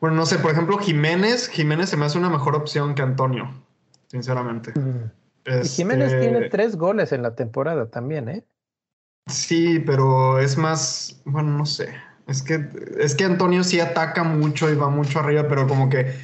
bueno, 0.00 0.16
no 0.16 0.26
sé, 0.26 0.38
por 0.38 0.50
ejemplo, 0.50 0.76
Jiménez, 0.78 1.48
Jiménez 1.48 1.88
se 1.88 1.96
me 1.96 2.04
hace 2.04 2.18
una 2.18 2.28
mejor 2.28 2.56
opción 2.56 2.94
que 2.94 3.02
Antonio, 3.02 3.48
sinceramente. 4.08 4.74
Jiménez 5.64 6.20
tiene 6.20 6.38
este 6.38 6.50
tres 6.50 6.76
goles 6.76 7.12
en 7.12 7.22
la 7.22 7.34
temporada 7.34 7.88
también, 7.88 8.28
¿eh? 8.28 8.44
Sí, 9.26 9.78
pero 9.78 10.38
es 10.38 10.56
más, 10.56 11.20
bueno, 11.24 11.56
no 11.56 11.66
sé. 11.66 11.94
Es 12.26 12.42
que, 12.42 12.68
es 12.98 13.14
que 13.14 13.24
Antonio 13.24 13.64
sí 13.64 13.80
ataca 13.80 14.22
mucho 14.24 14.70
y 14.70 14.74
va 14.74 14.88
mucho 14.88 15.20
arriba, 15.20 15.46
pero 15.48 15.66
como 15.66 15.88
que, 15.88 16.14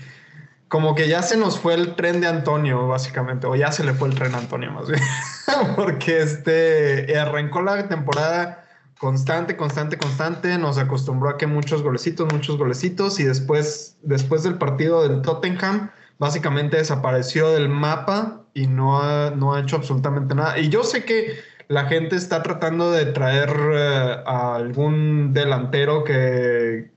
como 0.68 0.94
que 0.94 1.08
ya 1.08 1.22
se 1.22 1.36
nos 1.36 1.58
fue 1.58 1.74
el 1.74 1.94
tren 1.96 2.20
de 2.20 2.28
Antonio, 2.28 2.86
básicamente, 2.88 3.46
o 3.46 3.56
ya 3.56 3.72
se 3.72 3.84
le 3.84 3.94
fue 3.94 4.08
el 4.08 4.14
tren 4.14 4.34
a 4.34 4.38
Antonio 4.38 4.70
más 4.72 4.88
bien, 4.88 5.02
porque 5.76 6.20
este 6.20 7.18
arrancó 7.18 7.62
la 7.62 7.88
temporada 7.88 8.64
constante, 8.98 9.56
constante, 9.56 9.96
constante, 9.96 10.58
nos 10.58 10.78
acostumbró 10.78 11.30
a 11.30 11.36
que 11.38 11.46
muchos 11.46 11.82
golecitos, 11.82 12.32
muchos 12.32 12.58
golecitos, 12.58 13.18
y 13.20 13.24
después, 13.24 13.96
después 14.02 14.42
del 14.42 14.54
partido 14.54 15.06
del 15.06 15.22
Tottenham, 15.22 15.90
básicamente 16.18 16.76
desapareció 16.76 17.50
del 17.50 17.68
mapa 17.68 18.42
y 18.54 18.66
no 18.66 19.00
ha, 19.00 19.30
no 19.30 19.54
ha 19.54 19.60
hecho 19.60 19.76
absolutamente 19.76 20.34
nada. 20.34 20.58
Y 20.58 20.68
yo 20.68 20.82
sé 20.82 21.04
que 21.04 21.38
la 21.68 21.84
gente 21.84 22.16
está 22.16 22.42
tratando 22.42 22.90
de 22.90 23.06
traer 23.06 23.50
eh, 23.72 24.16
a 24.26 24.56
algún 24.56 25.34
delantero 25.34 26.02
que, 26.02 26.90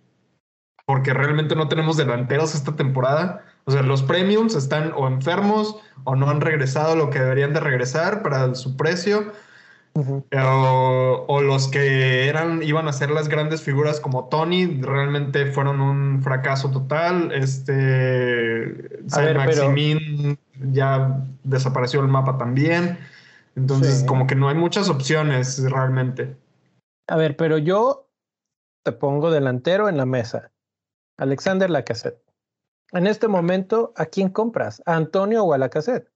porque 0.85 1.13
realmente 1.13 1.55
no 1.55 1.67
tenemos 1.67 1.97
delanteros 1.97 2.55
esta 2.55 2.75
temporada. 2.75 3.43
O 3.65 3.71
sea, 3.71 3.83
los 3.83 4.01
premiums 4.01 4.55
están 4.55 4.93
o 4.95 5.07
enfermos 5.07 5.75
o 6.05 6.15
no 6.15 6.29
han 6.29 6.41
regresado 6.41 6.95
lo 6.95 7.09
que 7.09 7.19
deberían 7.19 7.53
de 7.53 7.59
regresar 7.59 8.23
para 8.23 8.55
su 8.55 8.77
precio. 8.77 9.33
o, 9.93 11.41
los 11.41 11.67
que 11.67 12.29
eran, 12.29 12.63
iban 12.63 12.87
a 12.87 12.93
ser 12.93 13.11
las 13.11 13.27
grandes 13.27 13.61
figuras 13.61 13.99
como 13.99 14.29
Tony, 14.29 14.79
realmente 14.81 15.47
fueron 15.47 15.81
un 15.81 16.23
fracaso 16.23 16.71
total. 16.71 17.33
Este 17.33 19.01
Maximin 19.35 20.39
ya 20.71 21.25
desapareció 21.43 21.99
el 21.99 22.07
mapa 22.07 22.37
también. 22.37 22.97
Entonces, 23.55 24.03
como 24.05 24.27
que 24.27 24.35
no 24.35 24.49
hay 24.49 24.55
muchas 24.55 24.89
opciones 24.89 25.61
realmente. 25.69 26.37
A 27.07 27.17
ver, 27.17 27.35
pero 27.35 27.57
yo 27.57 28.09
te 28.83 28.91
pongo 28.91 29.31
delantero 29.31 29.89
en 29.89 29.97
la 29.97 30.05
mesa. 30.05 30.51
Alexander 31.17 31.69
Lacassette. 31.69 32.21
En 32.93 33.07
este 33.07 33.27
momento, 33.27 33.93
¿a 33.95 34.05
quién 34.05 34.29
compras? 34.29 34.81
¿A 34.85 34.95
Antonio 34.95 35.43
o 35.43 35.53
a 35.53 35.57
Lacassette? 35.57 36.09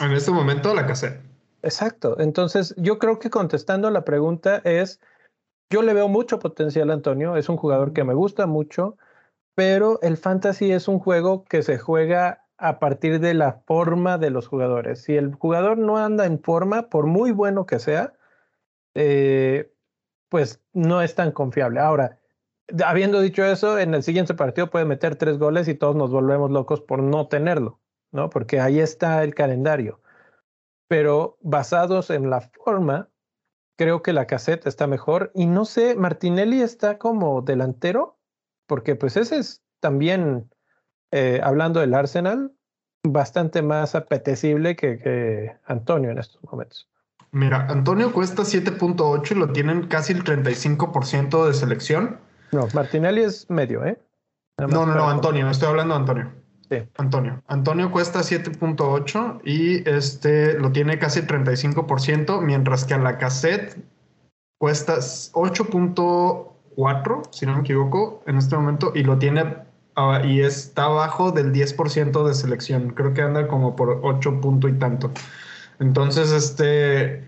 En 0.00 0.12
este 0.12 0.30
momento, 0.30 0.70
a 0.70 0.74
Lacassette. 0.74 1.20
Exacto. 1.62 2.18
Entonces, 2.20 2.74
yo 2.76 2.98
creo 2.98 3.18
que 3.18 3.30
contestando 3.30 3.90
la 3.90 4.04
pregunta 4.04 4.60
es, 4.64 5.00
yo 5.72 5.82
le 5.82 5.94
veo 5.94 6.08
mucho 6.08 6.38
potencial 6.38 6.90
a 6.90 6.94
Antonio, 6.94 7.36
es 7.36 7.48
un 7.48 7.56
jugador 7.56 7.92
que 7.92 8.04
me 8.04 8.14
gusta 8.14 8.46
mucho, 8.46 8.96
pero 9.54 9.98
el 10.02 10.16
fantasy 10.16 10.72
es 10.72 10.88
un 10.88 10.98
juego 10.98 11.44
que 11.44 11.62
se 11.62 11.78
juega 11.78 12.43
a 12.56 12.78
partir 12.78 13.20
de 13.20 13.34
la 13.34 13.62
forma 13.66 14.18
de 14.18 14.30
los 14.30 14.46
jugadores. 14.46 15.02
Si 15.02 15.16
el 15.16 15.34
jugador 15.34 15.78
no 15.78 15.98
anda 15.98 16.26
en 16.26 16.42
forma, 16.42 16.88
por 16.88 17.06
muy 17.06 17.32
bueno 17.32 17.66
que 17.66 17.78
sea, 17.78 18.14
eh, 18.94 19.72
pues 20.28 20.62
no 20.72 21.02
es 21.02 21.14
tan 21.14 21.32
confiable. 21.32 21.80
Ahora, 21.80 22.18
habiendo 22.84 23.20
dicho 23.20 23.44
eso, 23.44 23.78
en 23.78 23.94
el 23.94 24.02
siguiente 24.02 24.34
partido 24.34 24.70
puede 24.70 24.84
meter 24.84 25.16
tres 25.16 25.38
goles 25.38 25.68
y 25.68 25.74
todos 25.74 25.96
nos 25.96 26.10
volvemos 26.10 26.50
locos 26.50 26.80
por 26.80 27.02
no 27.02 27.28
tenerlo, 27.28 27.80
¿no? 28.12 28.30
Porque 28.30 28.60
ahí 28.60 28.80
está 28.80 29.22
el 29.24 29.34
calendario. 29.34 30.00
Pero 30.88 31.38
basados 31.40 32.10
en 32.10 32.30
la 32.30 32.40
forma, 32.40 33.08
creo 33.76 34.02
que 34.02 34.12
la 34.12 34.26
caseta 34.26 34.68
está 34.68 34.86
mejor. 34.86 35.30
Y 35.34 35.46
no 35.46 35.64
sé, 35.64 35.96
Martinelli 35.96 36.62
está 36.62 36.98
como 36.98 37.42
delantero, 37.42 38.18
porque 38.66 38.94
pues 38.96 39.16
ese 39.16 39.38
es 39.38 39.62
también 39.80 40.50
eh, 41.16 41.40
hablando 41.44 41.78
del 41.78 41.94
Arsenal, 41.94 42.50
bastante 43.04 43.62
más 43.62 43.94
apetecible 43.94 44.74
que, 44.74 45.54
Antonio 45.64 46.10
en 46.10 46.18
estos 46.18 46.42
momentos. 46.42 46.88
Mira, 47.30 47.68
Antonio 47.68 48.12
cuesta 48.12 48.42
7.8 48.42 49.30
y 49.30 49.34
lo 49.36 49.52
tienen 49.52 49.86
casi 49.86 50.12
el 50.12 50.24
35% 50.24 51.46
de 51.46 51.54
selección. 51.54 52.18
No, 52.50 52.66
Martinelli 52.74 53.22
es 53.22 53.48
medio, 53.48 53.84
¿eh? 53.84 53.96
no, 54.58 54.66
no, 54.66 54.86
no, 54.86 55.08
Antonio, 55.08 55.48
estoy 55.48 55.68
hablando 55.68 55.94
de 55.94 56.00
Antonio. 56.00 56.32
Sí. 56.68 56.78
Antonio. 56.96 57.40
Antonio 57.46 57.92
cuesta 57.92 58.18
7.8 58.18 59.42
y 59.44 59.88
este 59.88 60.58
lo 60.58 60.72
tiene 60.72 60.98
casi 60.98 61.20
el 61.20 61.28
35%, 61.28 62.40
mientras 62.40 62.84
que 62.84 62.94
a 62.94 62.98
la 62.98 63.18
cassette 63.18 63.76
cuesta 64.58 64.96
8.4, 64.96 67.22
si 67.30 67.46
no 67.46 67.54
me 67.54 67.60
equivoco, 67.60 68.24
en 68.26 68.38
este 68.38 68.56
momento, 68.56 68.90
y 68.96 69.04
lo 69.04 69.16
tiene 69.18 69.72
Ah, 69.96 70.22
y 70.24 70.40
está 70.40 70.84
abajo 70.84 71.30
del 71.30 71.52
10% 71.52 72.26
de 72.26 72.34
selección. 72.34 72.90
Creo 72.90 73.14
que 73.14 73.22
anda 73.22 73.46
como 73.46 73.76
por 73.76 74.00
8 74.02 74.40
puntos 74.40 74.70
y 74.70 74.74
tanto. 74.74 75.12
Entonces, 75.78 76.32
este. 76.32 77.24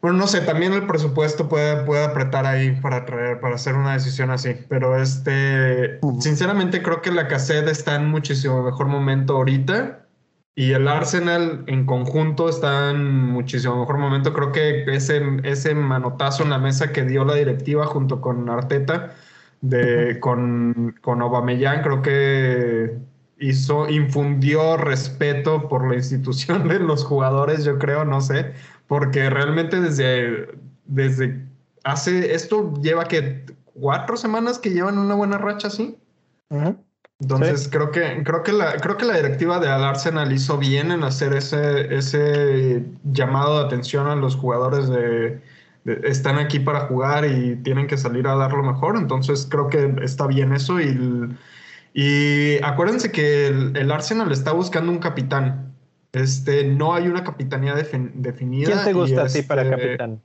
Bueno, 0.00 0.18
no 0.18 0.26
sé, 0.26 0.40
también 0.42 0.72
el 0.72 0.86
presupuesto 0.86 1.48
puede, 1.48 1.84
puede 1.84 2.04
apretar 2.04 2.46
ahí 2.46 2.72
para 2.80 3.04
traer, 3.06 3.40
para 3.40 3.54
hacer 3.56 3.74
una 3.74 3.94
decisión 3.94 4.30
así. 4.30 4.54
Pero 4.68 5.00
este, 5.00 6.00
sinceramente 6.20 6.82
creo 6.82 7.02
que 7.02 7.10
la 7.10 7.28
cassette 7.28 7.68
está 7.68 7.96
en 7.96 8.08
muchísimo 8.08 8.62
mejor 8.62 8.86
momento 8.88 9.36
ahorita. 9.36 10.06
Y 10.54 10.72
el 10.72 10.88
Arsenal 10.88 11.64
en 11.66 11.86
conjunto 11.86 12.48
está 12.48 12.90
en 12.90 13.26
muchísimo 13.26 13.78
mejor 13.80 13.98
momento. 13.98 14.32
Creo 14.32 14.52
que 14.52 14.84
ese, 14.94 15.22
ese 15.44 15.74
manotazo 15.74 16.42
en 16.44 16.50
la 16.50 16.58
mesa 16.58 16.92
que 16.92 17.04
dio 17.04 17.24
la 17.24 17.34
directiva 17.34 17.86
junto 17.86 18.20
con 18.20 18.48
Arteta 18.48 19.14
de, 19.60 20.18
con, 20.20 20.94
con 21.00 21.22
Aubameyang, 21.22 21.82
creo 21.82 22.02
que 22.02 22.98
hizo, 23.38 23.88
infundió 23.88 24.76
respeto 24.76 25.68
por 25.68 25.88
la 25.88 25.96
institución 25.96 26.68
de 26.68 26.78
los 26.78 27.04
jugadores, 27.04 27.64
yo 27.64 27.78
creo, 27.78 28.04
no 28.04 28.20
sé, 28.20 28.52
porque 28.86 29.30
realmente 29.30 29.80
desde, 29.80 30.48
desde 30.86 31.44
hace, 31.84 32.34
esto 32.34 32.72
lleva 32.80 33.04
que 33.04 33.44
cuatro 33.74 34.16
semanas 34.16 34.58
que 34.58 34.70
llevan 34.70 34.98
una 34.98 35.14
buena 35.14 35.38
racha 35.38 35.68
así. 35.68 35.98
Entonces 37.18 37.68
creo 37.70 37.90
que 37.90 38.22
creo 38.24 38.42
que 38.42 38.52
la 38.52 38.76
creo 38.76 38.98
que 38.98 39.06
la 39.06 39.16
directiva 39.16 39.58
de 39.58 39.68
Arsenal 39.68 40.30
hizo 40.32 40.58
bien 40.58 40.92
en 40.92 41.02
hacer 41.02 41.32
ese 41.32 41.94
ese 41.94 42.84
llamado 43.04 43.58
de 43.58 43.64
atención 43.64 44.06
a 44.06 44.16
los 44.16 44.36
jugadores 44.36 44.88
de, 44.88 45.40
están 46.04 46.38
aquí 46.38 46.58
para 46.58 46.80
jugar 46.80 47.24
y 47.24 47.56
tienen 47.56 47.86
que 47.86 47.96
salir 47.96 48.26
a 48.26 48.34
dar 48.34 48.52
lo 48.52 48.62
mejor. 48.62 48.96
Entonces 48.96 49.46
creo 49.50 49.68
que 49.68 49.94
está 50.02 50.26
bien 50.26 50.52
eso. 50.52 50.80
Y, 50.80 51.36
y 51.94 52.62
acuérdense 52.62 53.12
que 53.12 53.48
el, 53.48 53.90
Arsenal 53.90 54.32
está 54.32 54.52
buscando 54.52 54.90
un 54.90 54.98
capitán. 54.98 55.74
Este, 56.12 56.64
no 56.64 56.94
hay 56.94 57.08
una 57.08 57.24
capitanía 57.24 57.74
definida. 57.74 58.66
¿Quién 58.66 58.84
te 58.84 58.92
gusta 58.92 59.22
a 59.22 59.26
ti 59.28 59.42
para 59.42 59.62
este, 59.62 59.76
capitán? 59.76 60.22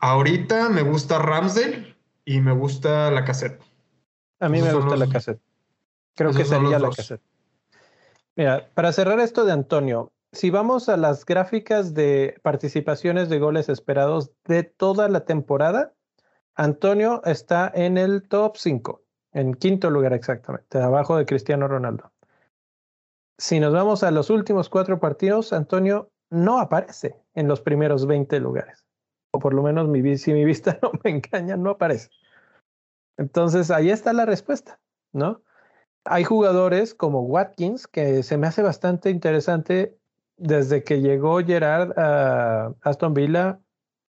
Ahorita 0.00 0.68
me 0.68 0.82
gusta 0.82 1.18
Ramsdale 1.18 1.96
y 2.24 2.40
me 2.40 2.52
gusta 2.52 3.10
la 3.10 3.24
cassette. 3.24 3.60
A 4.40 4.48
mí 4.48 4.60
me 4.60 4.72
gusta 4.72 4.96
la 4.96 5.08
cassette. 5.08 5.40
Creo 6.14 6.32
que 6.32 6.44
sería 6.44 6.78
la 6.78 6.90
cassette. 6.90 7.22
Mira, 8.34 8.68
para 8.74 8.92
cerrar 8.92 9.18
esto 9.20 9.44
de 9.44 9.52
Antonio, 9.52 10.12
si 10.36 10.50
vamos 10.50 10.90
a 10.90 10.98
las 10.98 11.24
gráficas 11.24 11.94
de 11.94 12.38
participaciones 12.42 13.30
de 13.30 13.38
goles 13.38 13.70
esperados 13.70 14.32
de 14.44 14.64
toda 14.64 15.08
la 15.08 15.24
temporada, 15.24 15.94
Antonio 16.54 17.22
está 17.24 17.72
en 17.74 17.96
el 17.96 18.28
top 18.28 18.56
5, 18.58 19.02
en 19.32 19.54
quinto 19.54 19.88
lugar 19.88 20.12
exactamente, 20.12 20.78
abajo 20.78 21.16
de 21.16 21.24
Cristiano 21.24 21.68
Ronaldo. 21.68 22.12
Si 23.38 23.60
nos 23.60 23.72
vamos 23.72 24.02
a 24.02 24.10
los 24.10 24.28
últimos 24.28 24.68
cuatro 24.68 25.00
partidos, 25.00 25.54
Antonio 25.54 26.10
no 26.28 26.58
aparece 26.58 27.16
en 27.34 27.48
los 27.48 27.62
primeros 27.62 28.06
20 28.06 28.38
lugares. 28.40 28.84
O 29.32 29.38
por 29.38 29.54
lo 29.54 29.62
menos 29.62 29.88
mi, 29.88 30.18
si 30.18 30.34
mi 30.34 30.44
vista 30.44 30.78
no 30.82 30.92
me 31.02 31.10
engaña, 31.12 31.56
no 31.56 31.70
aparece. 31.70 32.10
Entonces 33.16 33.70
ahí 33.70 33.88
está 33.88 34.12
la 34.12 34.26
respuesta, 34.26 34.80
¿no? 35.12 35.40
Hay 36.04 36.24
jugadores 36.24 36.94
como 36.94 37.22
Watkins, 37.22 37.86
que 37.86 38.22
se 38.22 38.36
me 38.36 38.46
hace 38.46 38.60
bastante 38.60 39.08
interesante 39.10 39.98
desde 40.36 40.84
que 40.84 41.00
llegó 41.00 41.38
Gerard 41.38 41.98
a 41.98 42.74
Aston 42.82 43.14
Villa, 43.14 43.60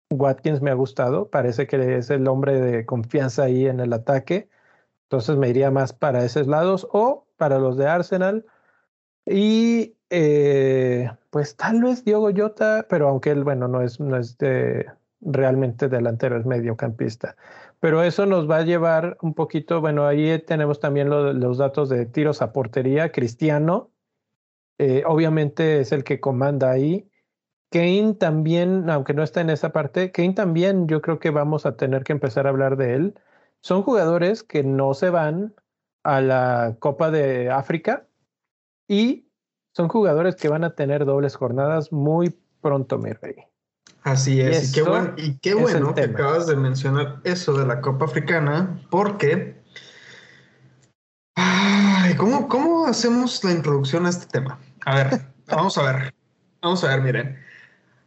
Watkins 0.09 0.61
me 0.61 0.71
ha 0.71 0.75
gustado. 0.75 1.29
Parece 1.29 1.67
que 1.67 1.97
es 1.97 2.09
el 2.09 2.27
hombre 2.27 2.59
de 2.59 2.85
confianza 2.85 3.43
ahí 3.43 3.67
en 3.67 3.79
el 3.79 3.93
ataque. 3.93 4.49
Entonces 5.03 5.37
me 5.37 5.49
iría 5.49 5.71
más 5.71 5.93
para 5.93 6.23
esos 6.23 6.47
lados 6.47 6.87
o 6.91 7.27
para 7.37 7.59
los 7.59 7.77
de 7.77 7.87
Arsenal. 7.87 8.45
Y 9.25 9.95
eh, 10.09 11.09
pues 11.29 11.55
tal 11.55 11.81
vez 11.81 12.03
Diogo 12.05 12.29
Jota, 12.35 12.85
pero 12.89 13.09
aunque 13.09 13.31
él, 13.31 13.43
bueno, 13.43 13.67
no 13.67 13.81
es, 13.81 13.99
no 13.99 14.17
es 14.17 14.37
de, 14.37 14.85
realmente 15.21 15.89
delantero, 15.89 16.37
es 16.37 16.45
mediocampista. 16.45 17.35
Pero 17.79 18.03
eso 18.03 18.25
nos 18.25 18.49
va 18.49 18.57
a 18.57 18.63
llevar 18.63 19.17
un 19.21 19.33
poquito, 19.33 19.81
bueno, 19.81 20.05
ahí 20.07 20.39
tenemos 20.39 20.79
también 20.79 21.09
los 21.09 21.57
datos 21.57 21.89
de 21.89 22.05
tiros 22.05 22.41
a 22.41 22.53
portería. 22.53 23.11
Cristiano 23.11 23.92
eh, 24.77 25.03
obviamente 25.05 25.79
es 25.79 25.91
el 25.91 26.03
que 26.03 26.19
comanda 26.19 26.71
ahí. 26.71 27.09
Kane 27.71 28.15
también, 28.19 28.89
aunque 28.89 29.13
no 29.13 29.23
está 29.23 29.41
en 29.41 29.49
esa 29.49 29.71
parte, 29.71 30.11
Kane 30.11 30.33
también 30.33 30.87
yo 30.87 31.01
creo 31.01 31.19
que 31.19 31.31
vamos 31.31 31.65
a 31.65 31.75
tener 31.75 32.03
que 32.03 32.13
empezar 32.13 32.45
a 32.45 32.49
hablar 32.49 32.77
de 32.77 32.93
él. 32.93 33.19
Son 33.61 33.81
jugadores 33.81 34.43
que 34.43 34.63
no 34.63 34.93
se 34.93 35.09
van 35.09 35.55
a 36.03 36.21
la 36.21 36.75
Copa 36.79 37.09
de 37.09 37.49
África 37.49 38.07
y 38.87 39.27
son 39.73 39.87
jugadores 39.87 40.35
que 40.35 40.49
van 40.49 40.63
a 40.63 40.75
tener 40.75 41.05
dobles 41.05 41.35
jornadas 41.35 41.91
muy 41.91 42.37
pronto, 42.61 42.99
mi 42.99 43.11
rey. 43.11 43.35
Así 44.03 44.41
es, 44.41 44.69
y, 44.69 44.73
qué, 44.73 44.81
bueno, 44.83 45.13
y 45.17 45.39
qué 45.39 45.55
bueno 45.55 45.95
que 45.95 46.01
acabas 46.01 46.45
de 46.45 46.57
mencionar 46.57 47.21
eso 47.23 47.53
de 47.53 47.65
la 47.65 47.81
Copa 47.81 48.05
Africana, 48.05 48.81
porque... 48.91 49.62
¿cómo, 52.17 52.47
¿Cómo 52.47 52.85
hacemos 52.85 53.43
la 53.43 53.51
introducción 53.51 54.05
a 54.05 54.09
este 54.09 54.25
tema? 54.27 54.59
A 54.85 54.95
ver, 54.95 55.21
vamos 55.47 55.77
a 55.77 55.83
ver. 55.83 56.13
Vamos 56.61 56.83
a 56.83 56.87
ver, 56.89 57.01
miren. 57.01 57.37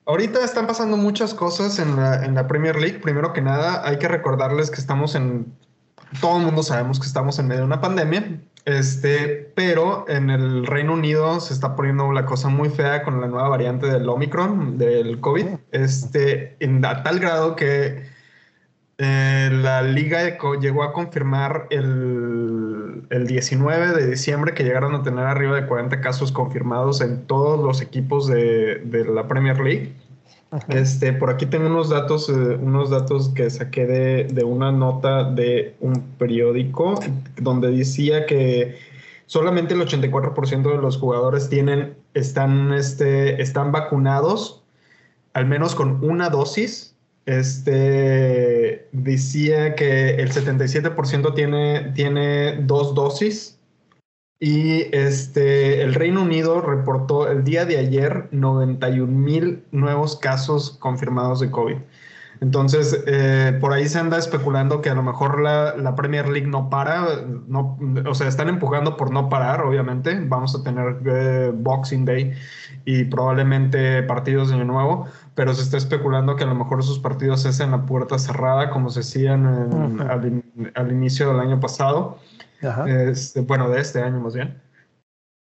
Ahorita 0.06 0.44
están 0.44 0.66
pasando 0.66 0.96
muchas 0.96 1.34
cosas 1.34 1.78
en 1.78 1.96
la, 1.96 2.24
en 2.24 2.34
la 2.34 2.46
Premier 2.46 2.76
League. 2.76 3.00
Primero 3.00 3.32
que 3.32 3.42
nada, 3.42 3.86
hay 3.86 3.98
que 3.98 4.08
recordarles 4.08 4.70
que 4.70 4.80
estamos 4.80 5.14
en... 5.14 5.52
Todo 6.20 6.38
el 6.38 6.44
mundo 6.44 6.62
sabemos 6.62 7.00
que 7.00 7.06
estamos 7.06 7.38
en 7.38 7.48
medio 7.48 7.62
de 7.62 7.66
una 7.66 7.80
pandemia. 7.80 8.40
Este, 8.66 9.52
pero 9.54 10.04
en 10.08 10.28
el 10.28 10.66
Reino 10.66 10.94
Unido 10.94 11.38
se 11.40 11.54
está 11.54 11.76
poniendo 11.76 12.10
la 12.12 12.26
cosa 12.26 12.48
muy 12.48 12.68
fea 12.68 13.04
con 13.04 13.20
la 13.20 13.28
nueva 13.28 13.48
variante 13.48 13.86
del 13.86 14.08
Omicron, 14.08 14.76
del 14.76 15.20
COVID, 15.20 15.46
este, 15.70 16.56
en, 16.58 16.84
a 16.84 17.04
tal 17.04 17.20
grado 17.20 17.54
que 17.54 18.06
eh, 18.98 19.50
la 19.52 19.82
liga 19.82 20.36
llegó 20.58 20.82
a 20.82 20.92
confirmar 20.92 21.68
el, 21.70 22.65
el, 23.10 23.26
19 23.26 23.92
de 23.92 24.10
diciembre 24.10 24.54
que 24.54 24.64
llegaron 24.64 24.94
a 24.94 25.02
tener 25.02 25.24
arriba 25.24 25.60
de 25.60 25.66
40 25.66 26.00
casos 26.00 26.32
confirmados 26.32 27.00
en 27.00 27.26
todos 27.26 27.62
los 27.64 27.80
equipos 27.80 28.26
de, 28.26 28.76
de 28.84 29.04
la 29.04 29.26
Premier 29.28 29.60
League. 29.60 29.92
Este, 30.68 31.12
por 31.12 31.28
aquí 31.28 31.46
tengo 31.46 31.66
unos 31.66 31.90
datos, 31.90 32.28
eh, 32.28 32.32
unos 32.32 32.90
datos 32.90 33.30
que 33.30 33.50
saqué 33.50 33.84
de, 33.84 34.24
de, 34.24 34.44
una 34.44 34.70
nota 34.70 35.24
de 35.24 35.74
un 35.80 36.00
periódico 36.18 36.98
donde 37.36 37.70
decía 37.72 38.26
que 38.26 38.76
solamente 39.26 39.74
el 39.74 39.80
84% 39.80 40.70
de 40.70 40.78
los 40.78 40.98
jugadores 40.98 41.48
tienen, 41.48 41.96
están, 42.14 42.72
este, 42.72 43.42
están 43.42 43.72
vacunados, 43.72 44.62
al 45.34 45.46
menos 45.46 45.74
con 45.74 46.02
una 46.02 46.30
dosis. 46.30 46.85
Este, 47.26 48.88
decía 48.92 49.74
que 49.74 50.14
el 50.14 50.30
77% 50.30 51.34
tiene, 51.34 51.92
tiene 51.92 52.56
dos 52.62 52.94
dosis 52.94 53.58
y 54.38 54.94
este, 54.94 55.82
el 55.82 55.94
Reino 55.94 56.22
Unido 56.22 56.60
reportó 56.60 57.28
el 57.28 57.42
día 57.42 57.64
de 57.64 57.78
ayer 57.78 58.28
91 58.30 59.10
mil 59.10 59.64
nuevos 59.72 60.16
casos 60.16 60.76
confirmados 60.78 61.40
de 61.40 61.50
COVID. 61.50 61.76
Entonces, 62.40 63.02
eh, 63.06 63.56
por 63.60 63.72
ahí 63.72 63.88
se 63.88 63.98
anda 63.98 64.18
especulando 64.18 64.82
que 64.82 64.90
a 64.90 64.94
lo 64.94 65.02
mejor 65.02 65.40
la, 65.40 65.94
Premier 65.96 66.28
League 66.28 66.46
no 66.46 66.68
para, 66.68 67.22
no, 67.48 67.78
o 68.06 68.14
sea, 68.14 68.28
están 68.28 68.48
empujando 68.48 68.96
por 68.96 69.10
no 69.10 69.28
parar, 69.28 69.62
obviamente. 69.62 70.20
Vamos 70.26 70.54
a 70.54 70.62
tener 70.62 70.98
eh, 71.06 71.50
Boxing 71.54 72.04
Day 72.04 72.34
y 72.84 73.04
probablemente 73.04 74.02
partidos 74.02 74.50
de 74.50 74.64
nuevo, 74.64 75.08
pero 75.36 75.54
se 75.54 75.62
está 75.62 75.76
especulando 75.76 76.34
que 76.34 76.44
a 76.44 76.46
lo 76.46 76.54
mejor 76.54 76.80
esos 76.80 76.98
partidos 76.98 77.44
es 77.44 77.60
en 77.60 77.70
la 77.70 77.84
puerta 77.84 78.18
cerrada, 78.18 78.70
como 78.70 78.88
se 78.88 79.00
hacían 79.00 79.46
al, 79.46 80.42
al, 80.74 80.92
inicio 80.92 81.28
del 81.30 81.40
año 81.40 81.60
pasado. 81.60 82.18
Este, 82.86 83.42
bueno, 83.42 83.68
de 83.68 83.80
este 83.80 84.02
año 84.02 84.18
más 84.18 84.34
bien. 84.34 84.60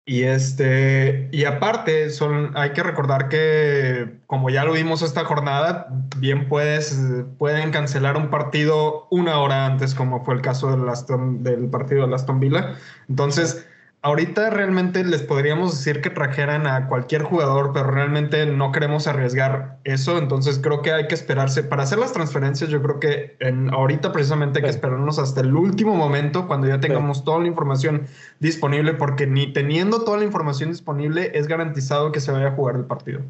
Y 0.05 0.23
este, 0.23 1.29
y 1.31 1.43
aparte, 1.43 2.09
son, 2.09 2.51
hay 2.55 2.71
que 2.71 2.81
recordar 2.81 3.27
que, 3.27 4.19
como 4.25 4.49
ya 4.49 4.63
lo 4.63 4.73
vimos 4.73 5.01
esta 5.01 5.25
jornada, 5.25 5.88
bien 6.17 6.47
puedes, 6.47 6.97
pueden 7.38 7.71
cancelar 7.71 8.15
un 8.15 8.29
partido 8.29 9.07
una 9.11 9.39
hora 9.39 9.65
antes, 9.65 9.93
como 9.93 10.23
fue 10.23 10.36
el 10.36 10.41
caso 10.41 10.71
del, 10.71 10.88
Aston, 10.88 11.43
del 11.43 11.69
partido 11.69 12.07
de 12.07 12.15
Aston 12.15 12.39
Villa. 12.39 12.75
Entonces, 13.09 13.67
ahorita 14.04 14.49
realmente 14.49 15.04
les 15.04 15.24
podríamos 15.24 15.78
decir 15.78 16.01
que 16.01 16.10
trajeran 16.10 16.68
a 16.68 16.88
cualquier 16.88 17.24
jugador, 17.24 17.72
pero 17.74 17.89
realmente 17.89 18.45
no 18.45 18.74
queremos 18.74 19.08
arriesgar 19.08 19.80
eso, 19.86 20.18
entonces 20.18 20.60
creo 20.62 20.82
que 20.82 20.91
hay 20.91 21.08
que 21.08 21.16
esperarse 21.16 21.64
para 21.64 21.84
hacer 21.84 21.99
las 21.99 22.12
transferencias. 22.12 22.70
Yo 22.70 22.84
creo 22.84 22.99
que 22.99 23.38
en, 23.39 23.74
ahorita 23.74 24.12
precisamente 24.12 24.60
hay 24.60 24.66
que 24.66 24.70
esperarnos 24.70 25.20
hasta 25.20 25.39
el 25.39 25.56
último 25.56 25.95
momento 25.95 26.47
cuando 26.47 26.68
ya 26.68 26.82
tengamos 26.82 27.24
toda 27.24 27.39
la 27.39 27.47
información 27.47 28.06
disponible, 28.39 28.93
porque 28.93 29.26
ni 29.26 29.54
teniendo 29.54 30.04
toda 30.04 30.18
la 30.18 30.26
información 30.26 30.70
disponible 30.70 31.32
es 31.34 31.47
garantizado 31.47 32.12
que 32.12 32.20
se 32.20 32.32
vaya 32.34 32.49
a 32.49 32.51
jugar 32.51 32.76
el 32.76 32.86
partido. 32.86 33.22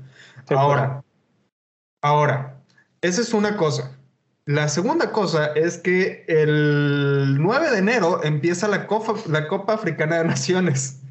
ahora, 0.50 1.04
ahora, 2.02 2.58
esa 3.02 3.22
es 3.22 3.32
una 3.34 3.58
cosa. 3.58 3.96
La 4.46 4.68
segunda 4.68 5.12
cosa 5.12 5.48
es 5.56 5.78
que 5.78 6.26
el 6.28 7.42
9 7.42 7.72
de 7.72 7.78
enero 7.78 8.22
empieza 8.24 8.68
la 8.68 8.88
Copa, 8.88 9.14
la 9.30 9.48
Copa 9.48 9.74
Africana 9.74 10.18
de 10.18 10.26
Naciones. 10.26 11.02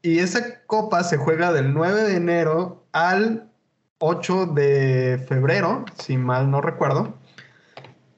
Y 0.00 0.20
esa 0.20 0.62
copa 0.66 1.02
se 1.04 1.18
juega 1.18 1.52
del 1.52 1.74
9 1.74 2.04
de 2.04 2.16
enero 2.16 2.84
al 2.92 3.50
8 3.98 4.46
de 4.46 5.22
febrero, 5.28 5.84
si 5.98 6.16
mal 6.16 6.50
no 6.50 6.62
recuerdo. 6.62 7.14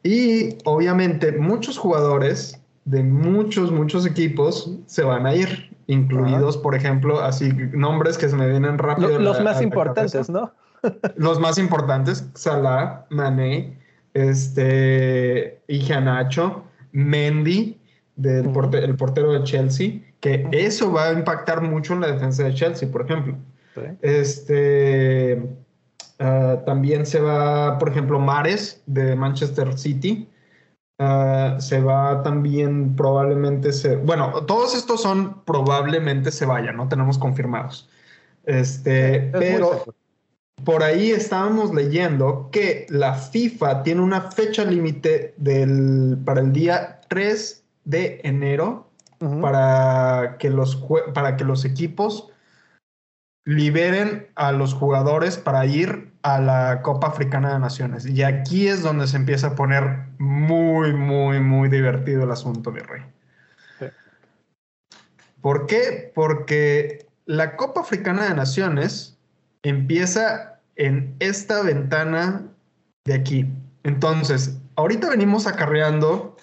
Y 0.05 0.59
obviamente 0.65 1.33
muchos 1.33 1.77
jugadores 1.77 2.61
de 2.85 3.03
muchos, 3.03 3.73
muchos 3.73 4.07
equipos 4.07 4.71
se 4.87 5.03
van 5.03 5.27
a 5.27 5.35
ir, 5.35 5.77
incluidos, 5.89 6.57
por 6.57 6.77
ejemplo, 6.77 7.21
así 7.21 7.53
nombres 7.73 8.17
que 8.17 8.29
se 8.29 8.37
me 8.37 8.49
vienen 8.49 8.79
rápido. 8.79 9.19
Los, 9.19 9.41
más 9.43 9.61
importantes, 9.61 10.31
¿no? 10.31 10.53
los 11.17 11.41
más 11.41 11.59
importantes, 11.59 12.29
Salah, 12.35 13.07
Mané, 13.11 13.80
este, 14.15 15.61
Nacho, 16.03 16.65
Mendy, 16.93 17.79
del 18.17 18.51
el 18.75 18.97
portero 18.97 19.33
de 19.33 19.45
Chelsea, 19.45 20.01
que 20.21 20.47
eso 20.53 20.93
va 20.93 21.09
a 21.09 21.13
impactar 21.13 21.63
mucho 21.63 21.95
en 21.95 22.03
la 22.03 22.13
defensa 22.13 22.45
de 22.45 22.55
Chelsea, 22.55 22.91
por 22.91 23.03
ejemplo. 23.03 23.37
Este, 24.03 25.43
ah, 26.19 26.63
también 26.67 27.07
se 27.07 27.21
va, 27.21 27.79
por 27.79 27.89
ejemplo, 27.89 28.19
Mares 28.19 28.83
de 28.87 29.17
Manchester 29.17 29.79
City. 29.79 30.29
Ah, 30.99 31.57
se 31.59 31.81
va 31.81 32.23
también 32.23 32.95
probablemente 32.95 33.73
se, 33.73 33.97
bueno, 33.97 34.45
todos 34.45 34.77
estos 34.77 35.01
son 35.01 35.43
probablemente 35.45 36.31
se 36.31 36.45
vayan, 36.45 36.77
no 36.77 36.89
tenemos 36.89 37.17
confirmados. 37.17 37.89
Este, 38.45 39.31
pero 39.33 39.85
por 40.65 40.83
ahí 40.83 41.11
estábamos 41.11 41.75
leyendo 41.75 42.49
que 42.53 42.87
la 42.89 43.15
FIFA 43.15 43.83
tiene 43.83 44.01
una 44.01 44.31
fecha 44.31 44.65
límite 44.65 45.35
para 46.25 46.41
el 46.41 46.53
día 46.53 47.01
3 47.09 47.65
de 47.85 48.21
enero 48.25 48.91
para, 49.41 50.37
que 50.39 50.51
los, 50.51 50.83
para 51.15 51.37
que 51.37 51.45
los 51.45 51.65
equipos 51.65 52.31
liberen 53.45 54.29
a 54.35 54.53
los 54.53 54.75
jugadores 54.75 55.37
para 55.37 55.67
ir 55.67 56.13
a 56.23 56.41
la 56.41 56.83
Copa 56.83 57.09
Africana 57.09 57.53
de 57.53 57.59
Naciones. 57.59 58.07
Y 58.07 58.23
aquí 58.23 58.69
es 58.69 58.83
donde 58.83 59.07
se 59.07 59.17
empieza 59.17 59.49
a 59.49 59.55
poner 59.55 60.05
muy, 60.19 60.93
muy, 60.93 61.41
muy 61.41 61.69
divertido 61.69 62.25
el 62.25 62.31
asunto, 62.31 62.71
mi 62.71 62.81
rey. 62.81 63.03
¿Por 65.41 65.67
qué? 65.67 66.13
Porque 66.15 67.07
la 67.25 67.57
Copa 67.57 67.81
Africana 67.81 68.25
de 68.25 68.35
Naciones 68.35 69.19
empieza 69.63 70.61
en 70.77 71.15
esta 71.19 71.63
ventana 71.63 72.43
de 73.05 73.15
aquí. 73.15 73.47
Entonces, 73.83 74.59
ahorita 74.77 75.11
venimos 75.11 75.47
acarreando, 75.47 76.37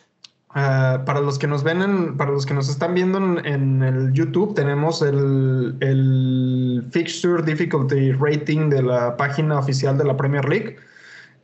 ah, 0.50 1.04
para 1.06 1.22
los 1.22 1.40
que 1.40 1.48
nos 1.48 1.64
ven, 1.64 2.18
para 2.18 2.32
los 2.32 2.46
que 2.46 2.54
nos 2.54 2.70
están 2.70 2.94
viendo 2.94 3.18
en, 3.18 3.84
el 3.84 4.14
YouTube, 4.14 4.56
tenemos 4.56 5.02
el, 5.02 6.88
Fixture 6.92 7.44
Difficulty 7.44 8.12
Rating 8.14 8.70
de 8.70 8.82
la 8.84 9.18
página 9.18 9.60
oficial 9.60 9.98
de 9.98 10.06
la 10.06 10.16
Premier 10.16 10.48
League, 10.48 10.78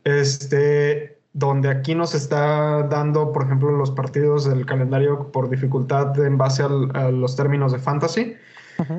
este, 0.04 1.18
donde 1.32 1.68
aquí 1.68 1.94
nos 1.94 2.14
está 2.14 2.84
dando, 2.84 3.32
por 3.32 3.44
ejemplo, 3.44 3.72
los 3.72 3.90
partidos 3.90 4.44
del 4.44 4.64
calendario 4.66 5.32
por 5.32 5.50
dificultad 5.50 6.18
en 6.24 6.38
base 6.38 6.62
a 6.62 7.10
los 7.10 7.36
términos 7.36 7.72
de 7.72 7.78
fantasy. 7.78 8.36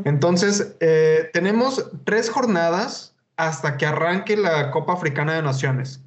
Entonces, 0.06 0.76
eh, 0.80 1.30
tenemos 1.34 1.92
tres 2.06 2.30
jornadas 2.30 3.16
hasta 3.38 3.78
que 3.78 3.86
arranque 3.86 4.38
la 4.38 4.72
Copa 4.72 4.94
Africana 4.94 5.34
de 5.34 5.42
Naciones, 5.42 6.02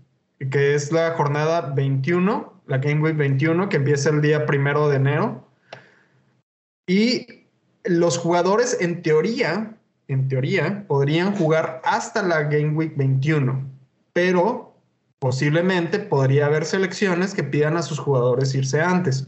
que 0.51 0.75
es 0.75 0.93
la 0.93 1.13
jornada 1.13 1.73
21, 1.75 2.53
la 2.67 2.79
Game 2.79 3.01
Week 3.01 3.17
21, 3.17 3.69
que 3.69 3.77
empieza 3.77 4.11
el 4.11 4.23
día 4.23 4.47
primero 4.47 4.89
de 4.89 4.97
enero. 4.97 5.45
Y 6.87 7.47
los 7.85 8.19
jugadores, 8.19 8.79
en 8.81 9.03
teoría, 9.03 9.75
en 10.09 10.29
teoría, 10.29 10.85
podrían 10.87 11.37
jugar 11.37 11.83
hasta 11.85 12.23
la 12.23 12.45
Game 12.45 12.71
Week 12.71 12.97
21, 12.97 13.69
pero 14.13 14.75
posiblemente 15.19 15.99
podría 15.99 16.47
haber 16.47 16.65
selecciones 16.65 17.35
que 17.35 17.45
pidan 17.45 17.77
a 17.77 17.83
sus 17.83 17.99
jugadores 17.99 18.55
irse 18.55 18.81
antes. 18.81 19.27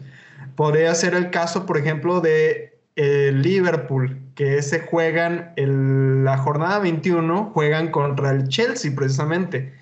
Podría 0.57 0.95
ser 0.95 1.15
el 1.15 1.31
caso, 1.31 1.67
por 1.67 1.77
ejemplo, 1.77 2.21
de 2.21 2.70
eh, 3.03 3.33
Liverpool, 3.33 4.21
que 4.35 4.61
se 4.63 4.81
juegan 4.81 5.53
la 5.57 6.37
jornada 6.39 6.79
21, 6.81 7.51
juegan 7.55 7.91
contra 7.91 8.31
el 8.31 8.49
Chelsea 8.49 8.93
precisamente. 8.95 9.73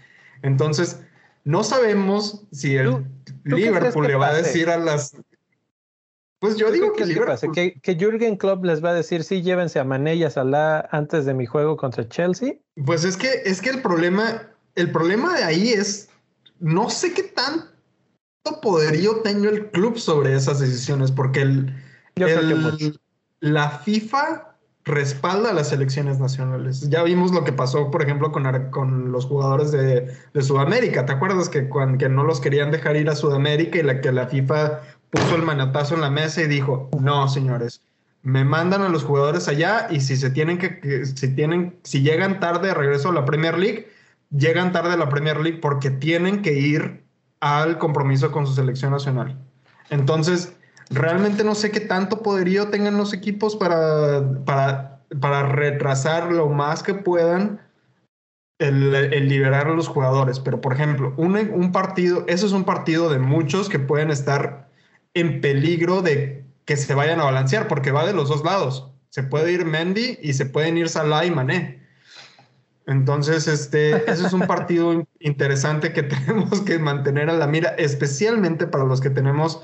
Entonces, 0.43 1.01
no 1.45 1.65
sabemos 1.65 2.47
si 2.53 2.77
el 2.77 3.05
Liverpool 3.45 4.07
le 4.07 4.17
va 4.17 4.29
a 4.29 4.35
decir 4.35 4.71
a 4.71 4.77
las... 4.77 5.17
Pues 6.39 6.57
yo 6.57 6.71
digo 6.71 6.93
que, 6.93 7.07
Liverpool... 7.07 7.53
que, 7.53 7.81
que 7.81 7.97
Jürgen 7.97 8.37
Klopp 8.37 8.65
les 8.65 8.85
va 8.85 8.91
a 8.91 8.95
decir, 8.95 9.25
sí, 9.25 9.43
llévense 9.43 9.81
a 9.81 9.85
Mané 9.85 10.15
y 10.15 10.23
a 10.23 10.31
Salah 10.31 10.89
antes 10.93 11.25
de 11.25 11.35
mi 11.35 11.47
juego 11.47 11.77
contra 11.77 12.09
Chelsea. 12.09 12.55
Pues 12.87 13.03
es 13.05 13.17
que, 13.17 13.43
es 13.45 13.61
que 13.61 13.71
el 13.71 13.83
problema 13.83 14.49
el 14.79 14.93
problema 14.93 15.37
de 15.37 15.43
ahí 15.43 15.71
es, 15.71 16.09
no 16.61 16.89
sé 16.89 17.13
qué 17.13 17.25
tanto 17.25 17.67
poderío 18.63 19.23
tenga 19.23 19.51
el 19.51 19.71
club 19.73 19.99
sobre 19.99 20.37
esas 20.37 20.61
decisiones, 20.61 21.11
porque 21.11 21.43
el, 21.43 21.75
la 23.41 23.71
FIFA 23.71 24.55
respalda 24.85 25.51
a 25.51 25.53
las 25.53 25.69
selecciones 25.69 26.19
nacionales. 26.19 26.89
Ya 26.89 27.03
vimos 27.03 27.33
lo 27.33 27.45
que 27.45 27.53
pasó, 27.53 27.91
por 27.91 28.03
ejemplo, 28.03 28.33
con, 28.33 29.13
los 29.13 29.27
jugadores 29.27 29.71
de, 29.71 30.13
Sudamérica. 30.43 31.05
¿Te 31.05 31.13
acuerdas 31.13 31.49
que, 31.49 31.69
cuando, 31.69 31.99
que 31.99 32.09
no 32.09 32.25
los 32.25 32.41
querían 32.41 32.71
dejar 32.71 32.97
ir 32.97 33.09
a 33.09 33.15
Sudamérica 33.15 33.79
y 33.79 33.83
la 33.83 34.01
que 34.01 34.13
la 34.13 34.27
FIFA 34.27 34.81
puso 35.11 35.37
el 35.37 35.43
manotazo 35.43 35.95
en 35.95 36.01
la 36.01 36.11
mesa 36.11 36.43
y 36.43 36.47
dijo, 36.47 36.89
no, 37.01 37.29
señores, 37.29 37.83
me 38.23 38.45
mandan 38.45 38.83
a 38.83 38.89
los 38.89 39.05
jugadores 39.05 39.49
allá 39.49 39.89
y 39.91 40.01
si 40.01 40.17
se 40.17 40.31
tienen 40.31 40.59
que, 40.59 41.05
si 41.07 41.35
tienen, 41.35 41.79
si 41.83 42.03
llegan 42.03 42.41
tarde 42.41 42.69
de 42.69 42.75
regreso 42.75 43.11
a 43.11 43.15
la 43.15 43.25
Premier 43.25 43.59
League, 43.59 43.89
llegan 44.31 44.73
tarde 44.73 44.95
a 44.95 44.97
la 44.97 45.09
Premier 45.09 45.39
League 45.39 45.59
porque 45.61 45.91
tienen 45.91 46.43
que 46.43 46.55
ir 46.55 47.05
al 47.41 47.79
compromiso 47.79 48.33
con 48.33 48.47
su 48.47 48.55
selección 48.55 48.91
nacional. 48.91 49.39
Entonces, 49.91 50.55
realmente 50.91 51.45
no 51.45 51.55
sé 51.55 51.71
qué 51.71 51.81
tanto 51.81 52.23
poderío 52.23 52.69
tengan 52.69 52.97
los 52.97 53.13
equipos 53.13 53.57
para, 53.57 54.45
para, 54.45 55.01
para 55.21 55.43
retrasar 55.45 56.33
lo 56.33 56.49
más 56.49 56.83
que 56.83 56.95
puedan 56.95 57.61
el, 58.59 59.29
liberar 59.29 59.69
a 59.69 59.75
los 59.75 59.89
jugadores. 59.89 60.41
Pero, 60.41 60.61
por 60.61 60.73
ejemplo, 60.73 61.15
un, 61.17 61.37
un 61.37 61.73
partido, 61.73 62.25
eso 62.27 62.47
es 62.47 62.53
un 62.53 62.65
partido 62.65 63.11
de 63.11 63.19
muchos 63.19 63.69
que 63.69 63.79
pueden 63.79 64.11
estar 64.11 64.69
en 65.15 65.41
peligro 65.41 66.03
de 66.03 66.45
que 66.65 66.77
se 66.77 66.95
vayan 66.95 67.21
a 67.21 67.25
balancear, 67.25 67.67
porque 67.69 67.93
va 67.93 68.07
de 68.07 68.13
los 68.13 68.29
dos 68.29 68.45
lados. 68.45 68.91
Se 69.11 69.23
puede 69.23 69.53
ir 69.53 69.65
Mendy 69.65 70.19
y 70.23 70.35
se 70.35 70.47
pueden 70.47 70.77
ir 70.77 70.89
Salah 70.89 71.25
y 71.25 71.31
Mané. 71.31 71.79
Entonces, 72.87 73.49
este, 73.49 74.11
eso 74.11 74.27
es 74.27 74.33
un 74.33 74.47
partido 74.47 75.07
interesante 75.21 75.93
que 75.93 76.03
tenemos 76.05 76.61
que 76.63 76.79
mantener 76.79 77.31
a 77.31 77.35
la 77.35 77.47
mira, 77.47 77.71
especialmente 77.79 78.67
para 78.67 78.85
los 78.85 79.01
que 79.01 79.11
tenemos 79.11 79.63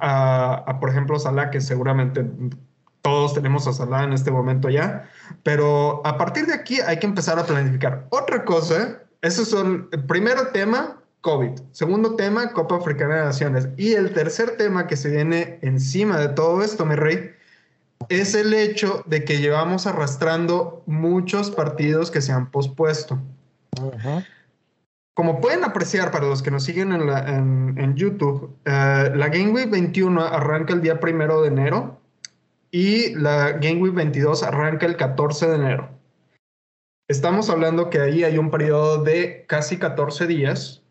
a, 0.00 0.76
por 0.80 0.90
ejemplo, 0.90 1.18
Salah, 1.18 1.50
que 1.50 1.60
seguramente 1.60 2.24
todos 3.02 3.34
tenemos 3.34 3.66
a 3.66 3.72
Salah 3.72 4.04
en 4.04 4.12
este 4.12 4.30
momento 4.30 4.68
ya, 4.68 5.08
pero 5.42 6.02
a 6.04 6.18
partir 6.18 6.46
de 6.46 6.54
aquí 6.54 6.80
hay 6.80 6.98
que 6.98 7.06
empezar 7.06 7.38
a 7.38 7.44
planificar. 7.44 8.06
Otra 8.10 8.44
cosa, 8.44 9.00
eso 9.22 9.44
son, 9.44 9.88
el 9.92 10.04
primer 10.04 10.52
tema, 10.52 10.98
COVID. 11.20 11.60
Segundo 11.72 12.14
tema, 12.16 12.52
Copa 12.52 12.76
Africana 12.76 13.16
de 13.16 13.24
Naciones. 13.24 13.68
Y 13.76 13.94
el 13.94 14.12
tercer 14.12 14.56
tema 14.56 14.86
que 14.86 14.96
se 14.96 15.10
viene 15.10 15.58
encima 15.62 16.18
de 16.18 16.28
todo 16.28 16.62
esto, 16.62 16.86
mi 16.86 16.94
rey, 16.94 17.32
es 18.08 18.34
el 18.34 18.54
hecho 18.54 19.02
de 19.06 19.24
que 19.24 19.38
llevamos 19.38 19.86
arrastrando 19.86 20.82
muchos 20.86 21.50
partidos 21.50 22.10
que 22.10 22.20
se 22.20 22.32
han 22.32 22.50
pospuesto. 22.50 23.18
Como 25.18 25.40
pueden 25.40 25.64
apreciar 25.64 26.12
para 26.12 26.28
los 26.28 26.44
que 26.44 26.52
nos 26.52 26.62
siguen 26.62 26.92
en, 26.92 27.96
YouTube, 27.96 28.56
eh, 28.64 29.10
la 29.16 29.28
Game 29.28 29.50
Week 29.50 29.68
21 29.68 30.22
arranca 30.22 30.74
el 30.74 30.80
día 30.80 31.00
primero 31.00 31.42
de 31.42 31.48
enero 31.48 32.00
y 32.70 33.16
la 33.16 33.50
Game 33.50 33.82
Week 33.82 33.94
22 33.94 34.44
arranca 34.44 34.86
el 34.86 34.96
14 34.96 35.48
de 35.48 35.56
enero. 35.56 35.88
Estamos 37.08 37.50
hablando 37.50 37.90
que 37.90 37.98
ahí 37.98 38.22
hay 38.22 38.38
un 38.38 38.48
periodo 38.48 39.02
de 39.02 39.44
casi 39.48 39.76
14 39.76 40.28
días 40.28 40.84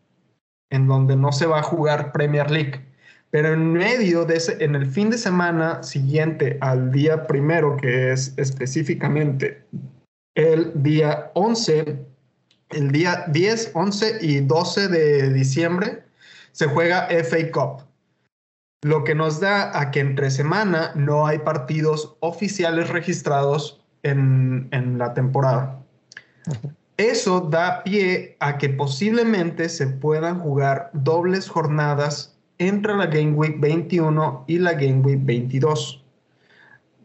en 0.68 0.88
donde 0.88 1.16
no 1.16 1.32
se 1.32 1.46
va 1.46 1.60
a 1.60 1.62
jugar 1.62 2.12
Premier 2.12 2.50
League. 2.50 2.84
Pero 3.30 3.54
en 3.54 3.72
medio 3.72 4.26
de 4.26 4.36
ese, 4.36 4.62
en 4.62 4.74
el 4.74 4.84
fin 4.84 5.08
de 5.08 5.16
semana 5.16 5.82
siguiente 5.82 6.58
al 6.60 6.92
día 6.92 7.26
primero, 7.26 7.78
que 7.78 8.12
es 8.12 8.34
específicamente 8.36 9.64
el 10.34 10.82
día 10.82 11.30
11 11.32 12.17
el 12.70 12.90
día 12.90 13.24
10, 13.28 13.72
11 13.74 14.18
y 14.20 14.40
12 14.40 14.88
de 14.88 15.32
diciembre 15.32 16.04
se 16.52 16.66
juega 16.66 17.08
FA 17.24 17.50
Cup, 17.52 17.82
lo 18.82 19.04
que 19.04 19.14
nos 19.14 19.40
da 19.40 19.78
a 19.78 19.90
que 19.90 20.00
entre 20.00 20.30
semana 20.30 20.92
no 20.94 21.26
hay 21.26 21.38
partidos 21.38 22.16
oficiales 22.20 22.88
registrados 22.88 23.80
en, 24.02 24.68
la 24.98 25.14
temporada. 25.14 25.80
Eso 26.96 27.40
da 27.40 27.82
pie 27.84 28.36
a 28.40 28.58
que 28.58 28.68
posiblemente 28.70 29.68
se 29.68 29.86
puedan 29.86 30.40
jugar 30.40 30.90
dobles 30.92 31.48
jornadas 31.48 32.36
entre 32.58 32.96
la 32.96 33.06
Game 33.06 33.32
Week 33.32 33.60
21 33.60 34.44
y 34.48 34.58
la 34.58 34.72
Game 34.72 35.00
Week 35.00 35.20
22 35.22 36.04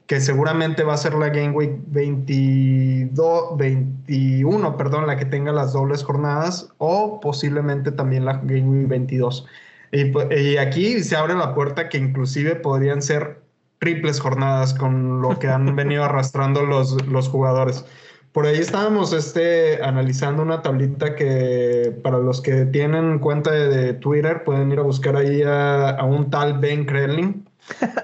que 0.07 0.19
seguramente 0.19 0.83
va 0.83 0.93
a 0.93 0.97
ser 0.97 1.13
la 1.13 1.29
Game 1.29 1.51
Week 1.51 1.71
22, 1.87 3.57
21, 3.57 4.77
perdón, 4.77 5.07
la 5.07 5.15
que 5.17 5.25
tenga 5.25 5.51
las 5.51 5.73
dobles 5.73 6.03
jornadas, 6.03 6.69
o 6.77 7.19
posiblemente 7.21 7.91
también 7.91 8.25
la 8.25 8.33
Game 8.43 8.69
Week 8.69 8.87
22. 8.87 9.45
Y, 9.91 10.57
aquí 10.57 11.01
se 11.03 11.15
abre 11.15 11.35
la 11.35 11.53
puerta 11.53 11.87
que 11.87 11.97
inclusive 11.99 12.55
podrían 12.55 13.01
ser 13.01 13.41
triples 13.79 14.19
jornadas 14.19 14.73
con 14.73 15.21
lo 15.21 15.39
que 15.39 15.47
han 15.47 15.75
venido 15.75 16.03
arrastrando 16.03 16.65
los, 16.65 17.05
los 17.07 17.29
jugadores. 17.29 17.85
Por 18.33 18.47
ahí 18.47 18.57
estábamos 18.57 19.13
este, 19.13 19.83
analizando 19.83 20.41
una 20.41 20.63
tablita 20.63 21.15
que 21.15 21.95
para 22.03 22.17
los 22.17 22.41
que 22.41 22.65
tienen 22.65 23.19
cuenta 23.19 23.51
de, 23.51 23.93
Twitter 23.93 24.43
pueden 24.43 24.71
ir 24.71 24.79
a 24.79 24.81
buscar 24.81 25.15
ahí 25.15 25.43
a, 25.43 25.91
a 25.91 26.03
un 26.03 26.31
tal 26.31 26.57
Ben 26.57 26.85
Krelin 26.85 27.45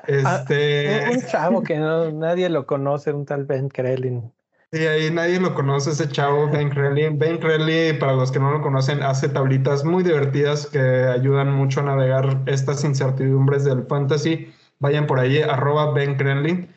este... 0.08 1.10
un 1.12 1.22
chavo 1.26 1.64
que 1.64 1.78
no, 1.78 2.12
nadie 2.12 2.50
lo 2.50 2.66
conoce, 2.66 3.12
un 3.12 3.26
tal 3.26 3.46
Ben 3.46 3.70
Krellin. 3.70 4.32
Sí, 4.72 4.86
ahí 4.86 5.10
nadie 5.10 5.40
lo 5.40 5.56
conoce, 5.56 5.90
ese 5.90 6.08
chavo 6.10 6.48
Ben 6.48 6.70
Krellin. 6.70 7.18
Ben 7.18 7.40
Krellin, 7.40 7.98
para 7.98 8.14
los 8.14 8.32
que 8.32 8.40
no 8.40 8.52
lo 8.52 8.62
conocen, 8.62 9.02
hace 9.02 9.28
tablitas 9.28 9.84
muy 9.84 10.04
divertidas 10.04 10.68
que 10.68 10.80
ayudan 10.80 11.52
mucho 11.52 11.80
a 11.80 11.86
navegar 11.86 12.44
estas 12.46 12.84
incertidumbres 12.84 13.64
del 13.64 13.88
fantasy. 13.88 14.54
Vayan 14.78 15.08
por 15.08 15.20
ahí, 15.20 15.42
arroba 15.42 15.92
Ben 15.94 16.16
Krellin. 16.18 16.70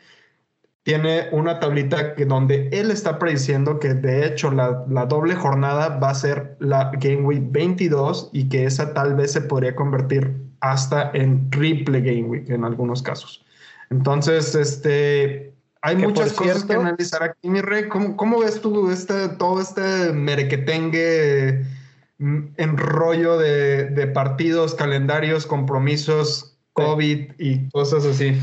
Tiene 0.81 1.29
una 1.31 1.59
tablita 1.59 2.15
que, 2.15 2.25
donde 2.25 2.67
él 2.73 2.89
está 2.89 3.19
prediciendo 3.19 3.79
que 3.79 3.93
de 3.93 4.25
hecho 4.25 4.49
la, 4.49 4.83
la 4.89 5.05
doble 5.05 5.35
jornada 5.35 5.99
va 5.99 6.09
a 6.09 6.15
ser 6.15 6.57
la 6.59 6.91
Game 6.99 7.21
Week 7.21 7.43
22 7.51 8.31
y 8.33 8.49
que 8.49 8.65
esa 8.65 8.93
tal 8.93 9.13
vez 9.15 9.31
se 9.33 9.41
podría 9.41 9.75
convertir 9.75 10.42
hasta 10.63 11.11
en 11.13 11.49
triple 11.49 11.99
Game 11.99 12.23
Week 12.23 12.49
en 12.49 12.63
algunos 12.63 13.03
casos. 13.03 13.45
Entonces, 13.89 14.55
este, 14.55 15.53
hay 15.81 15.97
muchas 15.97 16.31
cosas 16.31 16.63
que 16.63 16.73
analizar 16.73 17.21
aquí, 17.21 17.49
mi 17.49 17.59
rey. 17.59 17.89
¿Cómo, 17.89 18.39
ves 18.39 18.61
tú 18.61 18.89
este, 18.89 19.27
todo 19.27 19.59
este 19.59 20.13
merequetengue 20.13 21.65
mm, 22.17 22.39
enrollo 22.55 23.37
de, 23.37 23.87
de 23.89 24.07
partidos, 24.07 24.73
calendarios, 24.73 25.45
compromisos, 25.45 26.57
COVID 26.71 27.33
y 27.37 27.69
cosas 27.69 28.05
así? 28.05 28.39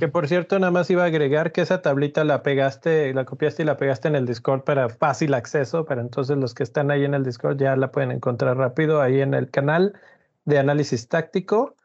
Que 0.00 0.08
por 0.08 0.26
cierto, 0.26 0.58
nada 0.58 0.72
más 0.72 0.90
iba 0.90 1.04
a 1.04 1.06
agregar 1.06 1.52
que 1.52 1.60
esa 1.60 1.82
tablita 1.82 2.24
la 2.24 2.42
pegaste, 2.42 3.14
la 3.14 3.24
copiaste 3.26 3.62
y 3.62 3.66
la 3.66 3.76
pegaste 3.76 4.08
en 4.08 4.16
el 4.16 4.26
Discord 4.26 4.64
para 4.64 4.88
fácil 4.88 5.34
acceso, 5.34 5.84
pero 5.84 6.00
entonces 6.00 6.36
los 6.36 6.54
que 6.54 6.64
están 6.64 6.90
ahí 6.90 7.04
en 7.04 7.14
el 7.14 7.22
Discord 7.22 7.58
ya 7.58 7.76
la 7.76 7.92
pueden 7.92 8.10
encontrar 8.10 8.56
rápido 8.56 9.00
ahí 9.00 9.20
en 9.20 9.34
el 9.34 9.50
canal 9.50 9.94
de 10.44 10.58
análisis 10.58 11.08
táctico. 11.08 11.76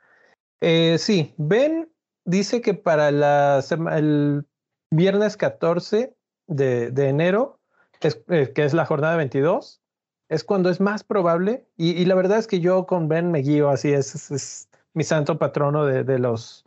Eh, 0.61 0.97
sí, 0.97 1.33
Ben 1.37 1.89
dice 2.25 2.61
que 2.61 2.73
para 2.73 3.09
el 3.09 4.45
viernes 4.91 5.37
14 5.37 6.15
de, 6.47 6.87
enero, 6.97 7.59
eh, 8.01 8.51
que 8.53 8.65
es 8.65 8.73
la 8.73 8.85
jornada 8.85 9.17
22, 9.17 9.81
es 10.29 10.43
cuando 10.43 10.69
es 10.69 10.81
más 10.81 11.03
probable, 11.03 11.67
y, 11.77 12.03
la 12.05 12.15
verdad 12.15 12.39
es 12.39 12.47
que 12.47 12.59
yo 12.59 12.85
con 12.87 13.07
Ben 13.07 13.31
me 13.31 13.39
guío, 13.39 13.69
así 13.69 13.93
es, 13.93 14.31
es, 14.31 14.69
mi 14.93 15.03
santo 15.03 15.37
patrono 15.37 15.85
de, 15.85 16.19
los, 16.19 16.65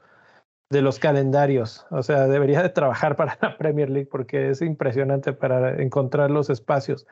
de 0.70 0.82
los 0.82 0.98
calendarios. 0.98 1.86
O 1.90 2.02
sea, 2.02 2.28
debería 2.28 2.62
de 2.62 2.68
trabajar 2.68 3.16
para 3.16 3.38
la 3.40 3.56
Premier 3.56 3.88
League 3.88 4.08
porque 4.10 4.50
es 4.50 4.60
impresionante 4.60 5.32
para 5.32 5.82
encontrar 5.82 6.30
los 6.30 6.50
espacios. 6.50 7.06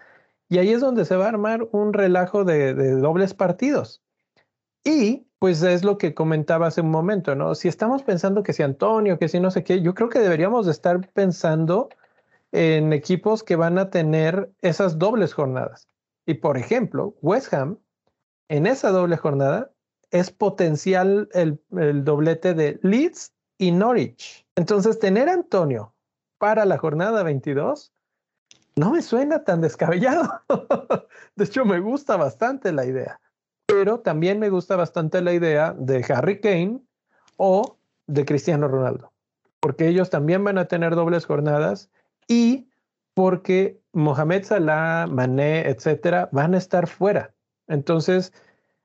Y 0.49 0.59
ahí 0.59 0.71
es 0.71 0.83
donde 0.83 1.05
se 1.05 1.17
va 1.17 1.25
a 1.25 1.31
armar 1.31 1.67
un 1.73 1.95
relajo 1.95 2.45
de 2.45 2.75
dobles 2.93 3.35
partidos. 3.35 4.03
Y 4.87 5.27
pues 5.41 5.63
es 5.65 5.83
lo 5.83 5.99
que 5.99 6.15
comentaba 6.15 6.69
hace 6.69 6.81
un 6.81 6.93
momento, 6.93 7.35
¿no? 7.35 7.57
Si 7.57 7.67
estamos 7.67 8.05
pensando 8.05 8.45
que 8.45 8.53
si 8.53 8.63
Antonio, 8.63 9.19
que 9.19 9.29
si 9.29 9.41
no 9.41 9.51
sé 9.51 9.65
qué, 9.65 9.83
yo 9.83 9.95
creo 9.95 10.09
que 10.09 10.21
deberíamos 10.21 10.67
de 10.67 10.71
estar 10.71 11.09
pensando 11.11 11.89
en 12.53 12.93
equipos 12.93 13.43
que 13.43 13.57
van 13.57 13.79
a 13.79 13.91
tener 13.91 14.49
esas 14.63 14.97
dobles 14.97 15.35
jornadas. 15.35 15.89
Y 16.25 16.35
por 16.35 16.57
ejemplo, 16.57 17.17
West 17.21 17.53
Ham, 17.53 17.81
en 18.49 18.69
esa 18.69 18.93
doble 18.93 19.17
jornada, 19.17 19.73
es 20.13 20.31
potencial 20.31 21.29
el, 21.33 21.61
doblete 22.05 22.55
de 22.55 22.79
Leeds 22.83 23.33
y 23.59 23.73
Norwich. 23.73 24.47
Entonces, 24.55 25.01
tener 25.01 25.29
Antonio 25.29 25.97
para 26.39 26.65
la 26.65 26.79
jornada 26.79 27.25
22 27.25 27.93
no 28.77 28.93
me 28.93 29.03
suena 29.03 29.43
tan 29.43 29.63
descabellado. 29.63 30.43
de 31.35 31.45
hecho, 31.45 31.65
me 31.65 31.81
gusta 31.81 32.17
bastante 32.17 32.71
la 32.71 32.87
idea 32.87 33.21
pero 33.87 34.01
también 34.01 34.41
me 34.41 34.51
gusta 34.51 34.75
bastante 34.75 35.23
la 35.23 35.33
idea 35.33 35.73
de 35.79 36.05
Harry 36.13 36.41
Kane 36.41 36.81
o 37.37 37.79
de 38.09 38.25
Cristiano 38.25 38.67
Ronaldo, 38.67 39.13
porque 39.61 39.87
ellos 39.87 40.11
también 40.11 40.43
van 40.43 40.59
a 40.59 40.65
tener 40.65 40.97
dobles 40.97 41.25
jornadas 41.25 41.89
y 42.27 42.69
porque 43.15 43.81
Mohamed 43.93 44.43
Salah, 44.43 45.07
Mané, 45.07 45.69
etcétera, 45.69 46.29
van 46.33 46.55
a 46.55 46.59
estar 46.59 46.89
fuera. 46.89 47.33
Entonces, 47.69 48.33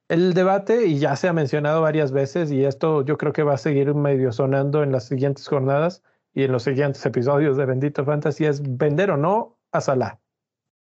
el 0.08 0.36
debate, 0.36 0.86
y 0.86 1.00
ya 1.00 1.16
se 1.16 1.28
ha 1.28 1.34
mencionado 1.34 1.82
varias 1.82 2.12
veces, 2.12 2.52
y 2.52 2.64
esto 2.64 3.04
yo 3.04 3.18
creo 3.18 3.34
que 3.34 3.42
va 3.42 3.56
a 3.56 3.58
seguir 3.58 3.96
medio 3.96 4.32
sonando 4.32 4.84
en 4.84 4.92
las 4.92 5.06
siguientes 5.06 5.48
jornadas 5.48 6.04
y 6.32 6.44
en 6.44 6.52
los 6.52 6.62
siguientes 6.62 7.04
episodios 7.08 7.58
de 7.58 7.66
Bendito 7.66 8.06
Fantasy, 8.06 8.46
es 8.46 8.62
vender 8.78 9.10
o 9.10 9.18
no 9.18 9.58
a 9.72 9.82
Salah. 9.82 10.20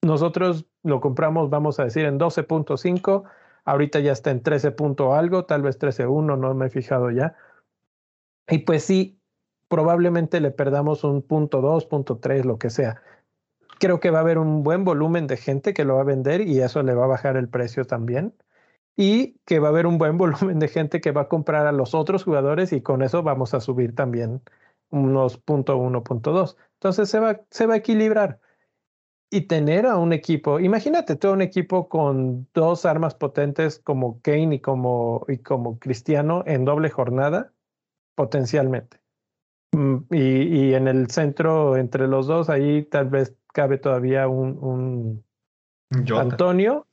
Nosotros 0.00 0.64
lo 0.82 1.02
compramos, 1.02 1.50
vamos 1.50 1.78
a 1.78 1.84
decir, 1.84 2.06
en 2.06 2.18
12.5, 2.18 3.24
ahorita 3.68 4.00
ya 4.00 4.12
está 4.12 4.30
en 4.30 4.42
13. 4.42 4.74
algo, 5.14 5.44
tal 5.44 5.62
vez 5.62 5.78
13.1, 5.78 6.38
no 6.38 6.54
me 6.54 6.66
he 6.66 6.70
fijado 6.70 7.10
ya. 7.10 7.36
Y 8.48 8.60
pues 8.60 8.84
sí, 8.84 9.20
probablemente 9.68 10.40
le 10.40 10.50
perdamos 10.50 11.04
un 11.04 11.22
punto 11.22 11.60
2, 11.60 11.84
punto 11.86 12.18
3, 12.18 12.46
lo 12.46 12.58
que 12.58 12.70
sea. 12.70 13.02
Creo 13.78 14.00
que 14.00 14.10
va 14.10 14.18
a 14.18 14.22
haber 14.22 14.38
un 14.38 14.62
buen 14.62 14.84
volumen 14.84 15.26
de 15.26 15.36
gente 15.36 15.74
que 15.74 15.84
lo 15.84 15.96
va 15.96 16.00
a 16.00 16.04
vender 16.04 16.40
y 16.40 16.60
eso 16.60 16.82
le 16.82 16.94
va 16.94 17.04
a 17.04 17.08
bajar 17.08 17.36
el 17.36 17.48
precio 17.48 17.84
también. 17.84 18.34
Y 18.96 19.38
que 19.44 19.58
va 19.60 19.68
a 19.68 19.70
haber 19.70 19.86
un 19.86 19.98
buen 19.98 20.16
volumen 20.18 20.58
de 20.58 20.68
gente 20.68 21.00
que 21.00 21.12
va 21.12 21.22
a 21.22 21.28
comprar 21.28 21.66
a 21.66 21.72
los 21.72 21.94
otros 21.94 22.24
jugadores 22.24 22.72
y 22.72 22.80
con 22.80 23.02
eso 23.02 23.22
vamos 23.22 23.52
a 23.52 23.60
subir 23.60 23.94
también 23.94 24.42
unos 24.90 25.36
punto 25.36 25.76
1, 25.76 26.02
punto 26.04 26.32
2. 26.32 26.56
Entonces 26.74 27.10
se 27.10 27.66
va 27.66 27.74
a 27.74 27.76
equilibrar. 27.76 28.40
Y 29.30 29.42
tener 29.42 29.84
a 29.86 29.98
un 29.98 30.12
equipo, 30.14 30.58
imagínate 30.58 31.16
todo 31.16 31.34
un 31.34 31.42
equipo 31.42 31.88
con 31.88 32.48
dos 32.54 32.86
armas 32.86 33.14
potentes 33.14 33.78
como 33.78 34.20
Kane 34.22 34.54
y 34.54 34.60
como, 34.60 35.26
y 35.28 35.38
como 35.38 35.78
Cristiano 35.78 36.42
en 36.46 36.64
doble 36.64 36.88
jornada, 36.88 37.52
potencialmente. 38.14 39.00
Mm, 39.72 39.96
y, 40.10 40.18
y, 40.18 40.74
en 40.74 40.88
el 40.88 41.10
centro, 41.10 41.76
entre 41.76 42.08
los 42.08 42.26
dos, 42.26 42.48
ahí 42.48 42.84
tal 42.84 43.10
vez 43.10 43.34
cabe 43.52 43.76
todavía 43.76 44.28
un, 44.28 44.58
un 44.62 45.24
Antonio 46.16 46.86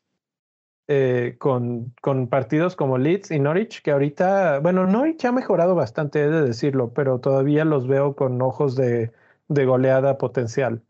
eh, 0.88 1.36
con, 1.40 1.96
con 2.00 2.28
partidos 2.28 2.76
como 2.76 3.00
Leeds 3.00 3.32
y 3.32 3.40
Norwich, 3.40 3.82
que 3.82 3.92
ahorita, 3.92 4.60
bueno, 4.60 4.86
Norwich 4.86 5.26
ha 5.26 5.32
mejorado 5.32 5.74
bastante, 5.74 6.22
he 6.22 6.30
de 6.30 6.44
decirlo, 6.44 6.94
pero 6.94 7.20
todavía 7.20 7.66
los 7.66 7.88
veo 7.88 8.16
con 8.16 8.40
ojos 8.42 8.76
de, 8.76 9.12
de 9.48 9.66
goleada 9.66 10.20
potencial. 10.20 10.84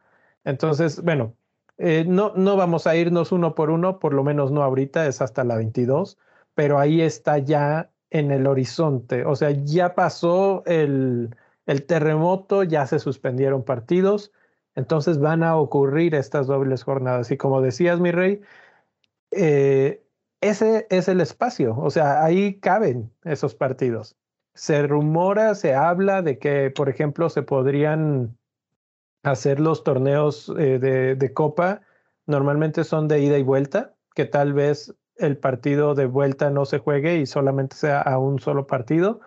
Entonces, 0.46 1.02
bueno, 1.04 1.36
eh, 1.78 2.06
no, 2.08 2.34
no 2.36 2.56
vamos 2.56 2.88
a 2.88 2.96
irnos 2.96 3.32
uno 3.32 3.56
por 3.56 3.70
uno, 3.70 4.00
por 4.00 4.14
lo 4.14 4.24
menos 4.24 4.52
no 4.52 4.64
ahorita, 4.64 5.08
es 5.08 5.22
hasta 5.22 5.44
la 5.44 5.58
22, 5.58 6.18
pero 6.54 6.80
ahí 6.80 7.02
está 7.02 7.38
ya 7.40 7.92
en 8.10 8.32
el 8.32 8.48
horizonte, 8.48 9.26
o 9.26 9.36
sea, 9.36 9.52
ya 9.52 9.94
pasó 9.96 10.64
el, 10.66 11.36
el 11.66 11.86
terremoto, 11.86 12.64
ya 12.64 12.86
se 12.88 13.00
suspendieron 13.00 13.64
partidos, 13.64 14.32
entonces 14.76 15.20
van 15.20 15.44
a 15.44 15.58
ocurrir 15.58 16.16
estas 16.16 16.48
dobles 16.48 16.84
jornadas. 16.84 17.32
Y 17.32 17.38
como 17.38 17.62
decías, 17.62 18.00
mi 18.00 18.12
rey, 18.12 18.42
eh, 19.32 20.04
ese 20.42 20.88
es 20.90 21.08
el 21.08 21.22
espacio, 21.22 21.76
o 21.78 21.90
sea, 21.90 22.24
ahí 22.24 22.60
caben 22.60 23.12
esos 23.24 23.56
partidos. 23.56 24.16
Se 24.54 24.88
rumora, 24.88 25.56
se 25.56 25.74
habla 25.76 26.22
de 26.22 26.40
que, 26.40 26.72
por 26.72 26.90
ejemplo, 26.90 27.30
se 27.30 27.42
podrían 27.44 28.38
hacer 29.26 29.60
los 29.60 29.84
torneos 29.84 30.54
eh, 30.58 30.80
de, 30.80 31.34
copa, 31.34 31.82
normalmente 32.28 32.84
son 32.84 33.08
de 33.08 33.20
ida 33.22 33.38
y 33.38 33.44
vuelta, 33.44 33.94
que 34.14 34.26
tal 34.26 34.54
vez 34.54 34.94
el 35.18 35.38
partido 35.38 35.96
de 35.96 36.06
vuelta 36.06 36.50
no 36.50 36.66
se 36.66 36.80
juegue 36.80 37.18
y 37.18 37.26
solamente 37.26 37.76
sea 37.76 38.02
a 38.02 38.18
un 38.20 38.40
solo 38.40 38.68
partido, 38.68 39.22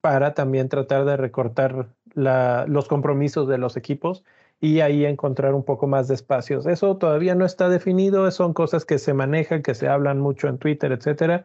para 0.00 0.34
también 0.34 0.68
tratar 0.68 1.04
de 1.04 1.16
recortar 1.16 1.88
los 2.14 2.88
compromisos 2.88 3.48
de 3.48 3.58
los 3.58 3.76
equipos 3.76 4.24
y 4.60 4.80
ahí 4.80 5.04
encontrar 5.04 5.54
un 5.54 5.64
poco 5.64 5.86
más 5.86 6.08
de 6.08 6.14
espacios. 6.14 6.66
Eso 6.66 6.96
todavía 6.96 7.34
no 7.34 7.44
está 7.44 7.68
definido, 7.68 8.30
son 8.30 8.54
cosas 8.54 8.84
que 8.84 8.98
se 8.98 9.14
manejan, 9.14 9.62
que 9.62 9.74
se 9.74 9.88
hablan 9.88 10.20
mucho 10.20 10.48
en 10.48 10.58
Twitter, 10.58 10.92
etcétera, 10.92 11.44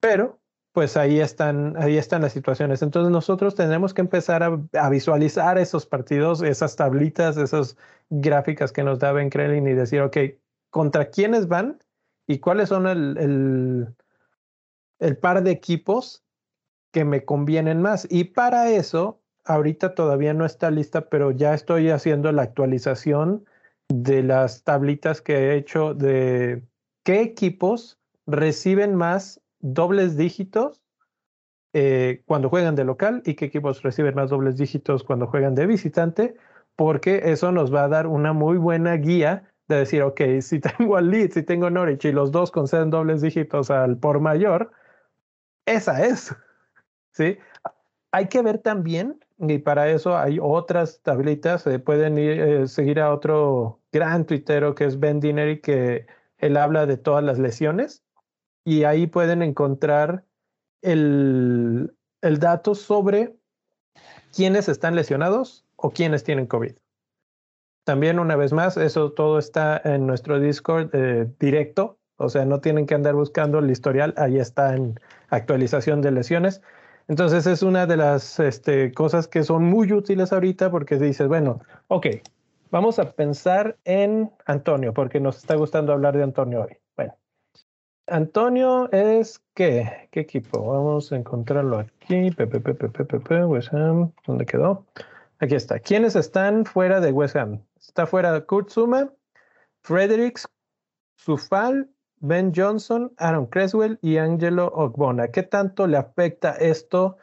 pero 0.00 0.39
pues 0.72 0.96
ahí 0.96 1.20
están, 1.20 1.76
ahí 1.76 1.96
están 1.96 2.22
las 2.22 2.32
situaciones. 2.32 2.82
Entonces 2.82 3.10
nosotros 3.10 3.54
tenemos 3.54 3.92
que 3.92 4.02
empezar 4.02 4.42
a, 4.42 4.88
visualizar 4.88 5.58
esos 5.58 5.86
partidos, 5.86 6.42
esas 6.42 6.76
tablitas, 6.76 7.36
esas 7.36 7.76
gráficas 8.08 8.72
que 8.72 8.84
nos 8.84 8.98
da 8.98 9.12
Ben 9.12 9.30
Krelin 9.30 9.66
y 9.66 9.74
decir, 9.74 10.00
ok, 10.00 10.16
¿contra 10.70 11.10
quiénes 11.10 11.48
van? 11.48 11.78
¿Y 12.26 12.38
cuáles 12.38 12.68
son 12.68 12.86
el, 12.86 13.16
el, 13.18 13.94
el 15.00 15.16
par 15.16 15.42
de 15.42 15.50
equipos 15.50 16.22
que 16.92 17.04
me 17.04 17.24
convienen 17.24 17.82
más? 17.82 18.06
Y 18.08 18.24
para 18.24 18.70
eso, 18.70 19.20
ahorita 19.44 19.94
todavía 19.94 20.34
no 20.34 20.44
está 20.44 20.70
lista, 20.70 21.08
pero 21.08 21.32
ya 21.32 21.54
estoy 21.54 21.90
haciendo 21.90 22.30
la 22.30 22.42
actualización 22.42 23.44
de 23.88 24.22
las 24.22 24.62
tablitas 24.62 25.20
que 25.20 25.34
he 25.34 25.56
hecho 25.56 25.94
de 25.94 26.62
qué 27.02 27.22
equipos 27.22 27.98
reciben 28.26 28.94
más 28.94 29.39
dobles 29.60 30.16
dígitos 30.16 30.82
eh, 31.72 32.22
cuando 32.26 32.48
juegan 32.48 32.74
de 32.74 32.84
local 32.84 33.22
y 33.24 33.34
qué 33.34 33.44
equipos 33.44 33.82
reciben 33.82 34.14
más 34.14 34.30
dobles 34.30 34.56
dígitos 34.56 35.04
cuando 35.04 35.28
juegan 35.28 35.54
de 35.54 35.66
visitante, 35.66 36.34
porque 36.74 37.30
eso 37.30 37.52
nos 37.52 37.72
va 37.72 37.84
a 37.84 37.88
dar 37.88 38.06
una 38.06 38.32
muy 38.32 38.58
buena 38.58 38.94
guía 38.94 39.52
de 39.68 39.76
decir, 39.76 40.02
ok, 40.02 40.20
si 40.40 40.60
tengo 40.60 40.96
al 40.96 41.10
Leeds, 41.10 41.34
si 41.34 41.42
tengo 41.42 41.70
Norwich 41.70 42.04
y 42.06 42.12
los 42.12 42.32
dos 42.32 42.50
conceden 42.50 42.90
dobles 42.90 43.20
dígitos 43.20 43.70
al 43.70 43.96
por 43.98 44.20
mayor, 44.20 44.72
esa 45.66 46.04
es. 46.04 46.34
¿Sí? 47.12 47.38
Hay 48.12 48.26
que 48.26 48.42
ver 48.42 48.58
también, 48.58 49.24
y 49.38 49.58
para 49.58 49.88
eso 49.88 50.18
hay 50.18 50.38
otras 50.42 51.00
tablitas, 51.02 51.62
se 51.62 51.78
pueden 51.78 52.18
ir, 52.18 52.40
eh, 52.40 52.66
seguir 52.66 52.98
a 52.98 53.12
otro 53.12 53.80
gran 53.92 54.26
tuitero 54.26 54.74
que 54.74 54.84
es 54.84 54.98
Ben 54.98 55.20
Dinery, 55.20 55.60
que 55.60 56.06
él 56.38 56.56
habla 56.56 56.86
de 56.86 56.96
todas 56.96 57.22
las 57.22 57.38
lesiones 57.38 58.02
y 58.70 58.84
ahí 58.84 59.08
pueden 59.08 59.42
encontrar 59.42 60.22
el, 60.80 61.92
el 62.22 62.38
dato 62.38 62.76
sobre 62.76 63.34
quiénes 64.32 64.68
están 64.68 64.94
lesionados 64.94 65.66
o 65.74 65.90
quiénes 65.90 66.22
tienen 66.22 66.46
COVID. 66.46 66.74
También 67.82 68.20
una 68.20 68.36
vez 68.36 68.52
más, 68.52 68.76
eso 68.76 69.10
todo 69.10 69.40
está 69.40 69.80
en 69.82 70.06
nuestro 70.06 70.38
Discord 70.38 70.90
eh, 70.92 71.26
directo, 71.40 71.98
o 72.16 72.28
sea, 72.28 72.44
no 72.44 72.60
tienen 72.60 72.86
que 72.86 72.94
andar 72.94 73.16
buscando 73.16 73.58
el 73.58 73.68
historial, 73.68 74.14
ahí 74.16 74.38
está 74.38 74.76
en 74.76 75.00
actualización 75.30 76.00
de 76.00 76.12
lesiones. 76.12 76.62
Entonces 77.08 77.48
es 77.48 77.64
una 77.64 77.88
de 77.88 77.96
las 77.96 78.38
este, 78.38 78.92
cosas 78.92 79.26
que 79.26 79.42
son 79.42 79.64
muy 79.64 79.92
útiles 79.92 80.32
ahorita 80.32 80.70
porque 80.70 80.96
dices, 80.96 81.26
bueno, 81.26 81.58
ok, 81.88 82.06
vamos 82.70 83.00
a 83.00 83.10
pensar 83.10 83.78
en 83.82 84.30
Antonio, 84.46 84.94
porque 84.94 85.18
nos 85.18 85.38
está 85.38 85.56
gustando 85.56 85.92
hablar 85.92 86.16
de 86.16 86.22
Antonio 86.22 86.62
hoy. 86.62 86.79
Antonio 88.10 88.90
es 88.90 89.40
qué? 89.54 90.08
¿Qué 90.10 90.20
equipo? 90.20 90.60
Vamos 90.66 91.12
a 91.12 91.16
encontrarlo 91.16 91.78
aquí. 91.78 92.30
Pepe, 92.32 92.60
Pepe, 92.60 92.88
Pepe, 92.88 93.44
West 93.44 93.72
Ham. 93.72 94.12
¿Dónde 94.26 94.44
quedó? 94.46 94.84
Aquí 95.38 95.54
está. 95.54 95.78
¿Quiénes 95.78 96.16
están 96.16 96.64
fuera 96.64 97.00
de 97.00 97.12
West 97.12 97.36
Ham? 97.36 97.62
Está 97.78 98.06
fuera 98.06 98.38
Kurt 98.40 98.70
Zuma, 98.70 99.12
Fredericks, 99.82 100.48
Sufal, 101.16 101.88
Ben 102.16 102.52
Johnson, 102.54 103.12
Aaron 103.16 103.46
Creswell 103.46 103.98
y 104.02 104.16
Angelo 104.16 104.66
Ogbona. 104.74 105.28
¿Qué 105.28 105.44
tanto 105.44 105.86
le 105.86 105.96
afecta 105.96 106.56
esto 106.56 107.16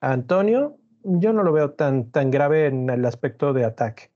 a 0.00 0.12
Antonio? 0.12 0.76
Yo 1.04 1.32
no 1.32 1.42
lo 1.42 1.52
veo 1.52 1.70
tan, 1.72 2.10
tan 2.10 2.30
grave 2.30 2.66
en 2.66 2.90
el 2.90 3.04
aspecto 3.06 3.54
de 3.54 3.64
ataque. 3.64 4.10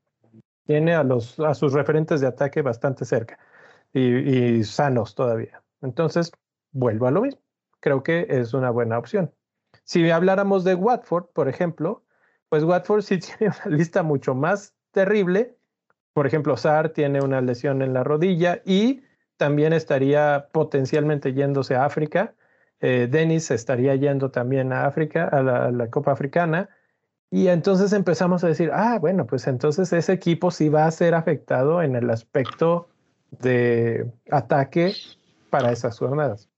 Tiene 0.66 0.94
a, 0.94 1.04
los, 1.04 1.40
a 1.40 1.54
sus 1.54 1.72
referentes 1.72 2.20
de 2.20 2.26
ataque 2.26 2.60
bastante 2.60 3.06
cerca 3.06 3.38
y 3.94 4.62
sanos 4.64 5.14
todavía. 5.14 5.61
Entonces, 5.82 6.32
vuelvo 6.72 7.06
a 7.06 7.10
lo 7.10 7.22
mismo. 7.22 7.40
Creo 7.80 8.02
que 8.02 8.26
es 8.28 8.54
una 8.54 8.70
buena 8.70 8.98
opción. 8.98 9.32
Si 9.84 10.08
habláramos 10.10 10.64
de 10.64 10.74
Watford, 10.74 11.26
por 11.32 11.48
ejemplo, 11.48 12.04
pues 12.48 12.64
Watford 12.64 13.02
sí 13.02 13.18
tiene 13.18 13.54
una 13.64 13.76
lista 13.76 14.02
mucho 14.02 14.34
más 14.34 14.74
terrible. 14.92 15.56
Por 16.12 16.26
ejemplo, 16.26 16.56
Sar 16.56 16.90
tiene 16.90 17.20
una 17.20 17.40
lesión 17.40 17.82
en 17.82 17.94
la 17.94 18.04
rodilla 18.04 18.60
y 18.64 19.02
también 19.36 19.72
estaría 19.72 20.48
potencialmente 20.52 21.32
yéndose 21.32 21.74
a 21.74 21.84
África. 21.84 22.34
Eh, 22.80 23.08
Denis 23.10 23.50
estaría 23.50 23.94
yendo 23.94 24.30
también 24.30 24.72
a 24.72 24.86
África, 24.86 25.28
a 25.28 25.42
la, 25.70 25.88
Copa 25.88 26.12
Africana. 26.12 26.68
Y 27.30 27.48
entonces 27.48 27.92
empezamos 27.94 28.44
a 28.44 28.48
decir, 28.48 28.70
ah, 28.74 28.98
bueno, 29.00 29.26
pues 29.26 29.46
entonces 29.46 29.92
ese 29.92 30.12
equipo 30.12 30.50
sí 30.50 30.68
va 30.68 30.84
a 30.84 30.90
ser 30.90 31.14
afectado 31.14 31.82
en 31.82 31.96
el 31.96 32.10
aspecto 32.10 32.88
de 33.30 34.12
ataque 34.30 34.94
para 35.52 35.70
esas 35.70 35.98
jornadas. 35.98 36.48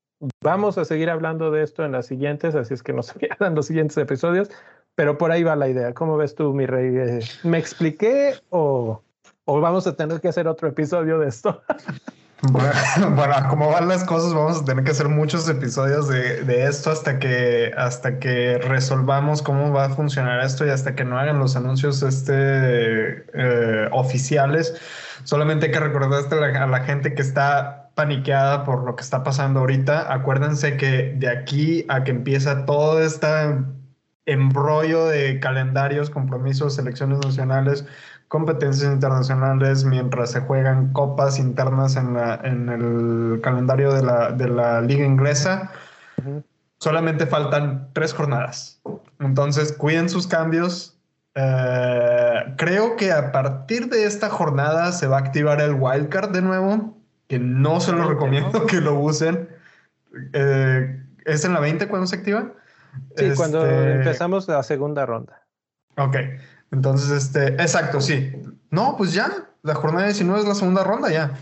Vamos 0.40 0.78
a 0.78 0.84
seguir 0.84 1.10
hablando 1.10 1.50
de 1.50 1.64
esto 1.64 1.84
en 1.84 1.90
las 1.92 2.06
siguientes, 2.06 2.54
así 2.54 2.74
es 2.74 2.82
que 2.82 2.92
nos 2.92 3.12
pierdan 3.18 3.56
los 3.56 3.66
siguientes 3.66 3.98
episodios, 3.98 4.50
pero 4.94 5.18
por 5.18 5.32
ahí 5.32 5.42
va 5.42 5.56
la 5.56 5.68
idea. 5.68 5.92
¿Cómo 5.92 6.16
ves 6.16 6.36
tú, 6.36 6.54
mi 6.54 6.64
rey? 6.66 6.96
Eh, 6.96 7.20
¿Me 7.42 7.58
expliqué 7.58 8.34
o, 8.50 9.02
o 9.46 9.60
vamos 9.60 9.88
a 9.88 9.96
tener 9.96 10.20
que 10.20 10.28
hacer 10.28 10.46
otro 10.46 10.68
episodio 10.68 11.18
de 11.18 11.28
esto? 11.28 11.60
Bueno, 12.52 13.34
como 13.48 13.70
van 13.70 13.88
las 13.88 14.04
cosas, 14.04 14.34
vamos 14.34 14.60
a 14.60 14.64
tener 14.64 14.84
que 14.84 14.90
hacer 14.90 15.08
muchos 15.08 15.48
episodios 15.48 16.08
de, 16.08 16.64
esto 16.64 16.90
hasta 16.90 17.18
que, 17.18 17.72
hasta 17.76 18.18
que 18.18 18.58
resolvamos 18.58 19.42
cómo 19.42 19.72
va 19.72 19.86
a 19.86 19.90
funcionar 19.90 20.44
esto 20.44 20.66
y 20.66 20.70
hasta 20.70 20.94
que 20.94 21.04
no 21.04 21.18
hagan 21.18 21.38
los 21.38 21.56
anuncios 21.56 22.02
este, 22.02 23.24
eh, 23.34 23.88
oficiales. 23.92 24.74
Solamente 25.24 25.66
hay 25.66 25.72
que 25.72 25.80
recordar 25.80 26.22
a 26.56 26.66
la 26.66 26.80
gente 26.80 27.14
que 27.14 27.22
está 27.22 27.83
paniqueada 27.94 28.64
por 28.64 28.84
lo 28.84 28.96
que 28.96 29.02
está 29.02 29.22
pasando 29.22 29.60
ahorita. 29.60 30.12
Acuérdense 30.12 30.76
que 30.76 31.14
de 31.16 31.28
aquí 31.28 31.86
a 31.88 32.04
que 32.04 32.10
empieza 32.10 32.66
todo 32.66 33.00
este 33.00 33.26
embrollo 34.26 35.06
de 35.06 35.38
calendarios, 35.40 36.10
compromisos, 36.10 36.74
selecciones 36.74 37.18
nacionales, 37.24 37.86
competencias 38.28 38.92
internacionales 38.92 39.84
mientras 39.84 40.32
se 40.32 40.40
juegan 40.40 40.92
copas 40.92 41.38
internas 41.38 41.96
en, 41.96 42.14
la, 42.14 42.40
en 42.42 42.68
el 42.68 43.40
calendario 43.42 43.92
de 43.92 44.02
la, 44.02 44.32
de 44.32 44.48
la 44.48 44.80
liga 44.80 45.04
inglesa. 45.04 45.70
Solamente 46.78 47.26
faltan 47.26 47.90
tres 47.92 48.12
jornadas. 48.12 48.80
Entonces, 49.20 49.72
cuiden 49.72 50.08
sus 50.08 50.26
cambios. 50.26 50.98
Eh, 51.34 52.54
creo 52.56 52.96
que 52.96 53.12
a 53.12 53.32
partir 53.32 53.88
de 53.88 54.04
esta 54.04 54.28
jornada 54.30 54.92
se 54.92 55.06
va 55.06 55.16
a 55.18 55.20
activar 55.20 55.60
el 55.60 55.74
wildcard 55.74 56.30
de 56.30 56.42
nuevo, 56.42 56.96
que 57.34 57.40
no 57.40 57.80
se 57.80 57.90
lo 57.90 58.08
recomiendo 58.08 58.64
que 58.68 58.80
lo 58.80 58.94
usen. 58.94 59.48
Eh, 60.32 61.02
¿Es 61.24 61.44
en 61.44 61.52
la 61.52 61.58
20 61.58 61.88
cuando 61.88 62.06
se 62.06 62.16
activa? 62.16 62.52
Sí, 63.16 63.32
cuando 63.34 63.64
este, 63.64 63.92
empezamos 63.92 64.46
la 64.46 64.62
segunda 64.62 65.04
ronda. 65.04 65.42
Ok. 65.96 66.16
Entonces, 66.70 67.10
este, 67.10 67.48
exacto, 67.54 68.00
sí. 68.00 68.32
No, 68.70 68.96
pues 68.96 69.12
ya, 69.12 69.48
la 69.62 69.74
jornada 69.74 70.06
19 70.06 70.42
es 70.42 70.46
la 70.46 70.54
segunda 70.54 70.84
ronda 70.84 71.10
ya. 71.10 71.32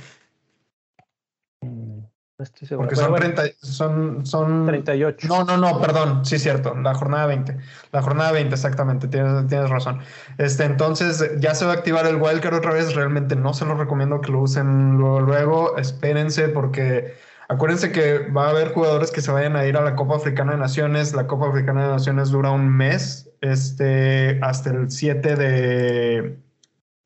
Porque 2.76 2.96
son, 2.96 3.14
30, 3.14 3.42
son, 3.60 4.26
son 4.26 4.66
38. 4.66 5.28
No, 5.28 5.44
no, 5.44 5.56
no, 5.56 5.80
perdón, 5.80 6.24
sí 6.24 6.38
cierto, 6.38 6.74
la 6.74 6.94
jornada 6.94 7.26
20. 7.26 7.56
La 7.92 8.02
jornada 8.02 8.32
20, 8.32 8.54
exactamente, 8.54 9.08
tienes, 9.08 9.46
tienes 9.46 9.70
razón. 9.70 10.00
Este, 10.38 10.64
entonces, 10.64 11.30
ya 11.38 11.54
se 11.54 11.64
va 11.64 11.72
a 11.72 11.74
activar 11.74 12.06
el 12.06 12.16
wildcard 12.16 12.54
otra 12.54 12.72
vez, 12.72 12.94
realmente 12.94 13.36
no 13.36 13.54
se 13.54 13.64
lo 13.64 13.74
recomiendo 13.74 14.20
que 14.20 14.32
lo 14.32 14.40
usen 14.40 14.98
luego, 14.98 15.20
luego. 15.20 15.76
espérense 15.78 16.48
porque 16.48 17.14
Acuérdense 17.52 17.92
que 17.92 18.30
va 18.30 18.46
a 18.46 18.50
haber 18.50 18.72
jugadores 18.72 19.10
que 19.10 19.20
se 19.20 19.30
vayan 19.30 19.56
a 19.56 19.66
ir 19.66 19.76
a 19.76 19.82
la 19.82 19.94
Copa 19.94 20.16
Africana 20.16 20.52
de 20.52 20.58
Naciones. 20.58 21.12
La 21.12 21.26
Copa 21.26 21.48
Africana 21.48 21.82
de 21.82 21.92
Naciones 21.92 22.30
dura 22.30 22.50
un 22.50 22.66
mes, 22.74 23.30
este, 23.42 24.38
hasta 24.40 24.70
el 24.70 24.90
7 24.90 25.36
de... 25.36 26.38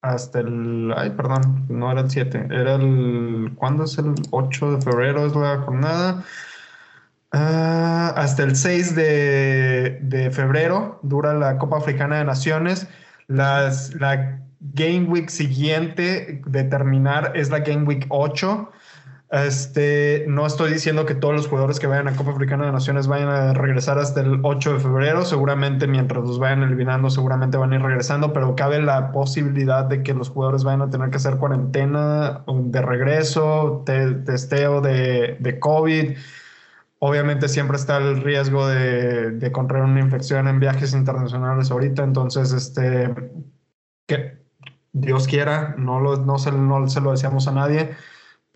Hasta 0.06 0.40
el... 0.40 0.92
Ay, 0.96 1.10
perdón, 1.10 1.66
no 1.68 1.90
era 1.90 2.02
el 2.02 2.10
7, 2.10 2.48
era 2.50 2.76
el... 2.76 3.52
¿Cuándo 3.56 3.84
es 3.84 3.98
el 3.98 4.14
8 4.30 4.76
de 4.76 4.82
febrero? 4.82 5.26
Es 5.26 5.34
la 5.34 5.58
jornada. 5.58 6.24
Ah, 7.32 8.14
hasta 8.16 8.44
el 8.44 8.56
6 8.56 8.94
de, 8.94 9.98
de, 10.02 10.30
febrero 10.30 11.00
dura 11.02 11.34
la 11.34 11.58
Copa 11.58 11.78
Africana 11.78 12.18
de 12.18 12.24
Naciones. 12.24 12.88
Las, 13.26 13.94
la 13.94 14.40
Game 14.60 15.08
Week 15.08 15.28
siguiente 15.28 16.42
de 16.46 16.64
terminar 16.64 17.32
es 17.34 17.50
la 17.50 17.60
Game 17.60 17.84
Week 17.84 18.06
8 18.08 18.70
este, 19.30 20.24
no 20.28 20.46
estoy 20.46 20.72
diciendo 20.72 21.04
que 21.04 21.16
todos 21.16 21.34
los 21.34 21.48
jugadores 21.48 21.80
que 21.80 21.88
vayan 21.88 22.06
a 22.06 22.14
Copa 22.14 22.30
Africana 22.30 22.66
de 22.66 22.72
Naciones 22.72 23.08
vayan 23.08 23.28
a 23.28 23.54
regresar 23.54 23.98
hasta 23.98 24.20
el 24.20 24.38
8 24.42 24.74
de 24.74 24.80
febrero. 24.80 25.24
Seguramente 25.24 25.88
mientras 25.88 26.22
los 26.24 26.38
vayan 26.38 26.62
eliminando, 26.62 27.10
seguramente 27.10 27.56
van 27.56 27.72
a 27.72 27.76
ir 27.76 27.82
regresando, 27.82 28.32
pero 28.32 28.54
cabe 28.54 28.80
la 28.80 29.10
posibilidad 29.10 29.84
de 29.84 30.04
que 30.04 30.14
los 30.14 30.30
jugadores 30.30 30.62
vayan 30.62 30.82
a 30.82 30.90
tener 30.90 31.10
que 31.10 31.16
hacer 31.16 31.38
cuarentena 31.38 32.44
de 32.46 32.82
regreso, 32.82 33.82
testeo 33.84 34.80
de, 34.80 35.58
COVID. 35.60 36.16
Obviamente 37.00 37.48
siempre 37.48 37.76
está 37.76 37.98
el 37.98 38.22
riesgo 38.22 38.68
de, 38.68 39.32
de 39.32 39.52
contraer 39.52 39.84
una 39.84 40.00
infección 40.00 40.46
en 40.46 40.60
viajes 40.60 40.94
internacionales 40.94 41.70
ahorita, 41.70 42.04
entonces, 42.04 42.52
este, 42.52 43.12
que 44.06 44.38
Dios 44.92 45.26
quiera, 45.26 45.74
no, 45.76 46.00
lo, 46.00 46.16
no, 46.16 46.38
se, 46.38 46.52
no 46.52 46.88
se 46.88 47.00
lo 47.00 47.10
deseamos 47.10 47.48
a 47.48 47.52
nadie 47.52 47.90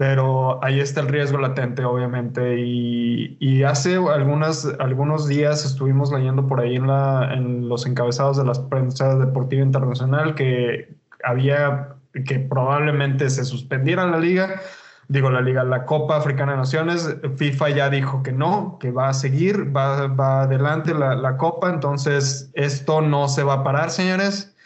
pero 0.00 0.64
ahí 0.64 0.80
está 0.80 1.02
el 1.02 1.08
riesgo 1.08 1.36
latente, 1.36 1.84
obviamente. 1.84 2.58
Y, 2.58 3.62
hace 3.64 3.96
algunas, 3.96 4.66
algunos 4.78 5.28
días 5.28 5.66
estuvimos 5.66 6.10
leyendo 6.10 6.46
por 6.46 6.58
ahí 6.58 6.76
en, 6.76 6.86
la, 6.86 7.34
en 7.34 7.68
los 7.68 7.84
encabezados 7.84 8.38
de 8.38 8.46
la 8.46 8.54
prensa 8.70 9.14
deportiva 9.16 9.62
internacional 9.62 10.34
que 10.34 10.94
había 11.22 11.96
que 12.24 12.38
probablemente 12.38 13.28
se 13.28 13.44
suspendiera 13.44 14.06
la 14.06 14.18
liga. 14.18 14.62
Digo, 15.08 15.30
la 15.30 15.42
liga, 15.42 15.64
la 15.64 15.84
Copa 15.84 16.16
Africana 16.16 16.52
de 16.52 16.58
Naciones, 16.58 17.16
FIFA 17.36 17.68
ya 17.68 17.90
dijo 17.90 18.22
que 18.22 18.32
no, 18.32 18.78
que 18.80 18.92
va 18.92 19.10
a 19.10 19.12
seguir, 19.12 19.76
va, 19.76 20.06
va 20.06 20.44
adelante 20.44 20.94
la, 20.94 21.14
la 21.14 21.36
Copa, 21.36 21.68
entonces 21.68 22.50
esto 22.54 23.02
no 23.02 23.28
se 23.28 23.42
va 23.42 23.52
a 23.52 23.64
parar, 23.64 23.90
señores. 23.90 24.56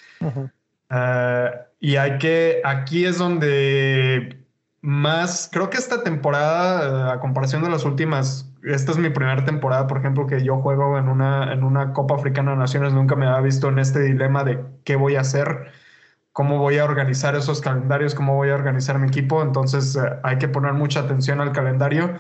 Eh, 0.91 1.51
y 1.81 1.97
hay 1.97 2.19
que, 2.19 2.63
aquí 2.65 3.05
es 3.05 3.19
donde 3.19 4.44
más, 4.85 5.49
creo 5.51 5.71
que 5.71 5.79
esta 5.79 6.03
temporada, 6.03 7.15
a 7.15 7.19
comparación 7.19 7.63
de 7.63 7.71
las 7.71 7.87
últimas, 7.87 8.53
esta 8.63 8.93
es 8.93 8.99
mi 8.99 9.09
primera 9.09 9.43
temporada, 9.43 9.87
por 9.87 9.97
ejemplo, 9.97 10.27
que 10.27 10.45
yo 10.45 10.59
juego 10.59 10.99
en 10.99 11.09
una, 11.09 11.55
en 11.55 11.65
una 11.65 11.95
Copa 11.95 12.17
Africana 12.17 12.51
de 12.51 12.59
Naciones, 12.59 12.93
nunca 12.93 13.17
me 13.17 13.27
había 13.27 13.41
visto 13.41 13.71
en 13.71 13.79
este 13.79 14.01
dilema 14.01 14.45
de 14.45 14.63
qué 14.85 14.97
voy 14.97 15.17
a 15.17 15.23
hacer, 15.23 15.73
cómo 16.33 16.59
voy 16.59 16.77
a 16.77 16.85
organizar 16.85 17.35
esos 17.35 17.63
calendarios, 17.63 18.15
cómo 18.15 18.35
voy 18.35 18.51
a 18.51 18.57
organizar 18.57 18.99
mi 18.99 19.09
equipo, 19.09 19.43
entonces 19.43 19.97
eh, 19.97 20.01
hay 20.23 20.37
que 20.37 20.49
poner 20.49 20.75
mucha 20.75 21.01
atención 21.01 21.41
al 21.41 21.53
calendario, 21.53 22.19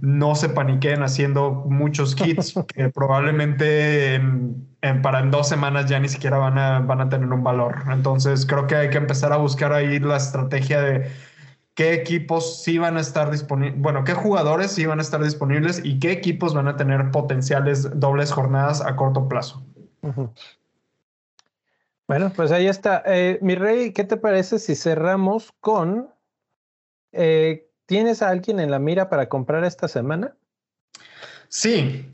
no 0.00 0.34
se 0.36 0.48
paniquen 0.48 1.02
haciendo 1.02 1.66
muchos 1.68 2.14
kits 2.14 2.54
que 2.74 2.88
probablemente 2.88 4.14
en, 4.14 5.02
para 5.02 5.20
en 5.20 5.30
dos 5.30 5.50
semanas 5.50 5.84
ya 5.84 6.00
ni 6.00 6.08
siquiera 6.08 6.38
van 6.38 6.56
a, 6.56 6.80
van 6.80 7.02
a 7.02 7.10
tener 7.10 7.30
un 7.30 7.44
valor, 7.44 7.74
entonces 7.90 8.46
creo 8.46 8.66
que 8.66 8.74
hay 8.76 8.88
que 8.88 8.96
empezar 8.96 9.34
a 9.34 9.36
buscar 9.36 9.74
ahí 9.74 9.98
la 9.98 10.16
estrategia 10.16 10.80
de 10.80 11.10
qué 11.76 11.92
equipos 11.92 12.62
sí 12.62 12.78
van 12.78 12.96
a 12.96 13.00
estar 13.00 13.30
disponibles, 13.30 13.78
bueno, 13.78 14.02
qué 14.02 14.14
jugadores 14.14 14.72
sí 14.72 14.86
van 14.86 14.98
a 14.98 15.02
estar 15.02 15.22
disponibles 15.22 15.82
y 15.84 16.00
qué 16.00 16.10
equipos 16.10 16.54
van 16.54 16.68
a 16.68 16.76
tener 16.76 17.10
potenciales 17.10 18.00
dobles 18.00 18.32
jornadas 18.32 18.80
a 18.80 18.96
corto 18.96 19.28
plazo. 19.28 19.62
Bueno, 22.08 22.32
pues 22.34 22.50
ahí 22.50 22.66
está. 22.66 23.02
Eh, 23.04 23.38
mi 23.42 23.56
rey, 23.56 23.92
¿qué 23.92 24.04
te 24.04 24.16
parece 24.16 24.58
si 24.58 24.74
cerramos 24.74 25.52
con... 25.60 26.08
Eh, 27.12 27.68
¿Tienes 27.84 28.22
a 28.22 28.30
alguien 28.30 28.58
en 28.58 28.70
la 28.70 28.78
mira 28.78 29.08
para 29.10 29.28
comprar 29.28 29.62
esta 29.64 29.86
semana? 29.86 30.34
Sí, 31.48 32.10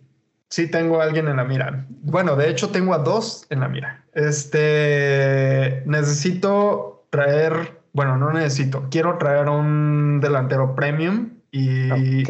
sí 0.48 0.70
tengo 0.70 1.00
a 1.00 1.04
alguien 1.04 1.28
en 1.28 1.36
la 1.36 1.44
mira. 1.44 1.86
Bueno, 1.88 2.34
de 2.36 2.50
hecho 2.50 2.70
tengo 2.70 2.94
a 2.94 2.98
dos 2.98 3.46
en 3.48 3.60
la 3.60 3.68
mira. 3.68 4.04
Este, 4.12 5.82
necesito 5.86 7.06
traer 7.10 7.81
bueno, 7.92 8.16
no 8.16 8.32
necesito. 8.32 8.88
Quiero 8.90 9.18
traer 9.18 9.48
un 9.48 10.20
delantero 10.20 10.74
premium 10.74 11.30
y. 11.50 12.24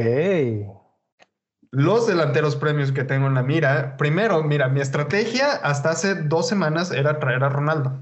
Los 1.74 2.06
delanteros 2.06 2.56
premios 2.56 2.92
que 2.92 3.02
tengo 3.02 3.28
en 3.28 3.34
la 3.34 3.42
mira, 3.42 3.96
primero, 3.96 4.42
mira, 4.42 4.68
mi 4.68 4.82
estrategia 4.82 5.52
hasta 5.52 5.90
hace 5.90 6.16
dos 6.16 6.46
semanas 6.46 6.90
era 6.90 7.18
traer 7.18 7.42
a 7.44 7.48
Ronaldo. 7.48 7.98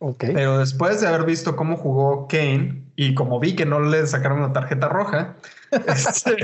Okay. 0.00 0.34
Pero 0.34 0.58
después 0.58 1.00
de 1.00 1.06
haber 1.06 1.24
visto 1.24 1.56
cómo 1.56 1.78
jugó 1.78 2.28
Kane 2.28 2.84
y 2.94 3.14
como 3.14 3.40
vi 3.40 3.56
que 3.56 3.64
no 3.64 3.80
le 3.80 4.06
sacaron 4.06 4.40
una 4.40 4.52
tarjeta 4.52 4.90
roja, 4.90 5.36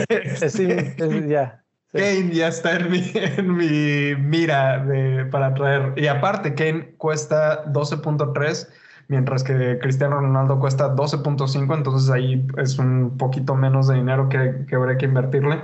este, 0.08 0.96
ya. 1.28 1.62
Kane 1.92 2.30
ya 2.32 2.48
está 2.48 2.76
en 2.76 2.90
mi, 2.90 3.10
en 3.14 3.54
mi 3.54 4.14
mira 4.16 4.86
para 5.30 5.52
traer. 5.52 5.92
Y 5.96 6.06
aparte, 6.06 6.54
Kane 6.54 6.94
cuesta 6.96 7.66
12.3 7.66 8.68
mientras 9.12 9.44
que 9.44 9.78
Cristiano 9.78 10.16
Ronaldo 10.16 10.58
cuesta 10.58 10.96
12.5, 10.96 11.76
entonces 11.76 12.08
ahí 12.10 12.46
es 12.56 12.78
un 12.78 13.18
poquito 13.18 13.54
menos 13.54 13.88
de 13.88 13.96
dinero 13.96 14.30
que, 14.30 14.64
que 14.66 14.74
habrá 14.74 14.96
que 14.96 15.04
invertirle. 15.04 15.62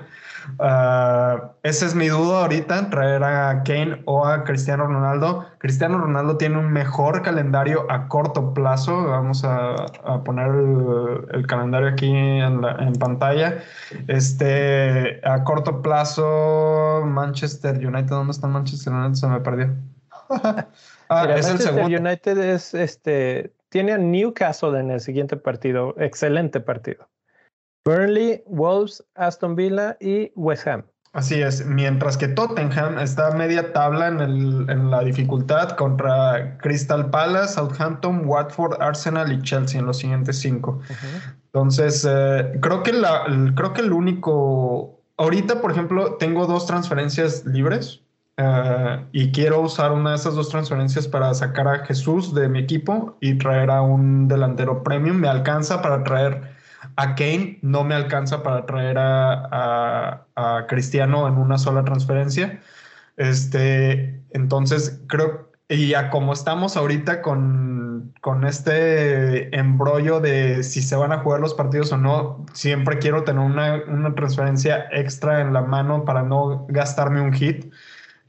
Uh, 0.59 1.49
es 1.63 1.95
mi 1.95 2.09
duda 2.09 2.41
ahorita, 2.43 2.91
traer 2.91 3.23
a 3.25 3.63
Kane 3.63 4.03
o 4.05 4.27
a 4.27 4.45
Cristiano 4.45 4.87
Ronaldo. 4.87 5.47
Cristiano 5.59 5.99
Ronaldo 5.99 6.37
tiene 6.37 6.59
un 6.59 6.71
mejor 6.73 7.23
calendario 7.23 7.91
a 7.91 8.09
corto 8.09 8.53
plazo. 8.55 9.05
Vamos 9.05 9.45
a, 9.45 9.87
poner 10.25 10.49
el, 11.33 11.47
calendario 11.47 11.89
aquí 11.89 12.11
en, 12.11 12.63
en, 12.65 12.93
pantalla. 12.95 13.63
Este, 14.09 15.21
a 15.27 15.45
corto 15.45 15.83
plazo, 15.83 17.03
Manchester 17.07 17.75
United. 17.77 18.11
¿Dónde 18.11 18.33
está 18.33 18.47
Manchester 18.47 18.93
United? 18.93 19.15
Se 19.15 19.27
me 19.29 19.41
perdió. 19.41 19.75
Ah, 21.09 21.27
es 21.37 21.49
el 21.49 21.59
segundo. 21.59 21.87
United 21.87 22.39
es 22.39 22.75
este 22.75 23.53
tiene 23.71 23.93
a 23.93 23.99
Newcastle 23.99 24.79
en 24.79 24.91
el 24.91 25.01
siguiente 25.01 25.37
partido, 25.37 25.95
excelente 25.99 26.61
partido. 26.61 27.09
Burnley, 27.85 28.43
Wolves, 28.47 29.05
Aston 29.15 29.55
Villa 29.55 29.97
y 30.01 30.33
West 30.35 30.67
Ham. 30.67 30.85
Así 31.13 31.41
es, 31.41 31.65
mientras 31.65 32.19
que 32.19 32.29
Tottenham 32.29 32.99
está 32.99 33.29
a 33.29 33.31
media 33.31 33.73
tabla 33.73 34.09
en, 34.09 34.21
el, 34.21 34.71
en, 34.71 34.91
la 34.91 35.01
dificultad 35.01 35.71
contra 35.71 36.59
Crystal 36.59 37.09
Palace, 37.09 37.55
Southampton, 37.55 38.27
Watford, 38.27 38.81
Arsenal 38.81 39.33
y 39.33 39.41
Chelsea 39.43 39.81
en 39.81 39.87
los 39.87 39.99
siguientes 39.99 40.39
cinco. 40.39 40.81
Entonces, 41.47 42.07
eh, 42.09 42.59
creo, 42.61 42.83
que 42.83 42.93
la, 42.93 43.25
creo 43.57 43.73
que 43.73 43.81
el 43.81 43.93
único, 43.93 45.01
ahorita, 45.17 45.63
por 45.63 45.73
ejemplo, 45.73 46.17
tengo 46.17 46.47
dos 46.47 46.67
transferencias 46.67 47.45
libres 47.47 48.03
eh, 48.41 49.05
y 49.11 49.33
quiero 49.33 49.61
usar 49.61 49.91
una 49.91 50.11
de 50.11 50.17
esas 50.17 50.37
dos 50.37 50.49
transferencias 50.49 51.09
para 51.09 51.35
sacar 51.35 51.67
a 51.67 51.85
Jesús 51.85 52.33
de 52.33 52.49
mi 52.49 52.61
equipo 52.61 53.17
y 53.21 53.37
traer 53.37 53.69
a 53.69 53.83
un 53.83 54.29
delantero 54.29 54.85
premium. 54.85 55.17
Me 55.17 55.29
alcanza 55.29 55.83
para 55.83 56.05
traer 56.05 56.57
a 56.95 57.17
Kane, 57.17 57.59
no 57.63 57.83
me 57.83 57.97
alcanza 57.97 58.45
para 58.45 58.65
traer 58.65 58.97
a, 58.97 60.25
a, 60.37 60.67
Cristiano 60.69 61.27
en 61.27 61.35
una 61.35 61.59
sola 61.59 61.85
transferencia. 61.85 62.61
Este, 63.17 64.23
entonces, 64.31 65.03
creo, 65.09 65.51
y 65.69 65.95
a 65.95 66.09
como 66.11 66.33
estamos 66.33 66.77
ahorita 66.77 67.23
con, 67.23 68.15
con 68.21 68.47
este 68.47 69.55
embrollo 69.57 70.21
de 70.21 70.63
si 70.63 70.81
se 70.81 70.95
van 70.95 71.11
a 71.11 71.19
jugar 71.19 71.41
los 71.41 71.55
partidos 71.55 71.91
o 71.93 71.99
no, 71.99 72.47
siempre 72.53 72.99
quiero 72.99 73.25
tener 73.25 73.43
una, 73.43 73.83
una 73.89 74.15
transferencia 74.15 74.87
extra 74.93 75.41
en 75.41 75.53
la 75.53 75.63
mano 75.63 76.05
para 76.05 76.23
no 76.23 76.67
gastarme 76.69 77.21
un 77.21 77.33
hit. 77.33 77.73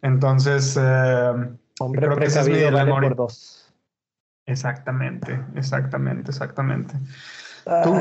Entonces, 0.02 0.78
eh, 0.80 1.32
Hombre, 1.80 2.08
creo 2.08 2.18
que 2.18 2.26
ese 2.26 2.39
es 2.41 2.50
mi 2.50 2.64
vale 2.72 2.91
por 2.91 3.16
dos. 3.16 3.74
Exactamente, 4.45 5.39
exactamente, 5.56 6.32
exactamente. 6.32 6.95
¿Tú, 7.84 7.93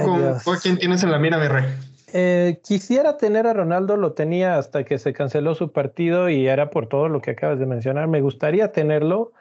quién 0.62 0.78
tienes 0.78 1.02
en 1.02 1.10
la 1.10 1.18
mira, 1.18 1.38
mi 1.38 1.48
rey? 1.48 1.64
Eh, 2.12 2.60
quisiera 2.64 3.18
tener 3.18 3.46
a 3.46 3.52
Ronaldo, 3.52 3.96
lo 3.98 4.12
tenía 4.12 4.56
hasta 4.56 4.84
que 4.84 4.98
se 4.98 5.12
canceló 5.12 5.54
su 5.54 5.72
partido 5.72 6.30
y 6.30 6.46
era 6.46 6.70
por 6.70 6.88
todo 6.88 7.08
lo 7.08 7.20
que 7.20 7.32
acabas 7.32 7.58
de 7.58 7.66
mencionar. 7.66 8.08
Me 8.08 8.22
gustaría 8.22 8.72
tenerlo. 8.72 9.32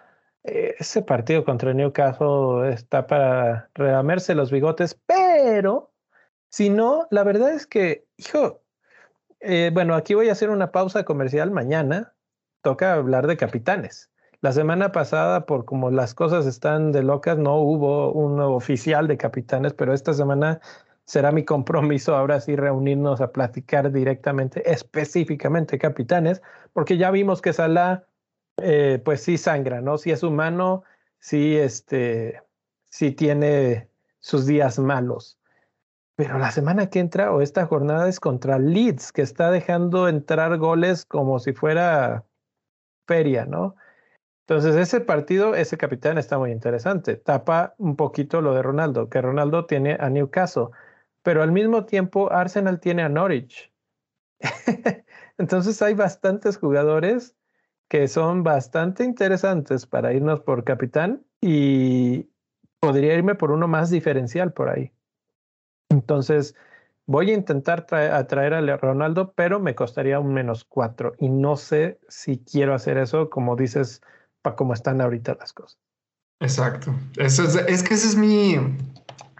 Eh, 0.43 0.75
ese 0.79 1.01
partido 1.01 1.45
contra 1.45 1.71
el 1.71 1.77
Newcastle 1.77 2.73
está 2.73 3.07
para 3.07 3.69
reamerse 3.73 4.35
los 4.35 4.51
bigotes, 4.51 4.99
pero 5.05 5.93
si 6.49 6.69
no, 6.69 7.07
la 7.09 7.23
verdad 7.23 7.53
es 7.53 7.67
que, 7.67 8.05
hijo, 8.17 8.61
bueno, 9.71 9.95
aquí 9.95 10.13
voy 10.13 10.27
a 10.27 10.33
hacer 10.33 10.49
una 10.49 10.71
pausa 10.71 11.05
comercial 11.05 11.51
mañana 11.51 12.13
toca 12.61 12.93
hablar 12.93 13.27
de 13.27 13.37
capitanes. 13.37 14.09
La 14.41 14.51
semana 14.51 14.91
pasada, 14.91 15.45
por 15.45 15.65
como 15.65 15.89
las 15.89 16.13
cosas 16.13 16.45
están 16.45 16.91
de 16.91 17.01
locas, 17.01 17.37
no 17.37 17.55
hubo 17.57 18.11
un 18.11 18.39
oficial 18.39 19.07
de 19.07 19.17
capitanes, 19.17 19.73
pero 19.73 19.93
esta 19.93 20.13
semana 20.13 20.59
será 21.05 21.31
mi 21.31 21.43
compromiso 21.43 22.15
ahora 22.15 22.39
sí 22.41 22.55
reunirnos 22.55 23.19
a 23.21 23.31
platicar 23.31 23.91
directamente, 23.91 24.69
específicamente 24.69 25.79
capitanes, 25.79 26.41
porque 26.73 26.97
ya 26.97 27.09
vimos 27.11 27.41
que 27.41 27.53
Salah, 27.53 28.03
eh, 28.57 29.01
pues 29.03 29.21
sí 29.21 29.37
sangra, 29.37 29.81
¿no? 29.81 29.97
Si 29.97 30.11
es 30.11 30.21
humano, 30.21 30.83
sí, 31.19 31.57
este, 31.57 32.43
sí 32.89 33.11
tiene 33.11 33.89
sus 34.19 34.45
días 34.45 34.77
malos. 34.77 35.39
Pero 36.15 36.37
la 36.39 36.51
semana 36.51 36.89
que 36.89 36.99
entra 36.99 37.31
o 37.31 37.41
esta 37.41 37.65
jornada 37.65 38.09
es 38.09 38.19
contra 38.19 38.59
Leeds, 38.59 39.11
que 39.11 39.21
está 39.21 39.49
dejando 39.49 40.07
entrar 40.07 40.57
goles 40.57 41.05
como 41.05 41.39
si 41.39 41.53
fuera 41.53 42.25
feria, 43.07 43.45
¿no? 43.45 43.75
Entonces, 44.47 44.75
ese 44.75 45.01
partido, 45.01 45.55
ese 45.55 45.77
capitán 45.77 46.17
está 46.17 46.37
muy 46.37 46.51
interesante. 46.51 47.15
Tapa 47.15 47.75
un 47.77 47.95
poquito 47.95 48.41
lo 48.41 48.53
de 48.53 48.61
Ronaldo, 48.61 49.09
que 49.09 49.21
Ronaldo 49.21 49.65
tiene 49.65 49.97
a 49.99 50.09
Newcastle, 50.09 50.67
pero 51.21 51.43
al 51.43 51.51
mismo 51.51 51.85
tiempo 51.85 52.31
Arsenal 52.31 52.79
tiene 52.79 53.03
a 53.03 53.09
Norwich. 53.09 53.73
Entonces, 55.37 55.81
hay 55.81 55.95
bastantes 55.95 56.57
jugadores 56.57 57.35
que 57.89 58.07
son 58.07 58.43
bastante 58.43 59.03
interesantes 59.03 59.85
para 59.85 60.13
irnos 60.13 60.41
por 60.41 60.63
capitán 60.63 61.25
y 61.41 62.29
podría 62.79 63.15
irme 63.15 63.35
por 63.35 63.51
uno 63.51 63.67
más 63.67 63.89
diferencial 63.89 64.53
por 64.53 64.69
ahí. 64.69 64.91
Entonces, 65.89 66.55
Voy 67.07 67.31
a 67.31 67.33
intentar 67.33 67.87
atraer 67.93 68.53
a 68.53 68.77
Ronaldo, 68.77 69.33
pero 69.33 69.59
me 69.59 69.73
costaría 69.73 70.19
un 70.19 70.33
menos 70.33 70.65
cuatro. 70.65 71.13
Y 71.19 71.29
no 71.29 71.55
sé 71.55 71.99
si 72.09 72.37
quiero 72.37 72.75
hacer 72.75 72.97
eso, 72.97 73.29
como 73.29 73.55
dices, 73.55 74.01
para 74.41 74.55
cómo 74.55 74.73
están 74.73 75.01
ahorita 75.01 75.35
las 75.39 75.53
cosas. 75.53 75.79
Exacto. 76.39 76.93
Eso 77.17 77.43
es, 77.43 77.55
es 77.55 77.81
que 77.81 77.95
ese 77.95 78.07
es 78.07 78.15
mi. 78.15 78.57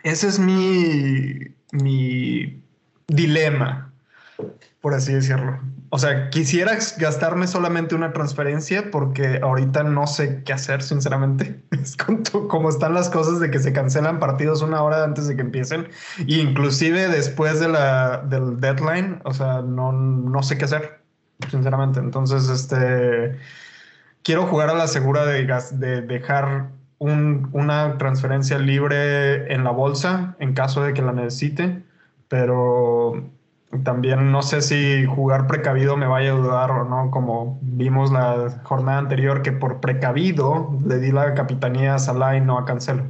Ese 0.03 0.27
es 0.27 0.39
mi. 0.39 1.55
mi 1.71 2.63
dilema 3.07 3.87
por 4.81 4.93
así 4.93 5.13
decirlo. 5.13 5.59
O 5.89 5.99
sea, 5.99 6.29
quisiera 6.29 6.73
gastarme 6.97 7.47
solamente 7.47 7.95
una 7.95 8.11
transferencia 8.11 8.91
porque 8.91 9.39
ahorita 9.41 9.83
no 9.83 10.05
sé 10.05 10.43
qué 10.43 10.53
hacer, 10.53 10.81
sinceramente. 10.81 11.61
Es 11.71 11.95
como 11.95 12.69
están 12.69 12.93
las 12.93 13.09
cosas 13.09 13.39
de 13.39 13.49
que 13.49 13.59
se 13.59 13.71
cancelan 13.71 14.19
partidos 14.19 14.61
una 14.61 14.81
hora 14.81 15.03
antes 15.03 15.27
de 15.27 15.35
que 15.35 15.41
empiecen. 15.41 15.87
E 16.19 16.35
inclusive 16.35 17.07
después 17.07 17.59
de 17.59 17.69
la, 17.69 18.17
del 18.17 18.59
deadline, 18.59 19.21
o 19.23 19.33
sea, 19.33 19.61
no, 19.61 19.91
no 19.91 20.43
sé 20.43 20.57
qué 20.57 20.65
hacer, 20.65 20.99
sinceramente. 21.49 21.99
Entonces, 21.99 22.49
este, 22.49 23.37
quiero 24.23 24.47
jugar 24.47 24.69
a 24.69 24.73
la 24.73 24.87
segura 24.87 25.25
de, 25.25 25.45
de 25.73 26.01
dejar 26.01 26.71
un, 26.99 27.49
una 27.53 27.97
transferencia 27.97 28.57
libre 28.57 29.53
en 29.53 29.63
la 29.63 29.71
bolsa 29.71 30.35
en 30.39 30.53
caso 30.53 30.83
de 30.83 30.93
que 30.93 31.01
la 31.01 31.13
necesite, 31.13 31.83
pero 32.27 33.29
también 33.83 34.31
no 34.31 34.41
sé 34.41 34.61
si 34.61 35.05
jugar 35.05 35.47
precavido 35.47 35.97
me 35.97 36.07
vaya 36.07 36.31
a 36.31 36.35
ayudar 36.35 36.71
o 36.71 36.85
no, 36.85 37.11
como 37.11 37.59
vimos 37.61 38.11
la 38.11 38.61
jornada 38.63 38.99
anterior, 38.99 39.41
que 39.41 39.51
por 39.51 39.79
precavido 39.79 40.71
le 40.85 40.99
di 40.99 41.11
la 41.11 41.33
capitanía 41.33 41.95
a 41.95 41.99
Salah 41.99 42.37
y 42.37 42.41
no 42.41 42.57
a 42.57 42.65
Cancelo. 42.65 43.03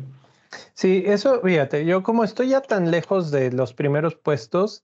Sí, 0.74 1.04
eso, 1.06 1.42
fíjate, 1.42 1.86
yo 1.86 2.04
como 2.04 2.24
estoy 2.24 2.50
ya 2.50 2.62
tan 2.62 2.92
lejos 2.92 3.32
de 3.32 3.52
los 3.52 3.74
primeros 3.74 4.16
puestos, 4.16 4.84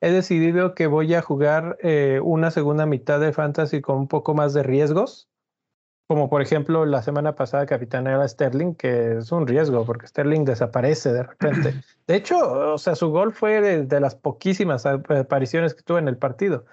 he 0.00 0.10
decidido 0.10 0.74
que 0.74 0.86
voy 0.86 1.14
a 1.14 1.22
jugar 1.22 1.78
eh, 1.82 2.20
una 2.22 2.50
segunda 2.50 2.84
mitad 2.86 3.20
de 3.20 3.32
fantasy 3.32 3.80
con 3.80 3.96
un 3.96 4.08
poco 4.08 4.34
más 4.34 4.52
de 4.52 4.62
riesgos 4.62 5.28
como 6.06 6.28
por 6.28 6.42
ejemplo 6.42 6.84
la 6.84 7.02
semana 7.02 7.34
pasada 7.34 7.66
capitaneaba 7.66 8.28
Sterling, 8.28 8.74
que 8.74 9.18
es 9.18 9.32
un 9.32 9.46
riesgo 9.46 9.86
porque 9.86 10.06
Sterling 10.06 10.44
desaparece 10.44 11.12
de 11.12 11.22
repente. 11.22 11.74
De 12.06 12.16
hecho, 12.16 12.74
o 12.74 12.78
sea, 12.78 12.94
su 12.94 13.10
gol 13.10 13.32
fue 13.32 13.60
de, 13.86 14.00
las 14.00 14.14
poquísimas 14.14 14.84
apariciones 14.84 15.74
que 15.74 15.82
tuvo 15.82 15.98
en 15.98 16.08
el 16.08 16.18
partido. 16.18 16.66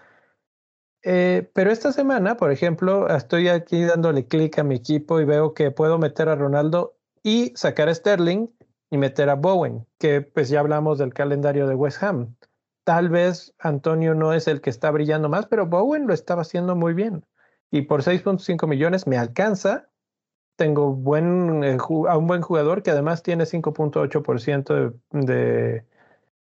Eh, 1.04 1.50
pero 1.54 1.72
esta 1.72 1.94
semana, 1.94 2.36
por 2.36 2.52
ejemplo, 2.52 3.08
estoy 3.08 3.48
aquí 3.48 3.84
dándole 3.86 4.28
clic 4.28 4.60
a 4.60 4.64
mi 4.64 4.76
equipo 4.76 5.22
y 5.22 5.26
veo 5.26 5.54
que 5.54 5.72
puedo 5.72 5.98
meter 5.98 6.28
a 6.30 6.36
Ronaldo 6.36 6.98
y 7.24 7.54
sacar 7.56 7.88
a 7.88 7.96
Sterling 7.96 8.48
y 8.90 8.98
meter 8.98 9.30
a 9.30 9.36
Bowen, 9.36 9.88
que 9.98 10.22
pues 10.22 10.50
ya 10.50 10.60
hablamos 10.60 10.98
del 10.98 11.14
calendario 11.14 11.66
de 11.68 11.76
West 11.76 12.04
Ham. 12.04 12.36
Tal 12.84 13.10
vez 13.10 13.54
Antonio 13.60 14.14
no 14.14 14.34
es 14.34 14.48
el 14.48 14.60
que 14.60 14.70
está 14.70 14.92
brillando 14.92 15.30
más, 15.30 15.46
pero 15.46 15.66
Bowen 15.66 16.08
lo 16.08 16.14
estaba 16.14 16.42
haciendo 16.42 16.76
muy 16.76 16.94
bien 16.94 17.24
y 17.72 17.84
por 17.84 18.03
6.5 18.03 18.67
millones 18.67 19.07
me 19.07 19.17
alcanza. 19.17 19.88
Tengo 20.57 20.93
buen, 20.93 21.63
eh, 21.63 21.78
a 22.09 22.17
un 22.17 22.28
buen 22.28 22.41
jugador 22.41 22.84
que 22.84 22.91
además 22.91 23.24
tiene 23.24 23.45
5.8% 23.45 24.91
de, 25.11 25.26
de 25.26 25.86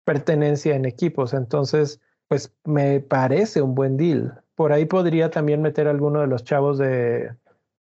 pertenencia 0.04 0.76
en 0.76 0.84
equipos. 0.84 1.34
Entonces, 1.34 2.00
pues 2.28 2.54
me 2.64 3.00
parece 3.00 3.60
un 3.60 3.74
buen 3.74 3.96
deal. 3.96 4.40
Por 4.54 4.72
ahí 4.72 4.86
podría 4.86 5.30
también 5.30 5.60
meter 5.60 5.88
a 5.88 5.90
alguno 5.90 6.20
de 6.20 6.28
los 6.28 6.44
chavos 6.44 6.78
de, 6.78 7.34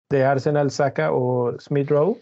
de 0.08 0.24
Arsenal, 0.24 0.70
Saka 0.70 1.12
o 1.12 1.58
Smith 1.58 1.90
Rowe. 1.90 2.18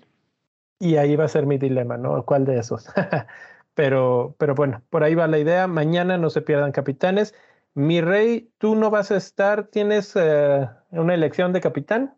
Y 0.81 0.97
ahí 0.97 1.15
va 1.15 1.25
a 1.25 1.29
ser 1.29 1.47
mi 1.47 1.59
dilema, 1.59 1.97
¿no? 1.97 2.25
¿Cuál 2.25 2.45
de 2.45 2.59
esos? 2.59 2.89
pero, 3.75 4.35
pero 4.39 4.55
bueno, 4.55 4.83
por 4.91 5.05
ahí 5.05 5.15
va 5.15 5.29
la 5.29 5.39
idea. 5.39 5.67
Mañana 5.67 6.19
no 6.19 6.31
se 6.31 6.43
pierdan 6.43 6.73
capitanes. 6.73 7.35
Mi 7.75 8.01
rey, 8.01 8.51
tú 8.59 8.75
no 8.75 8.91
vas 8.91 9.11
a 9.11 9.17
estar, 9.17 9.69
¿tienes 9.69 10.13
eh, 10.15 10.69
una 10.91 11.15
elección 11.15 11.53
de 11.53 11.61
capitán? 11.61 12.15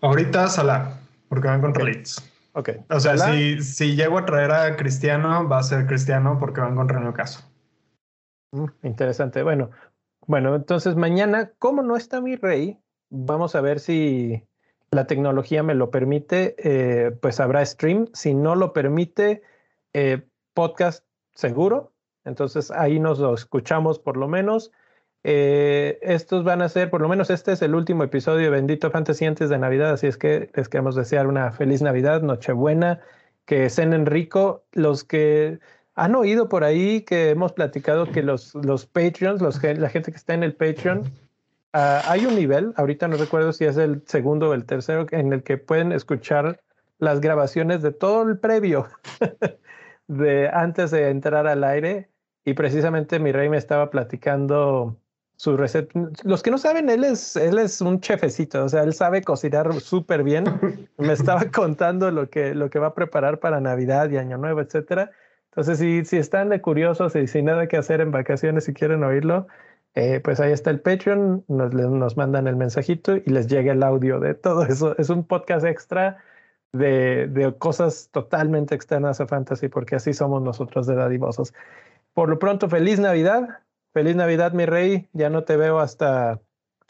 Ahorita 0.00 0.48
Salah, 0.48 0.98
porque 1.28 1.48
van 1.48 1.60
contra 1.60 1.82
okay. 1.82 1.94
Leeds. 1.94 2.30
Ok. 2.54 2.70
O 2.88 2.98
sea, 2.98 3.18
si, 3.18 3.62
si, 3.62 3.94
llego 3.94 4.18
a 4.18 4.24
traer 4.24 4.50
a 4.50 4.76
Cristiano, 4.76 5.46
va 5.46 5.58
a 5.58 5.62
ser 5.62 5.86
Cristiano 5.86 6.38
porque 6.40 6.60
van 6.60 6.74
contra 6.74 6.98
Newcastle. 6.98 7.44
Mm, 8.52 8.66
interesante. 8.82 9.42
Bueno, 9.42 9.70
bueno, 10.26 10.54
entonces 10.54 10.96
mañana, 10.96 11.52
como 11.58 11.82
no 11.82 11.96
está 11.96 12.20
mi 12.20 12.36
rey, 12.36 12.78
vamos 13.10 13.54
a 13.54 13.60
ver 13.60 13.78
si 13.78 14.42
la 14.90 15.06
tecnología 15.06 15.62
me 15.62 15.74
lo 15.74 15.90
permite, 15.90 16.56
eh, 16.58 17.12
pues 17.20 17.40
habrá 17.40 17.64
stream. 17.64 18.08
Si 18.14 18.34
no 18.34 18.56
lo 18.56 18.72
permite, 18.72 19.42
eh, 19.92 20.26
podcast 20.54 21.04
seguro. 21.34 21.92
Entonces 22.24 22.70
ahí 22.70 23.00
nos 23.00 23.18
lo 23.18 23.34
escuchamos 23.34 23.98
por 23.98 24.16
lo 24.16 24.28
menos. 24.28 24.72
Eh, 25.22 25.98
estos 26.02 26.44
van 26.44 26.62
a 26.62 26.68
ser, 26.68 26.88
por 26.90 27.02
lo 27.02 27.08
menos 27.08 27.28
este 27.30 27.52
es 27.52 27.62
el 27.62 27.74
último 27.74 28.04
episodio 28.04 28.44
de 28.44 28.50
Bendito 28.50 28.90
Fantasy 28.90 29.26
antes 29.26 29.50
de 29.50 29.58
Navidad, 29.58 29.90
así 29.90 30.06
es 30.06 30.16
que 30.16 30.50
les 30.54 30.68
queremos 30.68 30.94
desear 30.94 31.26
una 31.26 31.52
feliz 31.52 31.82
Navidad, 31.82 32.22
Nochebuena, 32.22 33.00
que 33.44 33.68
cenen 33.68 34.06
rico. 34.06 34.64
Los 34.72 35.04
que 35.04 35.58
han 35.94 36.14
oído 36.14 36.48
por 36.48 36.64
ahí 36.64 37.02
que 37.02 37.30
hemos 37.30 37.52
platicado 37.52 38.10
que 38.10 38.22
los, 38.22 38.54
los 38.54 38.86
Patreons, 38.86 39.42
los, 39.42 39.62
la 39.62 39.90
gente 39.90 40.10
que 40.10 40.16
está 40.16 40.34
en 40.34 40.42
el 40.42 40.54
Patreon, 40.54 41.00
uh, 41.74 42.00
hay 42.06 42.24
un 42.24 42.34
nivel, 42.34 42.72
ahorita 42.76 43.08
no 43.08 43.16
recuerdo 43.16 43.52
si 43.52 43.64
es 43.64 43.76
el 43.76 44.02
segundo 44.06 44.50
o 44.50 44.54
el 44.54 44.64
tercero, 44.64 45.06
en 45.10 45.32
el 45.32 45.42
que 45.42 45.58
pueden 45.58 45.92
escuchar 45.92 46.60
las 46.98 47.20
grabaciones 47.20 47.82
de 47.82 47.92
todo 47.92 48.22
el 48.22 48.38
previo. 48.38 48.88
de 50.10 50.48
antes 50.48 50.90
de 50.90 51.08
entrar 51.08 51.46
al 51.46 51.62
aire 51.62 52.09
y 52.44 52.54
precisamente 52.54 53.18
mi 53.18 53.32
rey 53.32 53.48
me 53.48 53.58
estaba 53.58 53.90
platicando 53.90 54.96
su 55.36 55.56
receta. 55.56 55.98
Los 56.22 56.42
que 56.42 56.50
no 56.50 56.58
saben, 56.58 56.90
él 56.90 57.02
es, 57.02 57.34
él 57.36 57.58
es 57.58 57.80
un 57.80 58.00
chefecito, 58.00 58.62
o 58.64 58.68
sea, 58.68 58.82
él 58.82 58.92
sabe 58.92 59.22
cocinar 59.22 59.72
súper 59.80 60.22
bien. 60.22 60.44
Me 60.98 61.14
estaba 61.14 61.46
contando 61.46 62.10
lo 62.10 62.28
que, 62.28 62.54
lo 62.54 62.68
que 62.68 62.78
va 62.78 62.88
a 62.88 62.94
preparar 62.94 63.40
para 63.40 63.58
Navidad 63.58 64.10
y 64.10 64.18
Año 64.18 64.36
Nuevo, 64.36 64.60
etcétera. 64.60 65.10
Entonces, 65.46 65.78
si, 65.78 66.04
si 66.04 66.18
están 66.18 66.50
de 66.50 66.60
curiosos 66.60 67.16
y 67.16 67.26
sin 67.26 67.46
nada 67.46 67.68
que 67.68 67.78
hacer 67.78 68.02
en 68.02 68.10
vacaciones 68.10 68.68
y 68.68 68.74
quieren 68.74 69.02
oírlo, 69.02 69.46
eh, 69.94 70.20
pues 70.22 70.40
ahí 70.40 70.52
está 70.52 70.70
el 70.70 70.80
Patreon, 70.80 71.44
nos, 71.48 71.72
nos 71.72 72.16
mandan 72.18 72.46
el 72.46 72.56
mensajito 72.56 73.16
y 73.16 73.24
les 73.24 73.48
llega 73.48 73.72
el 73.72 73.82
audio 73.82 74.20
de 74.20 74.34
todo 74.34 74.64
eso. 74.64 74.94
Es 74.98 75.08
un 75.08 75.24
podcast 75.24 75.64
extra 75.64 76.18
de, 76.72 77.26
de 77.28 77.52
cosas 77.56 78.10
totalmente 78.12 78.74
externas 78.74 79.20
a 79.22 79.26
Fantasy, 79.26 79.68
porque 79.68 79.96
así 79.96 80.12
somos 80.12 80.42
nosotros 80.42 80.86
de 80.86 80.96
dadivosos. 80.96 81.54
Por 82.14 82.28
lo 82.28 82.38
pronto, 82.38 82.68
feliz 82.68 82.98
Navidad, 82.98 83.60
Feliz 83.92 84.14
Navidad, 84.14 84.52
mi 84.52 84.66
rey. 84.66 85.08
Ya 85.12 85.30
no 85.30 85.44
te 85.44 85.56
veo 85.56 85.80
hasta, 85.80 86.40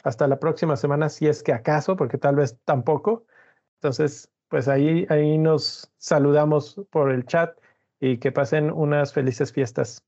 hasta 0.03 0.27
la 0.27 0.39
próxima 0.39 0.77
semana, 0.77 1.09
si 1.09 1.27
es 1.27 1.43
que 1.43 1.53
acaso, 1.53 1.95
porque 1.95 2.17
tal 2.17 2.35
vez 2.35 2.57
tampoco. 2.65 3.25
Entonces, 3.79 4.29
pues 4.49 4.67
ahí, 4.67 5.05
ahí 5.09 5.37
nos 5.37 5.91
saludamos 5.97 6.79
por 6.91 7.11
el 7.11 7.25
chat 7.25 7.57
y 7.99 8.17
que 8.17 8.31
pasen 8.31 8.71
unas 8.71 9.13
felices 9.13 9.51
fiestas. 9.51 10.03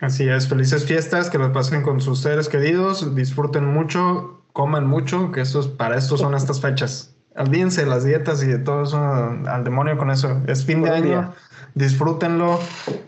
Así 0.00 0.28
es, 0.28 0.48
felices 0.48 0.84
fiestas, 0.84 1.30
que 1.30 1.38
lo 1.38 1.52
pasen 1.52 1.82
con 1.82 2.00
sus 2.00 2.20
seres 2.20 2.48
queridos, 2.48 3.14
disfruten 3.14 3.64
mucho, 3.64 4.44
coman 4.52 4.86
mucho, 4.86 5.30
que 5.30 5.40
estos, 5.40 5.68
para 5.68 5.96
esto 5.96 6.16
son 6.16 6.34
estas 6.34 6.60
fechas. 6.60 7.13
Olvídense 7.36 7.84
las 7.84 8.04
dietas 8.04 8.42
y 8.42 8.46
de 8.46 8.58
todo 8.58 8.84
eso, 8.84 8.98
al 8.98 9.64
demonio 9.64 9.98
con 9.98 10.10
eso. 10.10 10.40
Es 10.46 10.64
fin 10.64 10.82
de 10.82 10.90
año 10.90 11.34
disfrútenlo, 11.74 12.60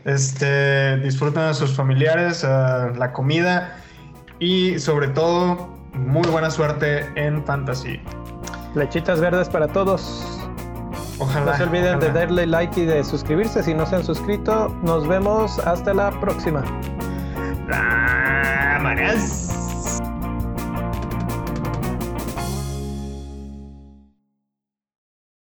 este, 0.05 0.98
disfruten 0.98 1.43
a 1.44 1.55
sus 1.55 1.74
familiares, 1.74 2.43
la 2.44 3.12
comida 3.12 3.77
y 4.39 4.78
sobre 4.78 5.09
todo 5.09 5.74
muy 5.94 6.28
buena 6.28 6.51
suerte 6.51 7.07
en 7.15 7.44
Fantasy. 7.44 8.01
Flechitas 8.74 9.20
verdes 9.20 9.48
para 9.48 9.69
todos. 9.69 10.23
Ojalá. 11.19 11.53
No 11.53 11.57
se 11.57 11.62
olviden 11.62 11.98
de 11.98 12.12
darle 12.12 12.47
like 12.47 12.78
y 12.78 12.85
de 12.85 13.03
suscribirse 13.03 13.62
si 13.62 13.73
no 13.73 13.86
se 13.86 13.97
han 13.97 14.05
suscrito. 14.05 14.69
Nos 14.82 15.09
vemos 15.09 15.59
hasta 15.61 15.94
la 15.94 16.11
próxima. 16.20 16.62
¡Vámonos! 17.69 19.56